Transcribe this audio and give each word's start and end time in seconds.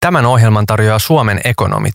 Tämän 0.00 0.26
ohjelman 0.26 0.66
tarjoaa 0.66 0.98
Suomen 0.98 1.40
ekonomit. 1.44 1.94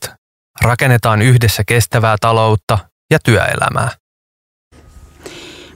Rakennetaan 0.61 1.21
yhdessä 1.21 1.63
kestävää 1.67 2.15
taloutta 2.21 2.77
ja 3.11 3.19
työelämää. 3.19 3.89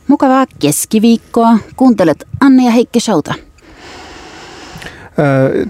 Mukavaa 0.08 0.46
keskiviikkoa. 0.60 1.58
Kuuntelet 1.76 2.28
Anne 2.42 2.66
ja 2.66 2.72
Heikki 2.72 3.00
Showta. 3.00 3.34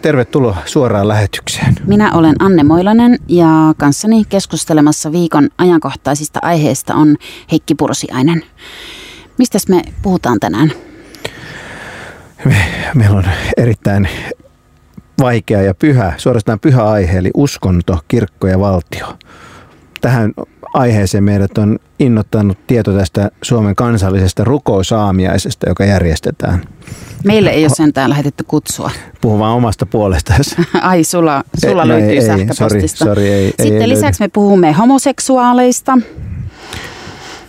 Tervetuloa 0.02 0.58
suoraan 0.66 1.08
lähetykseen. 1.08 1.76
Minä 1.86 2.12
olen 2.14 2.36
Anne 2.40 2.64
Moilanen 2.64 3.20
ja 3.28 3.48
kanssani 3.78 4.24
keskustelemassa 4.30 5.12
viikon 5.12 5.50
ajankohtaisista 5.58 6.40
aiheista 6.42 6.96
on 6.96 7.16
Heikki 7.52 7.76
Pursiainen. 7.76 8.44
Mistäs 9.38 9.68
me 9.68 9.82
puhutaan 10.02 10.40
tänään? 10.40 10.72
Me, 12.46 12.66
meillä 12.96 13.18
on 13.18 13.26
erittäin 13.58 14.10
vaikea 15.20 15.62
ja 15.62 15.74
pyhä, 15.74 16.14
suorastaan 16.18 16.60
pyhä 16.60 16.90
aihe, 16.90 17.18
eli 17.18 17.32
uskonto, 17.34 18.00
kirkko 18.08 18.48
ja 18.48 18.60
valtio. 18.60 19.08
Tähän 20.02 20.34
aiheeseen 20.74 21.24
meidät 21.24 21.58
on 21.58 21.80
innottanut 22.00 22.58
tieto 22.68 22.94
tästä 22.94 23.32
Suomen 23.42 23.76
kansallisesta 23.76 24.44
rukousaamiaisesta, 24.44 25.70
joka 25.70 25.86
järjestetään. 25.86 26.62
Meille 27.24 27.50
ei 27.50 27.64
ole 27.64 27.76
sentään 27.76 28.10
lähetetty 28.10 28.44
kutsua. 28.48 28.92
Puhun 29.22 29.40
vaan 29.40 29.56
omasta 29.56 29.86
puolesta. 29.86 30.34
Ai, 30.82 31.04
sulla, 31.04 31.44
sulla 31.66 31.82
ei, 31.82 31.88
löytyy 31.88 32.10
ei, 32.10 32.22
sähköpostista. 32.22 32.98
Sorry, 32.98 33.16
sorry, 33.16 33.24
ei, 33.24 33.54
Sitten 33.62 33.82
ei, 33.82 33.90
lisäksi 33.90 34.24
me 34.24 34.28
puhumme 34.28 34.72
homoseksuaaleista. 34.72 35.98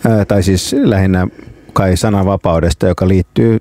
Ää, 0.09 0.25
tai 0.25 0.43
siis 0.43 0.75
lähinnä 0.83 1.27
kai 1.73 1.97
sananvapaudesta, 1.97 2.87
joka 2.87 3.07
liittyy 3.07 3.57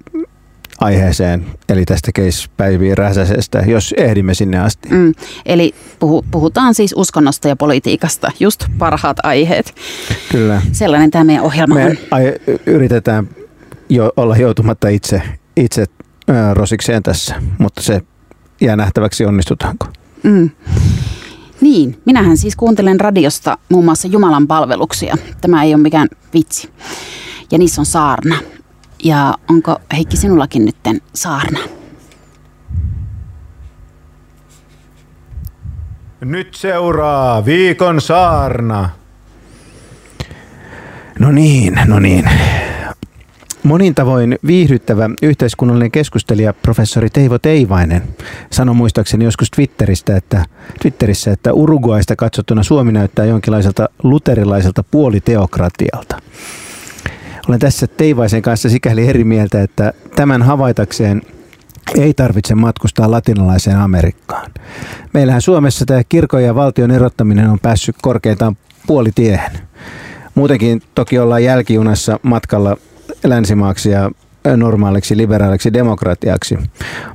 aiheeseen, 0.81 1.47
eli 1.69 1.85
tästä 1.85 2.13
Case 2.13 2.49
Päivi 2.57 2.95
Räsäsestä, 2.95 3.59
jos 3.59 3.95
ehdimme 3.97 4.35
sinne 4.35 4.59
asti. 4.59 4.89
Mm, 4.89 5.13
eli 5.47 5.75
puhu, 5.99 6.25
puhutaan 6.31 6.75
siis 6.75 6.95
uskonnosta 6.97 7.49
ja 7.49 7.57
politiikasta, 7.57 8.33
just 8.41 8.65
parhaat 8.79 9.17
aiheet. 9.23 9.75
Kyllä. 10.33 10.63
Sellainen 10.73 11.11
tämä 11.11 11.25
meidän 11.25 11.45
ohjelma 11.45 11.75
Me 11.75 11.85
on. 11.85 11.97
Ai, 12.11 12.35
yritetään 12.67 13.29
jo 13.89 14.13
olla 14.17 14.37
joutumatta 14.37 14.89
itse, 14.89 15.23
itse 15.57 15.85
äh, 16.31 16.37
rosikseen 16.53 17.03
tässä, 17.03 17.35
mutta 17.59 17.83
se 17.83 18.03
jää 18.61 18.77
nähtäväksi, 18.77 19.25
onnistutaanko. 19.25 19.87
Mm. 20.23 20.51
Niin, 21.61 22.01
minähän 22.05 22.37
siis 22.37 22.57
kuuntelen 22.57 23.01
radiosta 23.01 23.59
muun 23.69 23.85
muassa 23.85 24.09
Jumalan 24.09 24.47
palveluksia. 24.47 25.17
Tämä 25.41 25.63
ei 25.63 25.75
ole 25.75 25.83
mikään 25.83 26.09
vitsi. 26.35 26.69
Ja 27.53 27.59
niissä 27.59 27.81
on 27.81 27.87
saarna. 27.87 28.37
Ja 29.05 29.35
onko 29.51 29.77
Heikki 29.93 30.17
sinullakin 30.17 30.65
nytten 30.65 31.01
saarna? 31.15 31.59
Nyt 36.21 36.55
seuraa 36.55 37.45
viikon 37.45 38.01
saarna. 38.01 38.91
No 41.19 41.33
niin, 41.33 41.81
no 41.87 42.01
niin. 42.01 42.31
Monin 43.63 43.95
tavoin 43.95 44.39
viihdyttävä 44.47 45.11
yhteiskunnallinen 45.23 45.91
keskustelija 45.91 46.53
professori 46.53 47.11
Teivo 47.11 47.39
Teivainen 47.39 48.03
sanoi 48.53 48.75
muistaakseni 48.75 49.25
joskus 49.25 49.51
Twitteristä, 49.51 50.17
että, 50.17 50.45
Twitterissä, 50.83 51.33
että 51.33 51.53
Uruguaista 51.53 52.17
katsottuna 52.17 52.63
Suomi 52.63 52.93
näyttää 52.93 53.25
jonkinlaiselta 53.25 53.89
luterilaiselta 54.03 54.83
puoliteokratialta. 54.91 56.23
Olen 57.49 57.61
tässä 57.61 57.87
Teivaisen 57.87 58.43
kanssa 58.43 58.69
sikäli 58.69 59.09
eri 59.09 59.25
mieltä, 59.25 59.63
että 59.63 59.93
tämän 60.17 60.43
havaitakseen 60.43 61.23
ei 61.95 62.15
tarvitse 62.15 62.55
matkustaa 62.55 63.11
latinalaiseen 63.11 63.77
Amerikkaan. 63.79 64.51
Meillähän 65.13 65.43
Suomessa 65.43 65.85
tämä 65.87 66.05
kirkon 66.09 66.45
ja 66.45 66.55
valtion 66.55 66.91
erottaminen 66.91 67.51
on 67.51 67.59
päässyt 67.59 67.97
korkeintaan 68.03 68.57
puolitiehen. 68.87 69.51
Muutenkin 70.35 70.83
toki 70.95 71.19
ollaan 71.19 71.45
jälkijunassa 71.45 72.21
matkalla 72.23 72.77
länsimaaksi 73.25 73.91
ja 73.91 74.11
normaaliksi 74.57 75.17
liberaaliksi 75.17 75.73
demokratiaksi. 75.73 76.59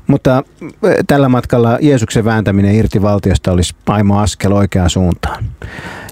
Mutta 0.08 0.44
tällä 1.08 1.30
matkalla 1.30 1.78
Jeesuksen 1.82 2.26
vääntäminen 2.26 2.76
irti 2.76 3.02
valtiosta 3.02 3.52
olisi 3.52 3.76
aimo 3.88 4.20
askel 4.20 4.52
oikeaan 4.52 4.90
suuntaan. 4.90 5.44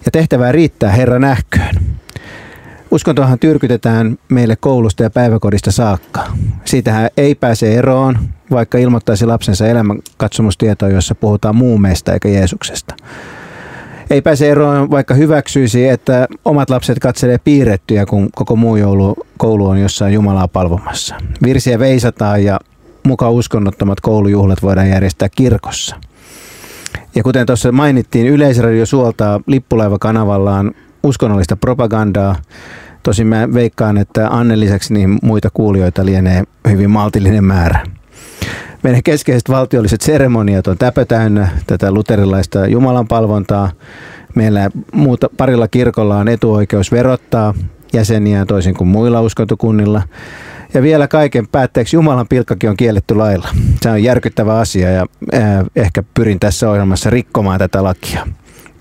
Ja 0.05 0.11
tehtävää 0.11 0.51
riittää 0.51 0.91
Herra 0.91 1.19
nähköön. 1.19 2.00
Uskontohan 2.91 3.40
tyrkytetään 3.40 4.18
meille 4.29 4.56
koulusta 4.56 5.03
ja 5.03 5.09
päiväkodista 5.09 5.72
saakka. 5.72 6.24
Siitähän 6.66 7.09
ei 7.18 7.35
pääse 7.35 7.75
eroon, 7.75 8.19
vaikka 8.52 8.78
ilmoittaisi 8.78 9.25
lapsensa 9.25 9.68
elämänkatsomustietoa, 9.68 10.90
jossa 10.90 11.16
puhutaan 11.16 11.56
muumeista 11.56 12.13
eikä 12.13 12.29
Jeesuksesta. 12.29 12.96
Ei 14.09 14.22
pääse 14.22 14.50
eroon, 14.50 14.91
vaikka 14.91 15.13
hyväksyisi, 15.13 15.88
että 15.88 16.28
omat 16.46 16.69
lapset 16.69 17.00
katselee 17.00 17.38
piirrettyjä, 17.38 18.06
kun 18.06 18.29
koko 18.35 18.56
muu 18.56 18.75
joulu, 18.75 19.16
koulu 19.38 19.68
on 19.68 19.78
jossain 19.78 20.13
Jumalaa 20.13 20.47
palvomassa. 20.47 21.16
Virsiä 21.44 21.79
veisataan 21.79 22.44
ja 22.44 22.59
muka 23.03 23.29
uskonnottomat 23.29 24.02
koulujuhlat 24.02 24.62
voidaan 24.62 24.90
järjestää 24.90 25.29
kirkossa. 25.29 25.96
Ja 27.16 27.23
kuten 27.23 27.46
tuossa 27.46 27.72
mainittiin, 27.72 28.28
Yleisradio 28.28 28.85
suoltaa 28.85 29.40
lippulaiva-kanavallaan 29.47 30.72
uskonnollista 31.03 31.56
propagandaa. 31.56 32.35
Tosin 33.03 33.28
mä 33.28 33.53
veikkaan, 33.53 33.97
että 33.97 34.28
Anne 34.28 34.59
lisäksi 34.59 34.94
niin 34.94 35.19
muita 35.22 35.50
kuulijoita 35.53 36.06
lienee 36.06 36.44
hyvin 36.69 36.89
maltillinen 36.89 37.44
määrä. 37.44 37.84
Meidän 38.84 39.03
keskeiset 39.03 39.50
valtiolliset 39.50 40.01
seremoniat 40.01 40.67
on 40.67 40.78
täpö 40.78 41.06
täynnä 41.06 41.50
tätä 41.67 41.91
luterilaista 41.91 42.67
jumalanpalvontaa. 42.67 43.72
Meillä 44.35 44.69
muuta, 44.94 45.29
parilla 45.38 45.67
kirkolla 45.67 46.17
on 46.17 46.28
etuoikeus 46.28 46.91
verottaa 46.91 47.53
jäseniä 47.94 48.45
toisin 48.45 48.73
kuin 48.73 48.88
muilla 48.88 49.22
uskontokunnilla. 49.22 50.01
Ja 50.73 50.81
vielä 50.81 51.07
kaiken 51.07 51.47
päätteeksi 51.47 51.95
Jumalan 51.95 52.28
pilkkakin 52.28 52.69
on 52.69 52.78
kielletty 52.78 53.16
lailla. 53.16 53.50
Se 53.81 53.90
on 53.90 54.03
järkyttävä 54.03 54.59
asia 54.59 54.90
ja 54.90 55.06
ehkä 55.75 56.03
pyrin 56.13 56.40
tässä 56.40 56.69
ohjelmassa 56.69 57.09
rikkomaan 57.09 57.59
tätä 57.59 57.84
lakia. 57.84 58.28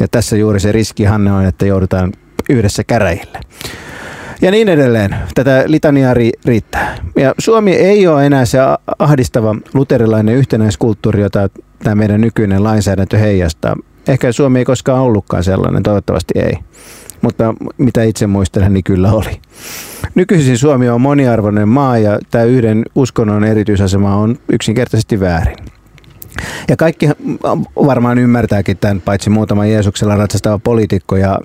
Ja 0.01 0.09
tässä 0.11 0.37
juuri 0.37 0.61
se 0.61 0.73
riski, 0.73 1.05
Hanne, 1.05 1.33
on, 1.33 1.45
että 1.45 1.67
joudutaan 1.67 2.13
yhdessä 2.51 2.85
käräjille. 2.85 3.41
Ja 4.43 4.51
niin 4.51 4.69
edelleen. 4.69 5.17
Tätä 5.35 5.65
litaniaa 5.67 6.15
ri- 6.15 6.41
riittää. 6.45 6.97
Ja 7.17 7.35
Suomi 7.39 7.73
ei 7.73 8.07
ole 8.07 8.27
enää 8.27 8.45
se 8.45 8.59
ahdistava 8.99 9.57
luterilainen 9.75 10.35
yhtenäiskulttuuri, 10.35 11.23
jota 11.23 11.49
tämä 11.83 11.95
meidän 11.95 12.21
nykyinen 12.21 12.65
lainsäädäntö 12.65 13.19
heijastaa. 13.19 13.77
Ehkä 14.09 14.33
Suomi 14.33 14.59
ei 14.59 14.65
koskaan 14.65 15.01
ollutkaan 15.01 15.45
sellainen, 15.45 15.83
toivottavasti 15.83 16.35
ei. 16.37 16.53
Mutta 17.23 17.55
mitä 17.79 18.03
itse 18.03 18.27
muistelen, 18.27 18.75
niin 18.75 18.85
kyllä 18.85 19.13
oli. 19.13 19.41
Nykyisin 20.15 20.59
Suomi 20.59 20.89
on 20.89 21.01
moniarvoinen 21.01 21.69
maa 21.69 21.99
ja 21.99 22.19
tämä 22.31 22.45
yhden 22.45 22.85
uskonnon 22.95 23.45
erityisasema 23.45 24.17
on 24.17 24.37
yksinkertaisesti 24.53 25.21
väärin. 25.21 25.57
Ja 26.69 26.77
kaikki 26.77 27.09
varmaan 27.77 28.19
ymmärtääkin 28.19 28.77
tämän, 28.77 29.01
paitsi 29.01 29.31
muutama 29.31 29.67
Jeesuksella 29.67 30.17
ratsastava 30.17 30.59
poliitikko 30.59 31.17
ja 31.17 31.39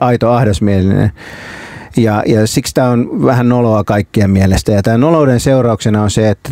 aito 0.00 0.30
ahdasmielinen. 0.30 1.12
Ja, 1.96 2.22
ja 2.26 2.46
siksi 2.46 2.74
tämä 2.74 2.88
on 2.88 3.24
vähän 3.24 3.48
noloa 3.48 3.84
kaikkien 3.84 4.30
mielestä. 4.30 4.72
Ja 4.72 4.82
tämän 4.82 5.00
nolouden 5.00 5.40
seurauksena 5.40 6.02
on 6.02 6.10
se, 6.10 6.30
että, 6.30 6.50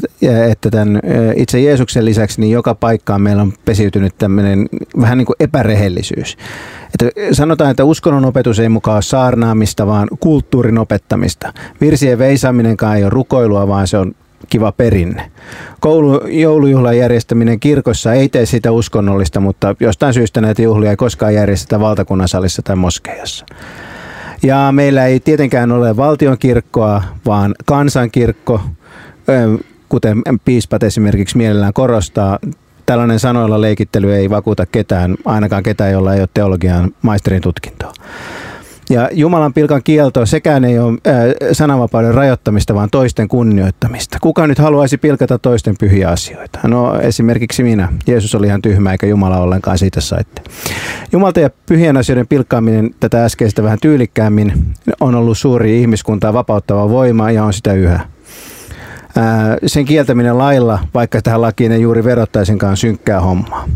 että 0.51 0.71
tämän 0.71 1.01
itse 1.37 1.61
Jeesuksen 1.61 2.05
lisäksi 2.05 2.41
niin 2.41 2.53
joka 2.53 2.75
paikkaan 2.75 3.23
meillä 3.23 3.43
on 3.43 3.53
pesiytynyt 3.65 4.19
tämmöinen 4.19 4.69
vähän 5.01 5.19
niin 5.19 5.27
kuin 5.27 5.37
epärehellisyys. 5.41 6.37
Että 6.95 7.21
sanotaan, 7.33 7.71
että 7.71 7.84
uskonnon 7.84 8.25
opetus 8.25 8.61
ei 8.61 8.69
mukaan 8.69 8.95
ole 8.95 9.03
saarnaamista, 9.03 9.87
vaan 9.87 10.09
kulttuurin 10.21 10.78
opettamista. 10.78 11.53
Virsien 11.81 12.19
veisaaminenkaan 12.19 12.97
ei 12.97 13.03
ole 13.03 13.11
rukoilua, 13.11 13.69
vaan 13.69 13.87
se 13.87 13.99
on 13.99 14.15
kiva 14.50 14.72
perinne. 14.72 15.31
Koulu, 15.81 16.21
joulujuhlan 16.27 16.99
järjestäminen 16.99 17.61
kirkossa 17.61 18.12
ei 18.12 18.28
tee 18.28 18.47
sitä 18.47 18.72
uskonnollista, 18.72 19.41
mutta 19.41 19.75
jostain 19.81 20.15
syystä 20.15 20.41
näitä 20.41 20.63
juhlia 20.63 20.91
ei 20.91 20.97
koskaan 20.97 21.34
järjestetä 21.34 21.80
valtakunnan 21.80 22.28
salissa 22.28 22.63
tai 22.63 22.77
moskeijassa. 22.77 23.47
Ja 24.42 24.72
meillä 24.72 25.07
ei 25.07 25.21
tietenkään 25.21 25.72
ole 25.72 25.97
valtionkirkkoa, 25.97 27.03
vaan 27.27 27.54
kansankirkko, 27.65 28.60
kuten 29.89 30.22
piispat 30.45 30.83
esimerkiksi 30.83 31.36
mielellään 31.36 31.72
korostaa. 31.72 32.39
Tällainen 32.86 33.19
sanoilla 33.19 33.60
leikittely 33.60 34.15
ei 34.15 34.30
vakuuta 34.30 34.66
ketään, 34.66 35.16
ainakaan 35.25 35.63
ketään, 35.63 35.92
jolla 35.92 36.15
ei 36.15 36.21
ole 36.21 36.28
teologian 36.34 36.91
maisterin 37.03 37.42
tutkintoa. 37.42 37.92
Ja 38.91 39.09
Jumalan 39.13 39.53
pilkan 39.53 39.83
kielto 39.83 40.27
sekään 40.27 40.65
ei 40.65 40.78
ole 40.78 40.98
ää, 41.07 41.15
sananvapauden 41.53 42.15
rajoittamista, 42.15 42.75
vaan 42.75 42.91
toisten 42.91 43.28
kunnioittamista. 43.28 44.19
Kuka 44.21 44.47
nyt 44.47 44.59
haluaisi 44.59 44.98
pilkata 44.98 45.39
toisten 45.39 45.75
pyhiä 45.81 46.09
asioita? 46.09 46.59
No 46.65 47.01
esimerkiksi 47.01 47.63
minä. 47.63 47.89
Jeesus 48.07 48.34
oli 48.34 48.47
ihan 48.47 48.63
tyhmä 48.63 48.92
eikä 48.92 49.07
Jumala 49.07 49.39
ollenkaan 49.39 49.78
siitä 49.78 50.01
saitte. 50.01 50.42
Jumalta 51.13 51.41
ja 51.41 51.51
pyhien 51.66 51.97
asioiden 51.97 52.27
pilkkaaminen 52.27 52.91
tätä 53.01 53.25
äskeistä 53.25 53.63
vähän 53.63 53.78
tyylikkäämmin 53.83 54.53
on 55.01 55.15
ollut 55.15 55.39
suuri 55.39 55.81
ihmiskuntaa 55.81 56.33
vapauttava 56.33 56.89
voima 56.89 57.31
ja 57.31 57.45
on 57.45 57.53
sitä 57.53 57.72
yhä. 57.72 58.01
Ää, 59.16 59.57
sen 59.66 59.84
kieltäminen 59.84 60.39
lailla, 60.39 60.78
vaikka 60.95 61.22
tähän 61.22 61.41
lakiin 61.41 61.72
ei 61.72 61.83
juuri 61.83 62.04
verottaisinkaan 62.04 62.77
synkkää 62.77 63.21
hommaa. 63.21 63.69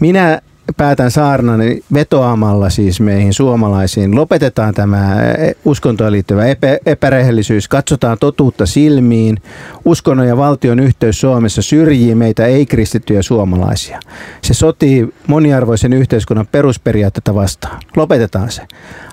Minä 0.00 0.40
päätän 0.76 1.10
saarnani 1.10 1.80
vetoamalla 1.94 2.70
siis 2.70 3.00
meihin 3.00 3.32
suomalaisiin. 3.32 4.16
Lopetetaan 4.16 4.74
tämä 4.74 5.16
uskontoon 5.64 6.12
liittyvä 6.12 6.46
epä, 6.46 6.78
epärehellisyys, 6.86 7.68
katsotaan 7.68 8.18
totuutta 8.18 8.66
silmiin. 8.66 9.42
Uskonnon 9.84 10.28
ja 10.28 10.36
valtion 10.36 10.80
yhteys 10.80 11.20
Suomessa 11.20 11.62
syrjii 11.62 12.14
meitä 12.14 12.46
ei-kristittyjä 12.46 13.22
suomalaisia. 13.22 14.00
Se 14.42 14.54
sotii 14.54 15.14
moniarvoisen 15.26 15.92
yhteiskunnan 15.92 16.46
perusperiaatteita 16.52 17.34
vastaan. 17.34 17.80
Lopetetaan 17.96 18.50
se. 18.50 18.62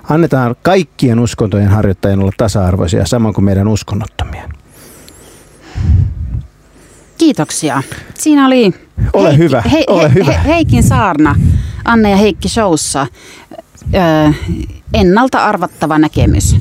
Annetaan 0.10 0.56
kaikkien 0.62 1.20
uskontojen 1.20 1.68
harjoittajien 1.68 2.20
olla 2.20 2.32
tasa-arvoisia, 2.38 3.06
samoin 3.06 3.34
kuin 3.34 3.46
meidän 3.46 3.68
uskonnottomien. 3.68 4.50
Kiitoksia. 7.22 7.84
Siinä 8.14 8.46
oli 8.46 8.74
ole 9.14 9.28
Heikki, 9.28 9.44
hyvä, 9.44 9.62
he, 9.72 9.84
ole 9.88 10.04
he, 10.04 10.14
hyvä. 10.14 10.32
He, 10.32 10.54
Heikin 10.54 10.84
Saarna, 10.84 11.36
Anne 11.86 12.10
ja 12.10 12.18
Heikki 12.18 12.50
Showssa. 12.50 13.08
Ö, 13.94 14.34
ennalta 14.94 15.46
arvattava 15.46 15.98
näkemys. 15.98 16.56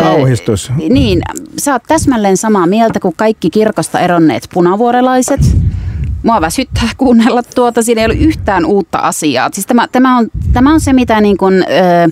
Kauhistus. 0.00 0.70
Ö, 0.70 0.88
niin, 0.88 1.22
sä 1.58 1.72
oot 1.72 1.82
täsmälleen 1.88 2.36
samaa 2.36 2.66
mieltä 2.66 3.00
kuin 3.00 3.14
kaikki 3.16 3.50
kirkosta 3.50 4.00
eronneet 4.00 4.48
punavuorelaiset. 4.52 5.40
Mua 6.22 6.40
väsyttää 6.40 6.88
kuunnella 6.98 7.42
tuota, 7.42 7.82
siinä 7.82 8.00
ei 8.00 8.06
ole 8.06 8.14
yhtään 8.14 8.64
uutta 8.64 8.98
asiaa. 8.98 9.48
Siis 9.52 9.66
tämä, 9.66 9.88
tämä, 9.92 10.18
on, 10.18 10.28
tämä 10.52 10.72
on 10.72 10.80
se, 10.80 10.92
mitä 10.92 11.20
niin 11.20 11.36
kuin, 11.36 11.54
ö, 11.54 12.10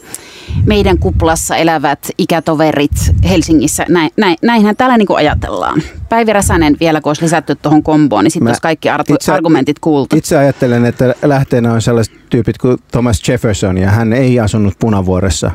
meidän 0.66 0.98
kuplassa 0.98 1.56
elävät 1.56 2.10
ikätoverit 2.18 3.14
Helsingissä, 3.28 3.86
näin, 3.88 4.10
näin, 4.16 4.36
näinhän 4.42 4.76
täällä 4.76 4.98
niin 4.98 5.06
kuin 5.06 5.16
ajatellaan. 5.16 5.82
Päivi 6.08 6.32
Räsänen 6.32 6.76
vielä, 6.80 7.00
kun 7.00 7.10
olisi 7.10 7.22
lisätty 7.22 7.54
tuohon 7.54 7.82
komboon, 7.82 8.24
niin 8.24 8.30
sitten 8.30 8.48
olisi 8.48 8.62
kaikki 8.62 8.90
ar- 8.90 9.04
itse, 9.08 9.32
argumentit 9.32 9.78
kuultu. 9.78 10.16
Itse 10.16 10.38
ajattelen, 10.38 10.84
että 10.84 11.14
lähteenä 11.22 11.72
on 11.72 11.82
sellaiset 11.82 12.14
tyypit 12.30 12.58
kuin 12.58 12.78
Thomas 12.92 13.28
Jefferson, 13.28 13.78
ja 13.78 13.90
hän 13.90 14.12
ei 14.12 14.40
asunut 14.40 14.74
punavuoressa, 14.78 15.50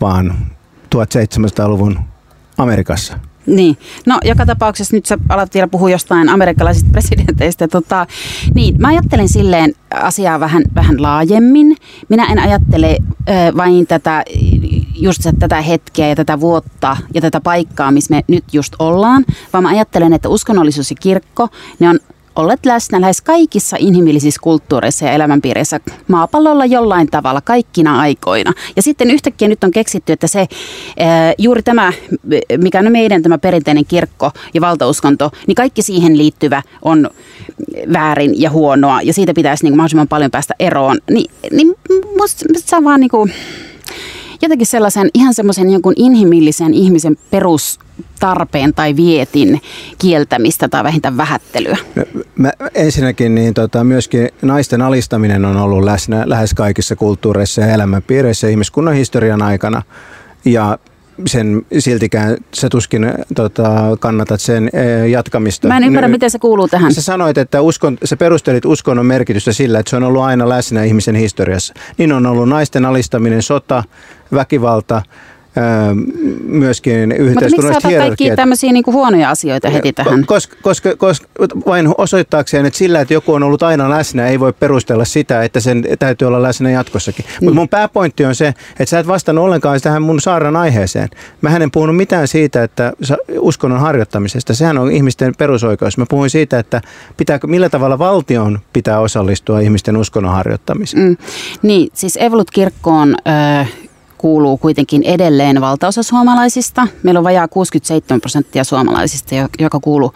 vaan 0.00 0.34
1700-luvun 0.94 1.98
Amerikassa. 2.58 3.29
Niin, 3.46 3.76
no 4.06 4.18
joka 4.24 4.46
tapauksessa 4.46 4.96
nyt 4.96 5.06
sä 5.06 5.18
alat 5.28 5.54
vielä 5.54 5.68
puhua 5.68 5.90
jostain 5.90 6.28
amerikkalaisista 6.28 6.90
presidenteistä. 6.92 7.68
Tota, 7.68 8.06
niin, 8.54 8.74
mä 8.80 8.88
ajattelen 8.88 9.28
silleen 9.28 9.72
asiaa 9.94 10.40
vähän, 10.40 10.62
vähän 10.74 11.02
laajemmin. 11.02 11.76
Minä 12.08 12.26
en 12.26 12.38
ajattele 12.38 12.96
ö, 13.28 13.56
vain 13.56 13.86
tätä, 13.86 14.24
just 14.94 15.20
tätä 15.38 15.60
hetkeä 15.60 16.08
ja 16.08 16.16
tätä 16.16 16.40
vuotta 16.40 16.96
ja 17.14 17.20
tätä 17.20 17.40
paikkaa, 17.40 17.90
missä 17.90 18.14
me 18.14 18.24
nyt 18.28 18.44
just 18.52 18.74
ollaan, 18.78 19.24
vaan 19.52 19.62
mä 19.62 19.68
ajattelen, 19.68 20.12
että 20.12 20.28
uskonnollisuus 20.28 20.90
ja 20.90 20.96
kirkko, 21.00 21.48
ne 21.78 21.88
on 21.88 22.00
olleet 22.40 22.66
läsnä 22.66 23.00
lähes 23.00 23.20
kaikissa 23.20 23.76
inhimillisissä 23.80 24.40
kulttuureissa 24.42 25.04
ja 25.04 25.12
elämänpiireissä 25.12 25.80
maapallolla 26.08 26.66
jollain 26.66 27.10
tavalla 27.10 27.40
kaikkina 27.40 28.00
aikoina. 28.00 28.52
Ja 28.76 28.82
sitten 28.82 29.10
yhtäkkiä 29.10 29.48
nyt 29.48 29.64
on 29.64 29.70
keksitty, 29.70 30.12
että 30.12 30.26
se 30.26 30.46
juuri 31.38 31.62
tämä, 31.62 31.92
mikä 32.58 32.78
on 32.78 32.92
meidän 32.92 33.22
tämä 33.22 33.38
perinteinen 33.38 33.86
kirkko 33.86 34.30
ja 34.54 34.60
valtauskonto, 34.60 35.30
niin 35.46 35.54
kaikki 35.54 35.82
siihen 35.82 36.18
liittyvä 36.18 36.62
on 36.82 37.10
väärin 37.92 38.40
ja 38.40 38.50
huonoa 38.50 39.02
ja 39.02 39.12
siitä 39.12 39.34
pitäisi 39.34 39.64
niin 39.64 39.72
kuin 39.72 39.76
mahdollisimman 39.76 40.08
paljon 40.08 40.30
päästä 40.30 40.54
eroon. 40.58 40.98
Ni, 41.10 41.24
niin 41.50 41.74
musta 42.18 42.44
se 42.56 42.76
on 42.76 42.84
vaan 42.84 43.00
niin 43.00 43.10
kuin, 43.10 43.32
jotenkin 44.42 44.66
sellaisen 44.66 45.08
ihan 45.14 45.34
semmoisen 45.34 45.70
jonkun 45.70 45.94
inhimillisen 45.96 46.74
ihmisen 46.74 47.16
perustarpeen 47.30 48.74
tai 48.74 48.96
vietin 48.96 49.60
kieltämistä 49.98 50.68
tai 50.68 50.84
vähintään 50.84 51.16
vähättelyä? 51.16 51.76
Mä, 52.36 52.52
ensinnäkin 52.74 53.34
niin 53.34 53.54
tota, 53.54 53.84
myöskin 53.84 54.28
naisten 54.42 54.82
alistaminen 54.82 55.44
on 55.44 55.56
ollut 55.56 55.84
läsnä 55.84 56.22
lähes 56.26 56.54
kaikissa 56.54 56.96
kulttuureissa 56.96 57.60
ja 57.60 57.74
elämänpiireissä 57.74 58.48
ihmiskunnan 58.48 58.94
historian 58.94 59.42
aikana. 59.42 59.82
Ja 60.44 60.78
sen 61.26 61.66
siltikään 61.78 62.36
sä 62.54 62.68
tuskin 62.68 63.12
tota, 63.34 63.96
kannatat 64.00 64.40
sen 64.40 64.70
e, 64.72 65.06
jatkamista. 65.06 65.68
Mä 65.68 65.76
en 65.76 65.84
ymmärrä, 65.84 66.08
N- 66.08 66.10
miten 66.10 66.30
se 66.30 66.38
kuuluu 66.38 66.68
tähän. 66.68 66.94
Sä 66.94 67.02
sanoit, 67.02 67.38
että 67.38 67.60
uskon, 67.60 67.98
sä 68.04 68.16
perustelit 68.16 68.64
uskonnon 68.64 69.06
merkitystä 69.06 69.52
sillä, 69.52 69.78
että 69.78 69.90
se 69.90 69.96
on 69.96 70.02
ollut 70.02 70.22
aina 70.22 70.48
läsnä 70.48 70.84
ihmisen 70.84 71.14
historiassa. 71.14 71.74
Niin 71.98 72.12
on 72.12 72.26
ollut 72.26 72.48
naisten 72.48 72.84
alistaminen, 72.84 73.42
sota, 73.42 73.84
väkivalta, 74.34 75.02
myöskin 76.44 77.12
yhteiskunnalliset 77.12 77.84
Mutta 77.84 77.88
miksi 77.88 77.98
kaikki 77.98 78.36
tämmöisiä 78.36 78.72
niin 78.72 78.84
huonoja 78.86 79.30
asioita 79.30 79.70
heti 79.70 79.92
tähän? 79.92 80.26
Koska, 80.26 80.56
koska, 80.62 80.96
koska 80.96 81.28
vain 81.66 81.94
osoittaakseen, 81.98 82.66
että 82.66 82.78
sillä, 82.78 83.00
että 83.00 83.14
joku 83.14 83.32
on 83.32 83.42
ollut 83.42 83.62
aina 83.62 83.90
läsnä, 83.90 84.26
ei 84.26 84.40
voi 84.40 84.52
perustella 84.52 85.04
sitä, 85.04 85.42
että 85.42 85.60
sen 85.60 85.84
täytyy 85.98 86.28
olla 86.28 86.42
läsnä 86.42 86.70
jatkossakin. 86.70 87.24
Mm. 87.24 87.44
Mutta 87.44 87.54
mun 87.54 87.68
pääpointti 87.68 88.24
on 88.24 88.34
se, 88.34 88.48
että 88.70 88.84
sä 88.86 88.98
et 88.98 89.06
vastannut 89.06 89.44
ollenkaan 89.44 89.80
tähän 89.80 90.02
mun 90.02 90.20
saaran 90.20 90.56
aiheeseen. 90.56 91.08
Mä 91.40 91.56
en 91.56 91.70
puhunut 91.70 91.96
mitään 91.96 92.28
siitä, 92.28 92.62
että 92.62 92.92
uskonnon 93.38 93.80
harjoittamisesta. 93.80 94.54
Sehän 94.54 94.78
on 94.78 94.92
ihmisten 94.92 95.34
perusoikeus. 95.38 95.98
Mä 95.98 96.06
puhuin 96.08 96.30
siitä, 96.30 96.58
että 96.58 96.80
pitääkö, 97.16 97.46
millä 97.46 97.68
tavalla 97.68 97.98
valtion 97.98 98.58
pitää 98.72 99.00
osallistua 99.00 99.60
ihmisten 99.60 99.96
uskonnon 99.96 100.32
harjoittamiseen. 100.32 101.08
Mm. 101.08 101.16
Niin, 101.62 101.90
siis 101.94 102.16
Evolut-kirkkoon... 102.16 103.14
Äh, 103.28 103.72
kuuluu 104.20 104.56
kuitenkin 104.58 105.02
edelleen 105.02 105.60
valtaosa 105.60 106.02
suomalaisista. 106.02 106.88
Meillä 107.02 107.18
on 107.18 107.24
vajaa 107.24 107.48
67 107.48 108.20
prosenttia 108.20 108.64
suomalaisista, 108.64 109.34
joka 109.58 109.80
kuuluu 109.80 110.12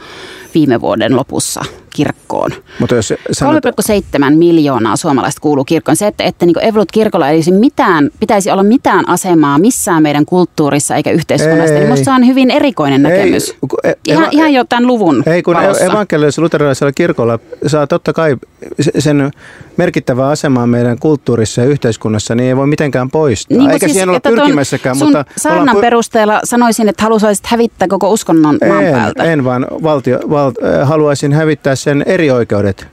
viime 0.54 0.80
vuoden 0.80 1.16
lopussa 1.16 1.64
kirkkoon. 1.94 2.50
Mutta 2.80 2.94
jos 2.94 3.14
sanot... 3.32 3.64
3,7 3.66 4.36
miljoonaa 4.36 4.96
suomalaista 4.96 5.40
kuuluu 5.40 5.64
kirkkoon. 5.64 5.96
Se, 5.96 6.06
että, 6.06 6.24
että 6.24 6.46
niin 6.46 6.64
Evolut-kirkolla 6.64 7.28
ei 7.28 7.40
mitään, 7.50 8.10
pitäisi 8.20 8.50
olla 8.50 8.62
mitään 8.62 9.08
asemaa 9.08 9.58
missään 9.58 10.02
meidän 10.02 10.26
kulttuurissa 10.26 10.96
eikä 10.96 11.10
yhteiskunnassa, 11.10 11.74
niin 11.74 11.82
minusta 11.82 12.04
se 12.04 12.10
on 12.10 12.26
hyvin 12.26 12.50
erikoinen 12.50 13.02
näkemys. 13.02 13.50
Ei, 13.50 13.90
e- 13.90 13.94
ihan, 14.08 14.24
eva, 14.24 14.30
ihan 14.32 14.52
jo 14.52 14.64
tämän 14.64 14.86
luvun 14.86 15.22
Ei, 15.26 15.42
kun 15.42 15.56
e- 15.56 15.84
evankelisella 15.84 16.44
luterilaisella 16.44 16.92
kirkolla 16.92 17.38
saa 17.66 17.86
totta 17.86 18.12
kai 18.12 18.36
sen 18.98 19.30
merkittävä 19.76 20.28
asemaa 20.28 20.66
meidän 20.66 20.98
kulttuurissa 20.98 21.60
ja 21.60 21.66
yhteiskunnassa, 21.66 22.34
niin 22.34 22.48
ei 22.48 22.56
voi 22.56 22.66
mitenkään 22.66 23.10
poistaa. 23.10 23.58
Niin, 23.58 23.70
Eikä 23.70 23.86
siis, 23.86 23.92
siihen 23.92 24.08
olla 24.08 24.20
pyrkimässäkään. 24.20 24.96
Sun 24.96 25.06
mutta 25.06 25.24
saarnan 25.36 25.76
perusteella 25.76 26.40
sanoisin, 26.44 26.88
että 26.88 27.02
haluaisit 27.02 27.46
hävittää 27.46 27.88
koko 27.88 28.10
uskonnon 28.10 28.58
maan 28.68 28.84
en, 28.84 28.94
päältä. 28.94 29.24
En, 29.24 29.44
vaan 29.44 29.66
valtio, 29.82 30.20
val, 30.30 30.52
äh, 30.64 30.88
haluaisin 30.88 31.32
hävittää 31.32 31.76
sen 31.84 32.02
eri 32.06 32.30
oikeudet 32.30 32.86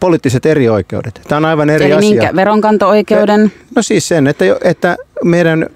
poliittiset 0.00 0.46
eri 0.46 0.68
oikeudet. 0.68 1.20
Tämä 1.28 1.36
on 1.36 1.44
aivan 1.44 1.70
eri 1.70 1.84
Eli 1.84 1.92
asia. 1.92 2.10
minkä 2.10 2.36
veronkanto-oikeuden? 2.36 3.52
No 3.76 3.82
siis 3.82 4.08
sen, 4.08 4.26
että, 4.26 4.44
että 4.64 4.96
meidän 5.24 5.66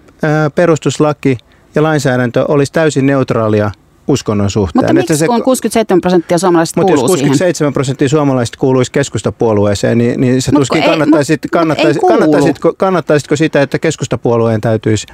perustuslaki 0.54 1.38
ja 1.74 1.82
lainsäädäntö 1.82 2.44
olisi 2.48 2.72
täysin 2.72 3.06
neutraalia 3.06 3.70
uskonnon 4.08 4.50
suhteen. 4.50 4.84
Mutta 4.84 4.92
miksi 4.92 5.16
se, 5.16 5.26
kun 5.26 5.42
67 5.42 6.00
prosenttia 6.00 6.38
suomalaisista 6.38 6.80
kuuluu 6.80 6.96
Mutta 6.96 7.04
jos 7.04 7.10
67 7.10 7.54
siihen? 7.54 7.72
prosenttia 7.72 8.08
suomalaisista 8.08 8.58
kuuluisi 8.58 8.92
keskustapuolueeseen, 8.92 9.98
niin, 9.98 10.20
niin 10.20 10.42
se 10.42 10.52
tuskin 10.52 10.82
kannattaisit, 10.82 11.42
kannattaisitko, 11.52 12.08
kannattaisitko, 12.08 12.74
kannattaisitko 12.76 13.36
sitä, 13.36 13.62
että 13.62 13.78
keskustapuolueen 13.78 14.60
täytyisi 14.60 15.06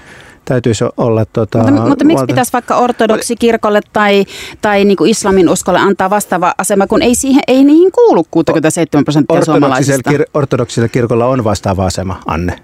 täytyisi 0.44 0.84
olla... 0.96 1.24
Tota, 1.24 1.58
mutta, 1.58 1.88
mutta 1.88 2.04
miksi 2.04 2.20
valta... 2.20 2.32
pitäisi 2.32 2.52
vaikka 2.52 2.76
ortodoksikirkolle 2.76 3.80
tai, 3.92 4.24
tai 4.60 4.84
niin 4.84 4.96
kuin 4.96 5.10
islamin 5.10 5.48
uskolle 5.48 5.78
antaa 5.78 6.10
vastaava 6.10 6.54
asema, 6.58 6.86
kun 6.86 7.02
ei, 7.02 7.14
siihen, 7.14 7.42
ei 7.48 7.64
niihin 7.64 7.92
kuulu 7.92 8.24
67 8.30 9.04
prosenttia 9.04 9.44
suomalaisista? 9.44 10.10
Kir- 10.10 10.30
ortodoksisella 10.34 10.88
kirkolla 10.88 11.26
on 11.26 11.44
vastaava 11.44 11.86
asema, 11.86 12.20
Anne. 12.26 12.58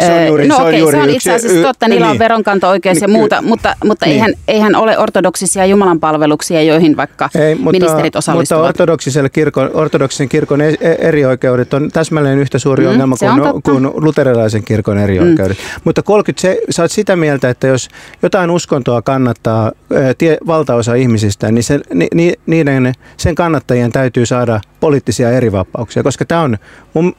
Se 0.00 0.12
on 0.12 0.26
juuri, 0.26 0.48
no 0.48 0.56
se 0.56 0.62
on, 0.62 0.78
juuri 0.78 0.96
se 0.96 1.02
on 1.02 1.10
itse 1.10 1.32
asiassa 1.32 1.62
totta, 1.62 1.88
niillä 1.88 2.06
on 2.06 2.12
niin. 2.12 2.18
veronkanto-oikeus 2.18 2.94
niin, 2.94 3.02
ja 3.02 3.18
muuta, 3.18 3.42
mutta, 3.42 3.76
mutta 3.84 4.06
niin. 4.06 4.14
eihän, 4.14 4.34
eihän 4.48 4.74
ole 4.74 4.98
ortodoksisia 4.98 5.66
jumalanpalveluksia, 5.66 6.62
joihin 6.62 6.96
vaikka 6.96 7.30
Ei, 7.34 7.54
mutta, 7.54 7.70
ministerit 7.70 8.16
osallistuvat. 8.16 8.60
Mutta 8.60 8.68
ortodoksisella 8.68 9.28
kirkon, 9.28 9.70
ortodoksisen 9.74 10.28
kirkon 10.28 10.60
e- 10.60 10.76
e- 10.80 10.96
erioikeudet 10.98 11.74
on 11.74 11.90
täsmällinen 11.92 12.38
yhtä 12.38 12.58
suuri 12.58 12.84
mm, 12.84 12.90
ongelma 12.90 13.16
kuin, 13.16 13.62
kuin 13.62 13.90
luterilaisen 13.94 14.64
kirkon 14.64 14.98
erioikeudet. 14.98 15.58
Mm. 15.58 15.80
Mutta 15.84 16.02
30, 16.02 16.42
se, 16.42 16.60
sä 16.70 16.82
oot 16.82 16.90
sitä 16.90 17.16
mieltä, 17.16 17.50
että 17.50 17.66
jos 17.66 17.88
jotain 18.22 18.50
uskontoa 18.50 19.02
kannattaa 19.02 19.72
tie, 20.18 20.36
valtaosa 20.46 20.94
ihmisistä, 20.94 21.52
niin, 21.52 21.64
se, 21.64 21.80
ni, 22.14 22.32
niiden, 22.46 22.92
sen 23.16 23.34
kannattajien 23.34 23.92
täytyy 23.92 24.26
saada 24.26 24.60
poliittisia 24.80 25.30
erivapauksia, 25.30 26.02
koska 26.02 26.24
tämä 26.24 26.40
on, 26.40 26.58
mun, 26.94 27.14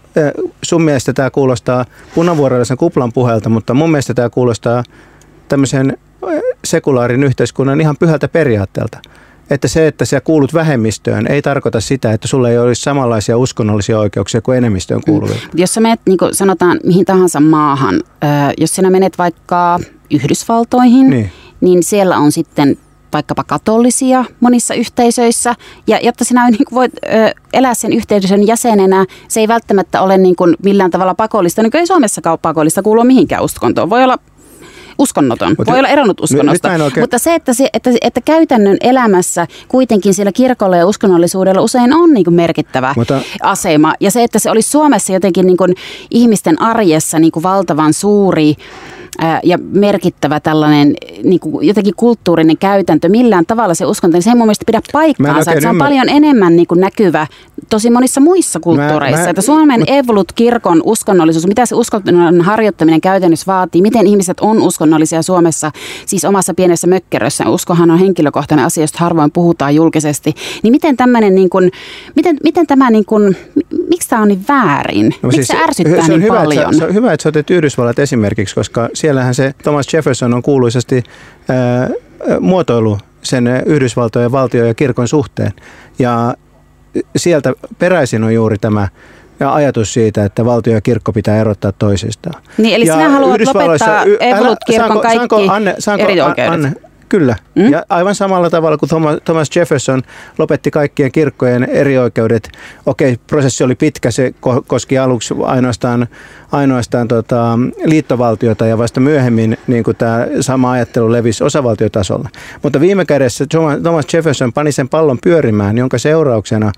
sun 0.64 0.82
mielestä 0.82 1.14
tämä 1.14 1.30
kuulostaa 1.30 1.86
punavuorellisen 2.16 2.78
kuplan 2.78 3.14
puhelta, 3.14 3.50
mutta 3.50 3.74
mun 3.74 3.92
mielestä 3.92 4.14
tämä 4.14 4.30
kuulostaa 4.30 4.84
tämmöisen 5.50 5.98
sekulaarin 6.66 7.24
yhteiskunnan 7.24 7.82
ihan 7.82 7.96
pyhältä 8.00 8.28
periaatteelta. 8.28 9.00
Että 9.50 9.68
se, 9.68 9.88
että 9.88 10.06
sä 10.06 10.22
kuulut 10.22 10.54
vähemmistöön, 10.54 11.28
ei 11.28 11.42
tarkoita 11.42 11.82
sitä, 11.82 12.12
että 12.12 12.28
sulla 12.28 12.50
ei 12.50 12.58
olisi 12.58 12.82
samanlaisia 12.82 13.38
uskonnollisia 13.38 14.00
oikeuksia 14.00 14.42
kuin 14.42 14.58
enemmistöön 14.58 15.02
kuuluvia. 15.06 15.36
Mm. 15.36 15.60
Jos 15.60 15.74
sä 15.74 15.82
menet, 15.82 16.00
niin 16.06 16.18
kuin 16.18 16.36
sanotaan, 16.36 16.80
mihin 16.84 17.06
tahansa 17.06 17.40
maahan, 17.40 18.04
jos 18.58 18.76
sinä 18.76 18.90
menet 18.90 19.18
vaikka 19.18 19.80
Yhdysvaltoihin, 20.12 21.10
niin, 21.10 21.32
niin 21.62 21.84
siellä 21.84 22.18
on 22.18 22.32
sitten 22.32 22.78
vaikkapa 23.14 23.44
katolisia 23.44 24.26
monissa 24.40 24.74
yhteisöissä. 24.74 25.56
Ja 25.88 26.00
jotta 26.04 26.24
sinä 26.24 26.50
niin 26.50 26.66
kuin 26.66 26.76
voit 26.76 26.92
ö, 27.06 27.10
elää 27.54 27.74
sen 27.74 27.94
yhteisön 27.94 28.48
jäsenenä, 28.48 29.06
se 29.28 29.40
ei 29.40 29.48
välttämättä 29.48 30.02
ole 30.02 30.18
niin 30.18 30.36
kuin 30.36 30.56
millään 30.64 30.92
tavalla 30.92 31.16
pakollista. 31.16 31.64
Niin 31.64 31.78
ei 31.78 31.88
Suomessakaan 31.88 32.32
ole 32.32 32.40
pakollista 32.42 32.84
kuulua 32.84 33.04
mihinkään 33.04 33.44
uskontoon. 33.44 33.90
Voi 33.90 34.04
olla 34.04 34.18
uskonnoton. 34.98 35.56
Mutta, 35.58 35.72
Voi 35.72 35.80
olla 35.80 35.90
eronnut 35.90 36.22
uskonnosta. 36.22 36.68
Nyt, 36.70 36.78
nyt 36.78 36.86
oikein... 36.86 37.04
Mutta 37.04 37.18
se, 37.18 37.36
että, 37.36 37.54
se 37.54 37.70
että, 37.74 37.92
että 38.02 38.22
käytännön 38.22 38.78
elämässä 38.82 39.48
kuitenkin 39.68 40.14
sillä 40.14 40.32
kirkolla 40.32 40.78
ja 40.78 40.88
uskonnollisuudella 40.88 41.62
usein 41.62 41.94
on 41.94 42.14
niin 42.14 42.24
kuin 42.24 42.34
merkittävä 42.34 42.94
Mutta... 42.98 43.22
asema. 43.42 43.94
Ja 44.00 44.12
se, 44.12 44.24
että 44.24 44.40
se 44.40 44.52
olisi 44.52 44.70
Suomessa 44.70 45.14
jotenkin 45.14 45.48
niin 45.48 45.58
kuin 45.58 45.76
ihmisten 46.12 46.62
arjessa 46.62 47.20
niin 47.20 47.32
kuin 47.32 47.44
valtavan 47.44 47.94
suuri 47.94 48.56
ja 49.44 49.58
merkittävä 49.58 50.40
tällainen 50.40 50.94
niin 51.24 51.40
kuin 51.40 51.68
jotenkin 51.68 51.94
kulttuurinen 51.98 52.58
käytäntö, 52.58 53.10
millään 53.10 53.46
tavalla 53.46 53.74
se 53.74 53.86
uskonto, 53.86 54.16
niin 54.16 54.24
se 54.24 54.30
ei 54.30 54.36
mun 54.36 54.48
mielestä 54.48 54.66
pidä 54.66 54.82
paikkaansa. 54.92 55.52
Se 55.62 55.70
on 55.70 55.78
paljon 55.78 56.10
enemmän 56.10 56.56
niin 56.56 56.68
kuin 56.68 56.80
näkyvä 56.80 57.28
tosi 57.70 57.90
monissa 57.90 58.22
muissa 58.22 58.60
kulttuureissa. 58.60 59.20
Mä, 59.20 59.24
mä, 59.24 59.30
että 59.30 59.42
Suomen 59.42 59.80
mut, 59.80 59.90
Evolut-kirkon 59.90 60.82
uskonnollisuus, 60.86 61.48
mitä 61.48 61.66
se 61.66 61.76
uskonnon 61.76 62.42
harjoittaminen 62.42 63.02
käytännössä 63.02 63.46
vaatii, 63.48 63.82
miten 63.82 64.08
ihmiset 64.08 64.40
on 64.40 64.62
uskonnollisia 64.62 65.22
Suomessa, 65.22 65.72
siis 66.06 66.26
omassa 66.26 66.54
pienessä 66.54 66.88
mökkerössä. 66.88 67.50
Uskohan 67.50 67.92
on 67.92 68.00
henkilökohtainen 68.00 68.66
asia, 68.66 68.84
josta 68.84 68.98
harvoin 69.02 69.32
puhutaan 69.32 69.76
julkisesti. 69.76 70.34
Niin 70.64 70.72
miten 70.72 70.98
tämmöinen, 70.98 71.36
niin 71.36 71.50
kuin, 71.50 71.72
miten, 72.16 72.38
miten 72.44 72.68
tämä, 72.68 72.92
niin 72.92 73.06
kuin, 73.06 73.38
miksi 73.90 74.10
tämä 74.10 74.22
on 74.22 74.28
niin 74.28 74.46
väärin? 74.48 75.06
No, 75.06 75.28
miksi 75.28 75.36
siis, 75.36 75.48
se 75.48 75.64
ärsyttää 75.64 75.96
se 75.96 76.02
on 76.02 76.20
niin 76.20 76.22
hyvä, 76.22 76.40
paljon? 76.40 76.64
Että, 76.64 76.78
se 76.78 76.86
on 76.86 76.94
hyvä, 76.94 77.14
että 77.14 77.24
sä 77.24 77.30
otet 77.30 77.50
Yhdysvallat 77.50 78.00
esimerkiksi, 78.00 78.56
koska 78.56 78.90
siellähän 79.04 79.36
se 79.36 79.54
Thomas 79.64 79.94
Jefferson 79.94 80.34
on 80.34 80.42
kuuluisesti 80.42 81.04
ää, 81.50 81.90
muotoilu 82.40 82.98
sen 83.22 83.48
Yhdysvaltojen 83.66 84.32
valtio 84.32 84.66
ja 84.66 84.74
kirkon 84.74 85.08
suhteen. 85.08 85.52
Ja 86.00 86.34
sieltä 87.16 87.54
peräisin 87.80 88.24
on 88.24 88.34
juuri 88.34 88.58
tämä 88.58 88.88
ja 89.40 89.54
ajatus 89.54 89.94
siitä, 89.94 90.26
että 90.26 90.46
valtio 90.46 90.74
ja 90.74 90.82
kirkko 90.82 91.14
pitää 91.14 91.38
erottaa 91.38 91.72
toisistaan. 91.72 92.44
Niin, 92.58 92.76
eli 92.76 92.86
ja 92.86 92.94
sinä 92.94 93.10
haluat 93.10 93.42
lopettaa 93.46 94.04
Evolut-kirkon 94.20 95.02
kaikki 95.02 95.18
saanko, 95.18 95.42
Anne, 95.50 95.76
saanko, 95.80 96.04
eri 96.04 96.22
oikeudet? 96.22 96.54
Anne, 96.54 96.74
Kyllä. 97.14 97.36
Mm? 97.56 97.72
Ja 97.72 97.84
aivan 97.90 98.16
samalla 98.16 98.50
tavalla 98.50 98.78
kuin 98.78 98.90
Thomas 99.26 99.56
Jefferson 99.56 100.02
lopetti 100.38 100.72
kaikkien 100.72 101.12
kirkkojen 101.12 101.64
erioikeudet. 101.64 102.50
Okei, 102.86 103.18
prosessi 103.28 103.64
oli 103.64 103.76
pitkä, 103.76 104.12
se 104.12 104.34
koski 104.68 104.98
aluksi 104.98 105.34
ainoastaan, 105.44 106.08
ainoastaan 106.52 107.08
tota, 107.08 107.60
liittovaltiota 107.86 108.66
ja 108.66 108.78
vasta 108.78 109.00
myöhemmin 109.00 109.58
niin 109.68 109.84
kuin 109.84 109.98
tämä 109.98 110.28
sama 110.42 110.72
ajattelu 110.72 111.12
levisi 111.12 111.44
osavaltiotasolla. 111.44 112.30
Mutta 112.64 112.80
viime 112.80 113.06
kädessä 113.06 113.46
Thomas 113.84 114.06
Jefferson 114.14 114.54
pani 114.54 114.72
sen 114.72 114.90
pallon 114.90 115.18
pyörimään, 115.24 115.78
jonka 115.78 115.98
seurauksena 115.98 116.72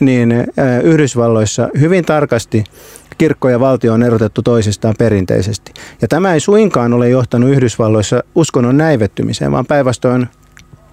niin 0.00 0.34
Yhdysvalloissa 0.82 1.68
hyvin 1.80 2.04
tarkasti 2.04 2.64
kirkko 3.18 3.48
ja 3.48 3.60
valtio 3.60 3.92
on 3.92 4.02
erotettu 4.02 4.42
toisistaan 4.42 4.94
perinteisesti. 4.98 5.72
Ja 6.02 6.08
tämä 6.08 6.34
ei 6.34 6.40
suinkaan 6.40 6.92
ole 6.92 7.08
johtanut 7.08 7.50
Yhdysvalloissa 7.50 8.22
uskonnon 8.34 8.76
näivettymiseen, 8.76 9.52
vaan 9.52 9.66
päinvastoin 9.66 10.28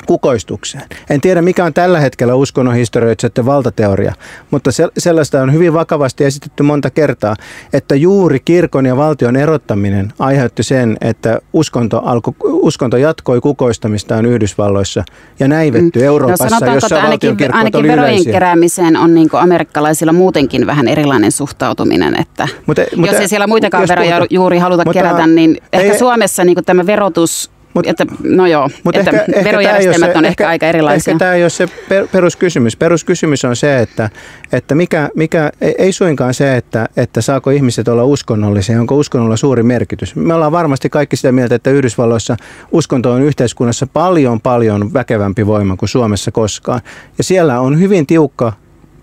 kukoistukseen. 0.06 0.84
En 1.10 1.22
tiedä, 1.22 1.42
mikä 1.42 1.66
on 1.66 1.74
tällä 1.74 2.00
hetkellä 2.00 2.36
uskonnon 2.36 2.76
historioitsijoiden 2.76 3.46
valtateoria, 3.46 4.14
mutta 4.52 4.70
sellaista 4.98 5.42
on 5.42 5.54
hyvin 5.54 5.74
vakavasti 5.74 6.26
esitetty 6.26 6.64
monta 6.64 6.90
kertaa, 6.90 7.36
että 7.74 7.96
juuri 7.96 8.40
kirkon 8.40 8.86
ja 8.86 8.98
valtion 8.98 9.36
erottaminen 9.36 10.14
aiheutti 10.20 10.64
sen, 10.64 10.98
että 11.02 11.40
uskonto, 11.54 12.02
alko, 12.06 12.36
uskonto 12.44 12.98
jatkoi 12.98 13.42
kukoistamistaan 13.42 14.26
Yhdysvalloissa 14.26 15.04
ja 15.40 15.48
näivettyi 15.48 16.02
mm. 16.02 16.06
Euroopassa, 16.06 16.66
no, 16.66 16.74
jossa 16.74 17.02
ainakin, 17.02 17.38
ainakin 17.54 17.84
verojen 17.84 18.00
yleisiä. 18.00 18.34
keräämiseen 18.34 18.98
on 18.98 19.16
niin 19.16 19.30
amerikkalaisilla 19.34 20.14
muutenkin 20.14 20.68
vähän 20.68 20.88
erilainen 20.88 21.32
suhtautuminen, 21.32 22.20
että 22.20 22.48
mutta, 22.66 22.82
jos 22.82 22.96
mutta, 22.96 23.18
ei 23.18 23.28
siellä 23.28 23.48
muitakaan 23.48 23.88
veroja 23.88 24.16
puhuta, 24.16 24.34
juuri 24.34 24.58
haluta 24.58 24.84
mutta, 24.86 24.94
kerätä, 24.94 25.28
niin 25.28 25.58
ehkä 25.74 25.94
ei, 25.94 26.00
Suomessa 26.00 26.46
niin 26.46 26.66
tämä 26.66 26.86
verotus 26.86 27.52
Mut, 27.74 27.88
että, 27.88 28.06
no 28.24 28.48
joo, 28.48 28.70
mut 28.84 28.96
että 28.96 29.12
ehkä, 29.12 29.44
verojärjestelmät 29.44 30.08
ehkä 30.08 30.20
on 30.20 30.26
ehkä, 30.26 30.44
ehkä 30.44 30.50
aika 30.50 30.66
erilaisia. 30.66 31.12
Ehkä 31.12 31.20
tämä 31.20 31.34
ei 31.34 31.44
ole 31.44 31.50
se 31.50 31.68
per, 31.90 32.08
peruskysymys. 32.08 32.76
Peruskysymys 32.76 33.46
on 33.46 33.56
se, 33.56 33.80
että, 33.80 34.10
että 34.52 34.76
mikä, 34.76 35.10
mikä, 35.16 35.52
ei 35.78 35.92
suinkaan 35.92 36.34
se, 36.34 36.58
että, 36.58 36.90
että 36.98 37.22
saako 37.22 37.50
ihmiset 37.50 37.88
olla 37.88 38.04
uskonnollisia, 38.04 38.80
onko 38.80 38.96
uskonnolla 38.96 39.38
suuri 39.38 39.64
merkitys. 39.64 40.16
Me 40.16 40.34
ollaan 40.34 40.52
varmasti 40.52 40.90
kaikki 40.90 41.16
sitä 41.16 41.32
mieltä, 41.32 41.56
että 41.56 41.70
Yhdysvalloissa 41.70 42.38
uskonto 42.72 43.12
on 43.12 43.22
yhteiskunnassa 43.22 43.88
paljon 43.88 44.42
paljon 44.42 44.94
väkevämpi 44.94 45.48
voima 45.48 45.76
kuin 45.76 45.90
Suomessa 45.90 46.32
koskaan. 46.32 46.82
Ja 47.18 47.24
siellä 47.24 47.60
on 47.60 47.80
hyvin 47.80 48.08
tiukka 48.08 48.54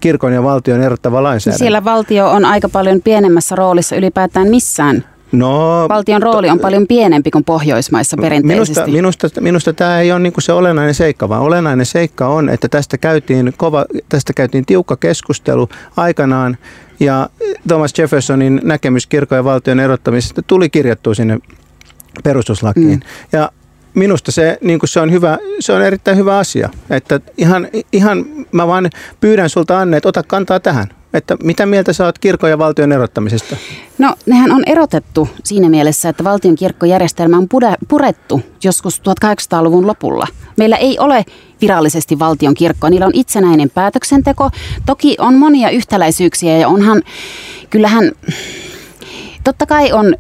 kirkon 0.01 0.33
ja 0.33 0.43
valtion 0.43 0.83
erottava 0.83 1.23
lainsäädäntö. 1.23 1.65
Siellä 1.65 1.85
valtio 1.85 2.31
on 2.31 2.45
aika 2.45 2.69
paljon 2.69 3.03
pienemmässä 3.03 3.57
roolissa 3.57 3.97
ylipäätään 3.97 4.49
missään 4.49 5.05
No, 5.39 5.87
Valtion 5.89 6.23
rooli 6.23 6.51
on 6.51 6.59
paljon 6.59 6.87
pienempi 6.87 7.31
kuin 7.31 7.45
Pohjoismaissa 7.45 8.17
perinteisesti. 8.17 8.91
Minusta, 8.91 9.27
minusta, 9.27 9.41
minusta 9.41 9.73
tämä 9.73 10.01
ei 10.01 10.13
ole 10.13 10.21
niin 10.21 10.33
se 10.39 10.53
olennainen 10.53 10.95
seikka, 10.95 11.29
vaan 11.29 11.43
olennainen 11.43 11.87
seikka 11.87 12.29
on, 12.29 12.49
että 12.49 12.69
tästä 12.69 12.99
käytiin, 12.99 13.53
kova, 13.57 13.85
tästä 14.09 14.33
käytiin 14.33 14.67
tiukka 14.67 14.97
keskustelu 14.97 15.69
aikanaan 15.97 16.59
ja 17.01 17.29
Thomas 17.69 17.93
Jeffersonin 17.99 18.61
näkemys 18.65 19.07
kirkon 19.07 19.37
ja 19.37 19.45
valtion 19.45 19.81
erottamisesta 19.81 20.43
tuli 20.43 20.71
kirjattua 20.71 21.15
sinne 21.15 21.39
perustuslakiin. 22.25 22.99
Mm. 22.99 23.01
Ja 23.33 23.51
minusta 23.95 24.33
se, 24.33 24.59
niin 24.63 24.81
se, 24.85 25.01
on 25.01 25.11
hyvä, 25.11 25.39
se 25.61 25.73
on 25.73 25.83
erittäin 25.83 26.17
hyvä 26.17 26.39
asia. 26.39 26.71
Että 26.91 27.21
ihan, 27.39 27.69
ihan 27.93 28.25
mä 28.53 28.67
vaan 28.67 28.91
pyydän 29.21 29.51
sulta 29.51 29.81
Anne, 29.81 29.97
että 29.97 30.09
ota 30.09 30.23
kantaa 30.23 30.61
tähän 30.61 30.87
että 31.15 31.37
mitä 31.43 31.67
mieltä 31.67 31.93
sä 31.93 32.05
oot 32.05 32.19
kirkon 32.19 32.51
ja 32.51 32.59
valtion 32.59 32.93
erottamisesta? 32.93 33.57
No 33.99 34.15
nehän 34.27 34.53
on 34.53 34.63
erotettu 34.67 35.29
siinä 35.45 35.69
mielessä, 35.69 36.09
että 36.09 36.25
valtion 36.25 36.55
kirkkojärjestelmä 36.55 37.37
on 37.37 37.49
purettu 37.89 38.43
joskus 38.65 39.03
1800-luvun 39.25 39.87
lopulla. 39.87 40.27
Meillä 40.57 40.77
ei 40.77 40.99
ole 40.99 41.25
virallisesti 41.61 42.19
valtion 42.19 42.55
kirkkoa, 42.55 42.91
niillä 42.91 43.07
on 43.07 43.15
itsenäinen 43.15 43.71
päätöksenteko. 43.71 44.51
Toki 44.87 45.17
on 45.19 45.35
monia 45.35 45.71
yhtäläisyyksiä 45.71 46.59
ja 46.59 46.69
onhan, 46.69 47.03
kyllähän 47.71 48.13
Totta 49.47 49.67
kai 49.67 49.93
on, 49.93 50.15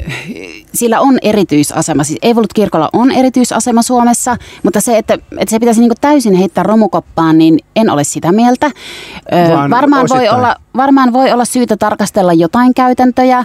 sillä 0.74 1.00
on 1.00 1.18
erityisasema. 1.22 2.04
Siis 2.04 2.18
Evolut-kirkolla 2.22 2.90
on 2.92 3.10
erityisasema 3.10 3.82
Suomessa, 3.82 4.36
mutta 4.62 4.80
se, 4.80 4.98
että, 4.98 5.14
että 5.14 5.50
se 5.50 5.58
pitäisi 5.58 5.80
niin 5.80 5.92
täysin 6.00 6.34
heittää 6.34 6.64
romukoppaan, 6.64 7.38
niin 7.38 7.58
en 7.76 7.90
ole 7.90 8.04
sitä 8.04 8.32
mieltä. 8.32 8.66
Ö, 8.66 9.70
varmaan, 9.70 10.06
voi 10.08 10.28
olla, 10.28 10.56
varmaan 10.76 11.12
voi 11.12 11.32
olla 11.32 11.44
syytä 11.44 11.76
tarkastella 11.76 12.32
jotain 12.32 12.74
käytäntöjä 12.74 13.44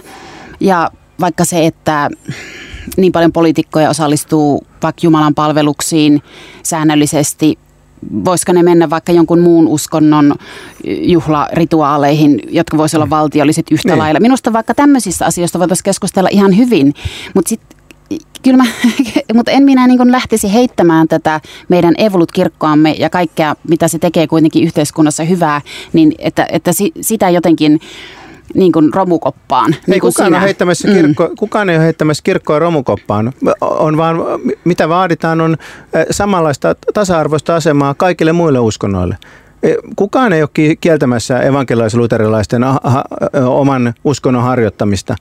ja 0.60 0.90
vaikka 1.20 1.44
se, 1.44 1.66
että 1.66 2.10
niin 2.96 3.12
paljon 3.12 3.32
poliitikkoja 3.32 3.90
osallistuu 3.90 4.66
vaikka 4.82 5.00
Jumalan 5.02 5.34
palveluksiin 5.34 6.22
säännöllisesti 6.62 7.58
voisiko 8.24 8.52
ne 8.52 8.62
mennä 8.62 8.90
vaikka 8.90 9.12
jonkun 9.12 9.40
muun 9.40 9.68
uskonnon 9.68 10.34
juhlarituaaleihin, 10.84 12.40
jotka 12.48 12.76
voisivat 12.76 12.98
olla 12.98 13.06
mm. 13.06 13.10
valtiolliset 13.10 13.66
yhtä 13.70 13.88
niin. 13.88 13.98
lailla. 13.98 14.20
Minusta 14.20 14.52
vaikka 14.52 14.74
tämmöisistä 14.74 15.26
asioista 15.26 15.58
voitaisiin 15.58 15.84
keskustella 15.84 16.28
ihan 16.32 16.56
hyvin, 16.56 16.94
mutta 17.34 17.48
sitten 17.48 17.82
kyllä 18.42 18.56
mä, 18.56 18.64
mutta 19.34 19.50
en 19.50 19.62
minä 19.62 19.86
niin 19.86 20.12
lähtisi 20.12 20.52
heittämään 20.52 21.08
tätä 21.08 21.40
meidän 21.68 21.94
evolut-kirkkoamme 21.98 22.94
ja 22.98 23.10
kaikkea, 23.10 23.56
mitä 23.68 23.88
se 23.88 23.98
tekee 23.98 24.26
kuitenkin 24.26 24.64
yhteiskunnassa 24.64 25.24
hyvää, 25.24 25.60
niin 25.92 26.14
että, 26.18 26.46
että 26.52 26.70
sitä 27.00 27.30
jotenkin 27.30 27.80
niin 28.54 28.72
kuin 28.72 28.94
romukoppaan. 28.94 29.74
Ei 29.74 29.80
niin 29.86 30.00
kuin 30.00 30.12
kukaan, 30.12 30.34
ole 30.34 30.42
heittämässä 30.42 30.88
mm. 30.88 30.94
kirkko, 30.94 31.28
mm. 31.28 31.36
kukaan 31.38 31.70
ei 31.70 31.76
ole 31.76 31.84
heittämässä 31.84 32.22
kirkkoa 32.22 32.58
romukoppaan. 32.58 33.32
On 33.60 33.96
vaan, 33.96 34.16
mitä 34.64 34.88
vaaditaan 34.88 35.40
on 35.40 35.56
samanlaista 36.10 36.74
tasa-arvoista 36.94 37.56
asemaa 37.56 37.94
kaikille 37.94 38.32
muille 38.32 38.58
uskonnoille. 38.58 39.16
E, 39.62 39.74
kukaan 39.96 40.32
ei 40.32 40.42
ole 40.42 40.76
kieltämässä 40.80 41.38
evankelais-luterilaisten 41.40 42.64
oman 43.46 43.94
uskonnon 44.04 44.42
harjoittamista. 44.42 45.16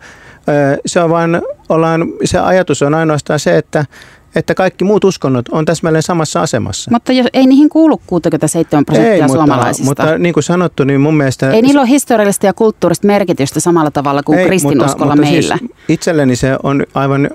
Se 0.86 1.00
on 1.00 1.10
vaan, 1.10 1.42
ollaan, 1.70 2.08
se 2.24 2.40
ajatus 2.40 2.82
on 2.82 2.94
ainoastaan 2.94 3.40
se, 3.40 3.58
että 3.58 3.86
että 4.36 4.56
kaikki 4.56 4.86
muut 4.86 5.04
uskonnot 5.04 5.50
on 5.50 5.66
täsmälleen 5.66 6.04
samassa 6.04 6.42
asemassa. 6.42 6.92
Mutta 6.92 7.12
jos, 7.12 7.28
ei 7.34 7.48
niihin 7.48 7.70
kuulu 7.70 8.02
67 8.08 8.86
prosenttia 8.86 9.14
ei, 9.14 9.22
mutta, 9.22 9.34
suomalaisista. 9.34 9.86
Mutta 9.86 10.18
niin 10.18 10.34
kuin 10.34 10.44
sanottu, 10.44 10.84
niin 10.84 11.02
mun 11.02 11.18
mielestä... 11.18 11.52
Ei 11.52 11.62
niillä 11.62 11.82
ole 11.82 11.90
historiallista 11.90 12.46
ja 12.46 12.54
kulttuurista 12.54 13.08
merkitystä 13.08 13.60
samalla 13.60 13.92
tavalla 13.92 14.24
kuin 14.24 14.40
ei, 14.40 14.46
kristinuskolla 14.46 15.16
mutta, 15.16 15.32
meillä. 15.32 15.58
Mutta 15.62 15.76
siis 15.76 15.90
itselleni 15.90 16.36
se 16.36 16.58
on 16.64 16.86
aivan, 16.94 17.30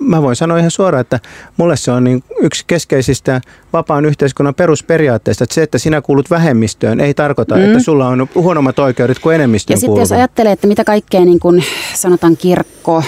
mä 0.00 0.22
voin 0.22 0.36
sanoa 0.36 0.58
ihan 0.58 0.70
suoraan, 0.70 1.00
että 1.00 1.20
mulle 1.56 1.76
se 1.76 1.90
on 1.90 2.04
niin 2.04 2.24
yksi 2.40 2.64
keskeisistä 2.66 3.40
vapaan 3.72 4.04
yhteiskunnan 4.04 4.54
perusperiaatteista, 4.54 5.44
että 5.44 5.54
se, 5.54 5.62
että 5.62 5.78
sinä 5.78 6.00
kuulut 6.00 6.30
vähemmistöön, 6.30 7.00
ei 7.00 7.14
tarkoita, 7.14 7.56
mm. 7.56 7.64
että 7.64 7.80
sulla 7.80 8.08
on 8.08 8.28
huonommat 8.34 8.78
oikeudet 8.78 9.18
kuin 9.18 9.34
enemmistön 9.34 9.74
Ja 9.74 9.80
sitten 9.80 10.00
jos 10.00 10.12
ajattelee, 10.12 10.52
että 10.52 10.66
mitä 10.66 10.84
kaikkea 10.84 11.24
niin 11.24 11.40
kuin 11.40 11.64
sanotaan 11.94 12.36
kirkko, 12.36 12.70
kirkko, 12.80 13.02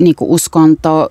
niin 0.00 0.14
kuin 0.14 0.30
uskonto, 0.30 1.08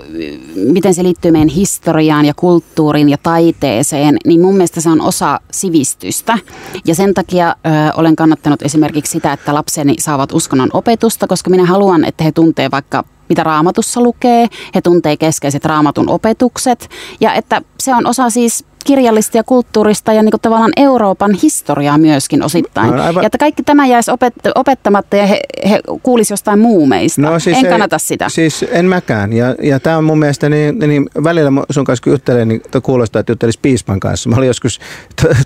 miten 0.55 0.93
se 0.93 1.03
liittyy 1.03 1.18
meidän 1.31 1.47
historiaan 1.47 2.25
ja 2.25 2.33
kulttuuriin 2.33 3.09
ja 3.09 3.17
taiteeseen, 3.23 4.17
niin 4.25 4.41
mun 4.41 4.53
mielestä 4.53 4.81
se 4.81 4.89
on 4.89 5.01
osa 5.01 5.39
sivistystä. 5.51 6.37
Ja 6.85 6.95
sen 6.95 7.13
takia 7.13 7.49
ö, 7.49 7.69
olen 7.95 8.15
kannattanut 8.15 8.61
esimerkiksi 8.61 9.11
sitä, 9.11 9.33
että 9.33 9.53
lapseni 9.53 9.95
saavat 9.99 10.31
uskonnon 10.31 10.69
opetusta, 10.73 11.27
koska 11.27 11.49
minä 11.49 11.65
haluan, 11.65 12.05
että 12.05 12.23
he 12.23 12.31
tuntee 12.31 12.71
vaikka 12.71 13.03
mitä 13.29 13.43
raamatussa 13.43 14.01
lukee, 14.01 14.47
he 14.75 14.81
tuntee 14.81 15.17
keskeiset 15.17 15.65
raamatun 15.65 16.09
opetukset 16.09 16.89
ja 17.19 17.33
että 17.33 17.61
se 17.79 17.95
on 17.95 18.07
osa 18.07 18.29
siis 18.29 18.65
kirjallista 18.85 19.37
ja 19.37 19.43
kulttuurista 19.43 20.13
ja 20.13 20.23
niin 20.23 20.31
kuin 20.31 20.41
tavallaan 20.41 20.71
Euroopan 20.77 21.33
historiaa 21.43 21.97
myöskin 21.97 22.43
osittain. 22.43 22.95
No, 22.95 23.03
aivan... 23.03 23.23
Ja 23.23 23.27
että 23.27 23.37
kaikki 23.37 23.63
tämä 23.63 23.85
jäisi 23.85 24.11
opet- 24.11 24.51
opettamatta 24.55 25.15
ja 25.15 25.25
he, 25.25 25.39
he 25.69 25.79
kuulisivat 26.03 26.33
jostain 26.33 26.59
muumeista. 26.59 27.21
No, 27.21 27.39
siis 27.39 27.57
en 27.57 27.65
ei, 27.65 27.71
kannata 27.71 27.97
sitä. 27.97 28.29
Siis 28.29 28.65
en 28.71 28.85
mäkään. 28.85 29.33
Ja, 29.33 29.55
ja 29.61 29.79
tämä 29.79 29.97
on 29.97 30.03
mun 30.03 30.19
mielestä, 30.19 30.49
niin, 30.49 30.79
niin 30.79 31.09
välillä 31.23 31.51
sun 31.69 31.85
kanssa 31.85 32.03
kun 32.03 32.13
juttelen, 32.13 32.47
niin 32.47 32.61
kuulostaa, 32.83 33.19
että 33.19 33.31
juttelisi 33.31 33.59
Piispan 33.61 33.99
kanssa. 33.99 34.29
Mä 34.29 34.35
olin 34.35 34.47
joskus 34.47 34.79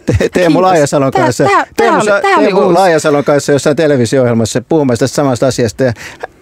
te, 0.05 0.29
Teemu 0.33 0.61
Laajasalon 0.61 1.11
kanssa. 1.11 1.47
Teemu 1.77 2.73
Laajasalon 2.73 3.23
kanssa 3.23 3.51
jossain 3.51 3.75
televisio-ohjelmassa 3.75 4.61
puhumassa 4.69 4.99
tästä 4.99 5.15
samasta 5.15 5.47
asiasta. 5.47 5.83
Ja 5.83 5.93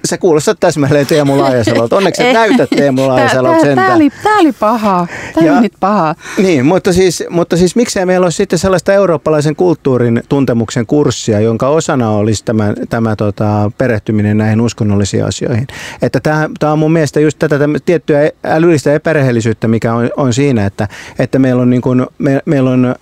sä 0.05 0.17
kuulostat 0.17 0.59
täsmälleen 0.59 1.07
Teemu 1.07 1.37
Laajasalolta. 1.37 1.97
Onneksi 1.97 2.23
et 2.23 2.33
näytät 2.33 2.69
Teemu 2.69 3.07
Laajasalolta 3.07 3.61
sentään. 3.61 3.87
Tämä 3.87 3.95
oli, 3.95 4.09
tää 4.23 4.37
oli 4.37 4.51
paha. 4.51 5.07
Tämä 5.33 5.53
oli 5.53 5.61
nyt 5.61 5.73
paha. 5.79 6.15
Niin, 6.37 6.65
mutta 6.65 6.93
siis, 6.93 7.23
mutta 7.29 7.57
siis 7.57 7.75
miksei 7.75 8.05
meillä 8.05 8.25
ole 8.25 8.31
sitten 8.31 8.59
sellaista 8.59 8.93
eurooppalaisen 8.93 9.55
kulttuurin 9.55 10.23
tuntemuksen 10.29 10.85
kurssia, 10.85 11.39
jonka 11.39 11.67
osana 11.67 12.09
olisi 12.09 12.45
tämä, 12.45 12.73
tämä 12.89 13.15
tota, 13.15 13.71
perehtyminen 13.77 14.37
näihin 14.37 14.61
uskonnollisiin 14.61 15.25
asioihin. 15.25 15.67
Että 16.01 16.19
tämä, 16.19 16.49
tämä 16.59 16.71
on 16.71 16.79
mun 16.79 16.93
mielestä 16.93 17.19
just 17.19 17.39
tätä 17.39 17.59
tiettyä 17.85 18.31
älyllistä 18.43 18.93
epärehellisyyttä, 18.93 19.67
mikä 19.67 19.93
on, 19.93 20.09
on 20.17 20.33
siinä, 20.33 20.65
että, 20.65 20.87
että 21.19 21.39
meillä 21.39 21.61
on, 21.61 21.69
niin 21.69 21.81
kuin, 21.81 22.07
me, 22.17 22.41
meillä 22.45 22.69
on 22.69 22.85
äh, 22.85 22.95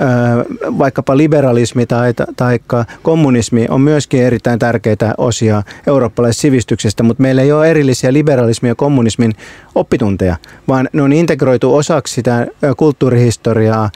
vaikkapa 0.77 1.17
liberalismi 1.17 1.85
tai, 1.85 2.13
tai 2.37 2.59
kommunismi 3.01 3.65
on 3.69 3.81
myöskin 3.81 4.23
erittäin 4.23 4.59
tärkeitä 4.59 5.13
osia 5.17 5.63
eurooppalaisesta 5.87 6.41
sivistyksestä, 6.89 7.03
mutta 7.03 7.21
meillä 7.21 7.41
ei 7.41 7.51
ole 7.51 7.69
erillisiä 7.69 8.13
liberalismin 8.13 8.69
ja 8.69 8.75
kommunismin 8.75 9.33
oppitunteja, 9.75 10.35
vaan 10.67 10.89
ne 10.93 11.01
on 11.01 11.13
integroitu 11.13 11.75
osaksi 11.75 12.13
sitä 12.13 12.47
kulttuurihistoriaa, 12.77 13.89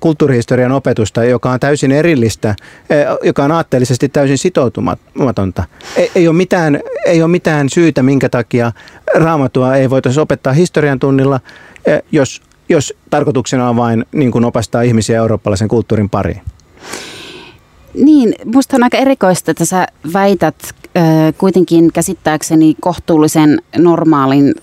kulttuurihistorian 0.00 0.72
opetusta, 0.72 1.24
joka 1.24 1.50
on 1.50 1.60
täysin 1.60 1.92
erillistä, 1.92 2.54
joka 3.22 3.44
on 3.44 3.52
aatteellisesti 3.52 4.08
täysin 4.08 4.38
sitoutumatonta. 4.38 5.64
Ei, 5.96 6.10
ei, 6.14 6.28
ole 6.28 6.36
mitään, 6.36 6.80
ei 7.06 7.22
ole 7.22 7.30
mitään 7.30 7.68
syytä, 7.68 8.02
minkä 8.02 8.28
takia 8.28 8.72
raamatua 9.14 9.76
ei 9.76 9.90
voitaisiin 9.90 10.22
opettaa 10.22 10.52
historian 10.52 10.98
tunnilla, 10.98 11.40
jos, 12.12 12.42
jos 12.68 12.94
tarkoituksena 13.10 13.68
on 13.68 13.76
vain 13.76 14.04
niin 14.12 14.32
kuin 14.32 14.44
opastaa 14.44 14.82
ihmisiä 14.82 15.18
eurooppalaisen 15.18 15.68
kulttuurin 15.68 16.10
pariin. 16.10 16.42
Niin, 17.94 18.34
minusta 18.44 18.76
on 18.76 18.82
aika 18.82 18.98
erikoista, 18.98 19.50
että 19.50 19.64
sä 19.64 19.86
väität 20.12 20.54
kuitenkin 21.38 21.92
käsittääkseni 21.92 22.74
kohtuullisen 22.80 23.58
normaalin 23.78 24.54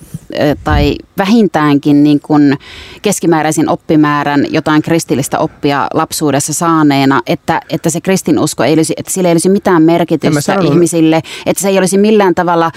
tai 0.63 0.95
vähintäänkin 1.17 2.03
niin 2.03 2.19
kuin 2.19 2.57
keskimääräisen 3.01 3.69
oppimäärän 3.69 4.45
jotain 4.49 4.81
kristillistä 4.81 5.39
oppia 5.39 5.87
lapsuudessa 5.93 6.53
saaneena, 6.53 7.21
että, 7.27 7.61
että 7.69 7.89
se 7.89 8.01
kristinusko 8.01 8.63
ei 8.63 8.73
olisi, 8.73 8.93
että 8.97 9.11
sillä 9.11 9.29
ei 9.29 9.33
olisi 9.33 9.49
mitään 9.49 9.83
merkitystä 9.83 10.57
ihmisille, 10.61 11.21
että 11.45 11.61
se 11.61 11.69
ei 11.69 11.77
olisi 11.77 11.97
millään 11.97 12.35
tavalla 12.35 12.71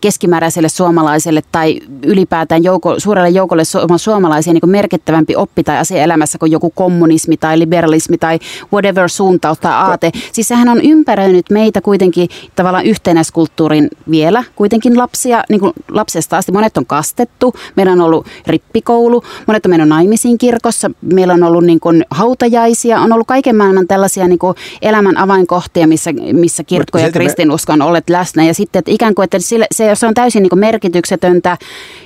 keskimääräiselle 0.00 0.68
suomalaiselle 0.68 1.42
tai 1.52 1.80
ylipäätään 2.02 2.64
jouko, 2.64 3.00
suurelle 3.00 3.28
joukolle 3.28 3.62
suomalaisia 3.96 4.52
niin 4.52 4.60
kuin 4.60 4.70
merkittävämpi 4.70 5.36
oppi 5.36 5.64
tai 5.64 5.78
asia 5.78 6.02
elämässä 6.02 6.38
kuin 6.38 6.52
joku 6.52 6.70
kommunismi 6.70 7.36
tai 7.36 7.58
liberalismi 7.58 8.18
tai 8.18 8.38
whatever 8.72 9.08
suuntaus 9.08 9.58
tai 9.58 9.72
aate. 9.72 10.10
Siis 10.32 10.48
sehän 10.48 10.68
on 10.68 10.80
ympäröinyt 10.80 11.50
meitä 11.50 11.80
kuitenkin 11.80 12.28
tavallaan 12.56 12.86
yhtenäiskulttuurin 12.86 13.88
vielä 14.10 14.44
kuitenkin 14.56 14.98
lapsia, 14.98 15.44
niin 15.48 15.60
kuin 15.60 15.72
lapsesta 15.90 16.36
asti. 16.36 16.52
Monet 16.52 16.76
on 16.76 16.83
kastettu, 16.86 17.54
meillä 17.76 17.92
on 17.92 18.00
ollut 18.00 18.26
rippikoulu, 18.46 19.22
monet 19.46 19.66
on 19.66 19.70
mennyt 19.70 19.88
naimisiin 19.88 20.38
kirkossa, 20.38 20.90
meillä 21.02 21.34
on 21.34 21.42
ollut 21.42 21.64
niin 21.64 21.80
kuin 21.80 22.04
hautajaisia, 22.10 23.00
on 23.00 23.12
ollut 23.12 23.26
kaiken 23.26 23.56
maailman 23.56 23.86
tällaisia 23.86 24.28
niin 24.28 24.38
kuin 24.38 24.56
elämän 24.82 25.16
avainkohtia, 25.16 25.86
missä, 25.86 26.10
missä 26.32 26.64
kirkko 26.64 26.98
ja 26.98 27.12
kristinusko 27.12 27.72
on 27.72 27.82
olleet 27.82 28.10
läsnä. 28.10 28.44
Ja 28.44 28.54
sitten 28.54 28.78
että 28.78 28.90
ikään 28.90 29.14
kuin, 29.14 29.24
että 29.24 29.38
sille, 29.38 29.66
se, 29.74 29.94
se 29.94 30.06
on 30.06 30.14
täysin 30.14 30.42
niin 30.42 30.50
kuin 30.50 30.60
merkityksetöntä, 30.60 31.56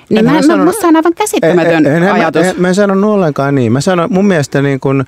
niin 0.09 0.29
en 0.29 0.35
mä, 0.35 0.43
sanon, 0.43 0.67
musta 0.67 0.87
on 0.87 0.97
aivan 0.97 1.15
käsittämätön 1.15 1.87
en, 1.87 2.03
en, 2.03 2.13
ajatus. 2.13 2.43
En, 2.43 2.49
en, 2.49 2.61
mä 2.61 2.69
en 2.69 2.75
sanonut 2.75 3.11
ollenkaan 3.11 3.55
niin. 3.55 3.73
Mä 3.73 3.81
sanon, 3.81 4.09
mun 4.13 4.27
mielestä 4.27 4.63
niin 4.63 4.81
kuin, 4.81 5.05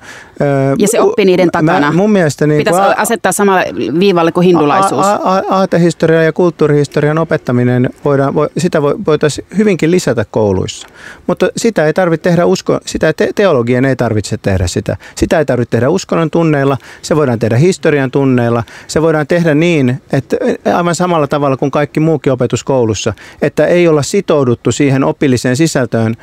ja 0.79 0.87
se 0.87 1.01
oppi 1.01 1.25
niiden 1.25 1.51
takana. 1.51 1.91
Mä, 1.91 1.97
mun 1.97 2.11
mielestä 2.11 2.47
niin 2.47 2.57
Pitäisi 2.57 2.79
asettaa 2.97 3.31
samalle 3.31 3.65
viivalle 3.99 4.31
kuin 4.31 4.45
hindulaisuus. 4.45 5.05
A, 5.05 5.19
a, 5.23 5.37
a, 5.37 5.43
aatehistorian 5.49 6.25
ja 6.25 6.33
kulttuurihistorian 6.33 7.17
opettaminen, 7.17 7.89
voidaan, 8.05 8.35
vo, 8.35 8.47
sitä 8.57 8.81
voitaisiin 8.81 9.47
hyvinkin 9.57 9.91
lisätä 9.91 10.25
kouluissa. 10.31 10.87
Mutta 11.27 11.49
sitä 11.57 11.85
ei 11.85 11.93
tarvitse 11.93 12.29
tehdä 12.29 12.45
usko, 12.45 12.79
sitä 12.85 13.13
te, 13.13 13.29
teologian 13.35 13.85
ei 13.85 13.95
tarvitse 13.95 14.37
tehdä 14.37 14.67
sitä. 14.67 14.97
Sitä 15.15 15.39
ei 15.39 15.45
tarvitse 15.45 15.71
tehdä 15.71 15.89
uskonnon 15.89 16.29
tunneilla, 16.29 16.77
se 17.01 17.15
voidaan 17.15 17.39
tehdä 17.39 17.57
historian 17.57 18.11
tunneilla. 18.11 18.63
Se 18.87 19.01
voidaan 19.01 19.27
tehdä 19.27 19.55
niin, 19.55 20.01
että 20.13 20.37
aivan 20.75 20.95
samalla 20.95 21.27
tavalla 21.27 21.57
kuin 21.57 21.71
kaikki 21.71 21.99
muukin 21.99 22.33
opetus 22.33 22.63
koulussa, 22.63 23.13
että 23.41 23.65
ei 23.65 23.87
olla 23.87 24.03
sitouduttu 24.03 24.71
siihen 24.71 24.90
opilliseen 25.03 25.55
sisältöön, 25.55 26.15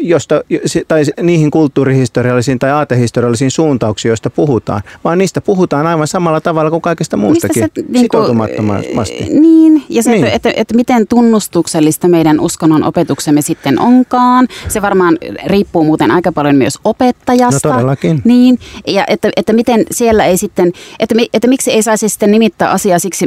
josta, 0.00 0.42
tai 0.88 1.02
niihin 1.22 1.50
kulttuurihistoriallisiin 1.50 2.58
tai 2.58 2.70
aatehistoriallisiin 2.70 3.50
suuntauksiin, 3.50 4.10
joista 4.10 4.30
puhutaan, 4.30 4.82
vaan 5.04 5.18
niistä 5.18 5.40
puhutaan 5.40 5.86
aivan 5.86 6.06
samalla 6.06 6.40
tavalla 6.40 6.70
kuin 6.70 6.82
kaikesta 6.82 7.16
muustakin, 7.16 7.62
se, 7.62 7.82
niin 7.88 8.00
sitoutumattomasti. 8.00 9.26
Niin, 9.40 9.82
ja 9.88 10.02
se, 10.02 10.10
niin. 10.10 10.24
Että, 10.24 10.36
että, 10.36 10.52
että 10.56 10.74
miten 10.74 11.06
tunnustuksellista 11.06 12.08
meidän 12.08 12.40
uskonnon 12.40 12.84
opetuksemme 12.84 13.42
sitten 13.42 13.80
onkaan. 13.80 14.48
Se 14.68 14.82
varmaan 14.82 15.18
riippuu 15.46 15.84
muuten 15.84 16.10
aika 16.10 16.32
paljon 16.32 16.56
myös 16.56 16.78
opettajasta. 16.84 17.68
No 17.68 17.74
todellakin. 17.74 18.22
Niin, 18.24 18.58
ja 18.86 19.04
että, 19.08 19.30
että 19.36 19.52
miten 19.52 19.84
siellä 19.90 20.24
ei 20.24 20.36
sitten, 20.36 20.72
että, 20.98 21.14
että 21.32 21.48
miksi 21.48 21.72
ei 21.72 21.82
saisi 21.82 22.08
sitten 22.08 22.30
nimittää 22.30 22.70
asiaa 22.70 22.98
siksi, 22.98 23.26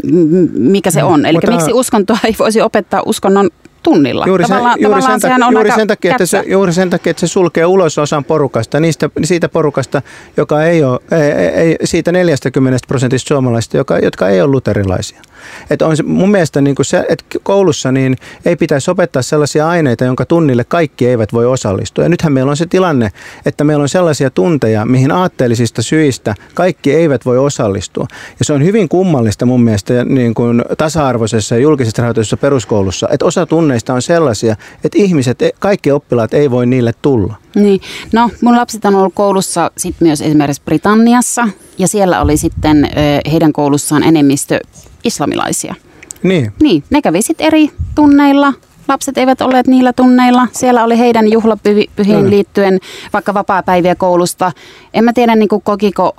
mikä 0.54 0.92
se 0.92 1.02
no, 1.02 1.08
on. 1.08 1.26
Eli 1.26 1.38
miksi 1.50 1.74
uskontoa 1.74 2.18
ei 2.24 2.36
voisi 2.40 2.62
opettaa 2.62 3.02
uskonnon 3.06 3.50
tunnilla. 3.84 4.26
Juuri, 4.28 4.48
sen, 4.48 4.58
juuri, 4.78 5.02
sen, 5.02 5.20
takia, 5.20 5.48
juuri, 5.52 5.72
sen 5.72 5.88
takia, 5.88 6.12
että 6.12 6.26
se, 6.26 6.44
juuri 6.48 6.74
sen 6.74 6.90
takia, 6.90 7.12
että 7.12 7.20
se 7.20 7.28
sulkee 7.28 7.66
ulos 7.66 7.98
osan 7.98 8.24
porukasta, 8.24 8.80
niistä, 8.80 9.10
siitä 9.24 9.50
porukasta, 9.50 10.02
joka 10.38 10.64
ei 10.64 10.84
ole, 10.84 11.00
ei, 11.12 11.48
ei, 11.48 11.78
siitä 11.84 12.12
40 12.12 12.80
prosentista 12.88 13.28
suomalaisista, 13.28 13.78
joka, 13.78 14.00
jotka 14.00 14.30
ei 14.30 14.42
ole 14.42 14.52
luterilaisia. 14.52 15.22
Et 15.70 15.82
on 15.82 15.98
se, 15.98 16.04
mun 16.04 16.32
mielestä 16.32 16.62
niin 16.62 16.76
kuin 16.76 16.86
se, 16.86 17.06
että 17.10 17.26
koulussa 17.44 17.92
niin 17.92 18.16
ei 18.46 18.56
pitäisi 18.56 18.92
opettaa 18.92 19.22
sellaisia 19.22 19.68
aineita, 19.70 20.06
jonka 20.06 20.26
tunnille 20.26 20.64
kaikki 20.64 21.08
eivät 21.08 21.34
voi 21.34 21.46
osallistua. 21.46 22.04
Ja 22.04 22.10
nythän 22.10 22.34
meillä 22.34 22.50
on 22.50 22.58
se 22.58 22.66
tilanne, 22.66 23.12
että 23.46 23.64
meillä 23.64 23.82
on 23.82 23.90
sellaisia 23.90 24.30
tunteja, 24.30 24.86
mihin 24.86 25.12
aatteellisista 25.12 25.82
syistä 25.82 26.36
kaikki 26.54 26.94
eivät 26.94 27.26
voi 27.26 27.38
osallistua. 27.38 28.08
Ja 28.40 28.46
se 28.46 28.54
on 28.54 28.64
hyvin 28.64 28.90
kummallista 28.90 29.46
mun 29.46 29.64
mielestä 29.64 30.06
niin 30.06 30.34
kuin 30.34 30.66
tasa-arvoisessa 30.78 31.56
ja 31.56 31.62
julkisessa 31.62 32.02
rahoituksessa 32.02 32.38
peruskoulussa, 32.38 33.08
että 33.12 33.26
osa 33.26 33.46
tunneista 33.74 33.94
on 33.94 34.02
sellaisia, 34.02 34.56
että 34.84 34.98
ihmiset, 34.98 35.40
kaikki 35.60 35.92
oppilaat 35.92 36.34
ei 36.34 36.52
voi 36.52 36.66
niille 36.66 36.92
tulla. 37.02 37.36
Niin. 37.56 37.82
No, 38.12 38.30
mun 38.42 38.56
lapset 38.56 38.86
on 38.86 38.96
ollut 38.96 39.14
koulussa 39.14 39.72
sit 39.78 39.96
myös 40.00 40.22
esimerkiksi 40.22 40.62
Britanniassa 40.66 41.48
ja 41.78 41.88
siellä 41.88 42.22
oli 42.22 42.38
sitten 42.38 42.90
heidän 43.32 43.54
koulussaan 43.54 44.04
enemmistö 44.04 44.60
islamilaisia. 45.04 45.76
Niin. 46.24 46.54
Niin, 46.62 46.84
ne 46.90 47.02
kävi 47.02 47.22
sitten 47.22 47.48
eri 47.48 47.70
tunneilla. 47.96 48.54
Lapset 48.88 49.18
eivät 49.18 49.42
olleet 49.42 49.68
niillä 49.68 49.94
tunneilla. 49.94 50.48
Siellä 50.52 50.84
oli 50.84 50.98
heidän 50.98 51.32
juhlapyhiin 51.32 52.30
liittyen 52.30 52.80
vaikka 53.14 53.34
vapaa-päiviä 53.34 53.96
koulusta. 53.96 54.52
En 54.94 55.04
mä 55.04 55.14
tiedä, 55.14 55.36
niin 55.36 55.50
kokiko 55.64 56.16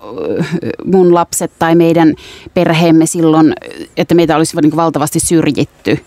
mun 0.85 1.15
lapset 1.15 1.53
tai 1.59 1.75
meidän 1.75 2.15
perheemme 2.55 3.07
silloin, 3.07 3.55
että 3.97 4.15
meitä 4.15 4.37
olisi 4.37 4.57
niin 4.63 4.77
valtavasti 4.77 5.21
syrjitty. 5.21 5.99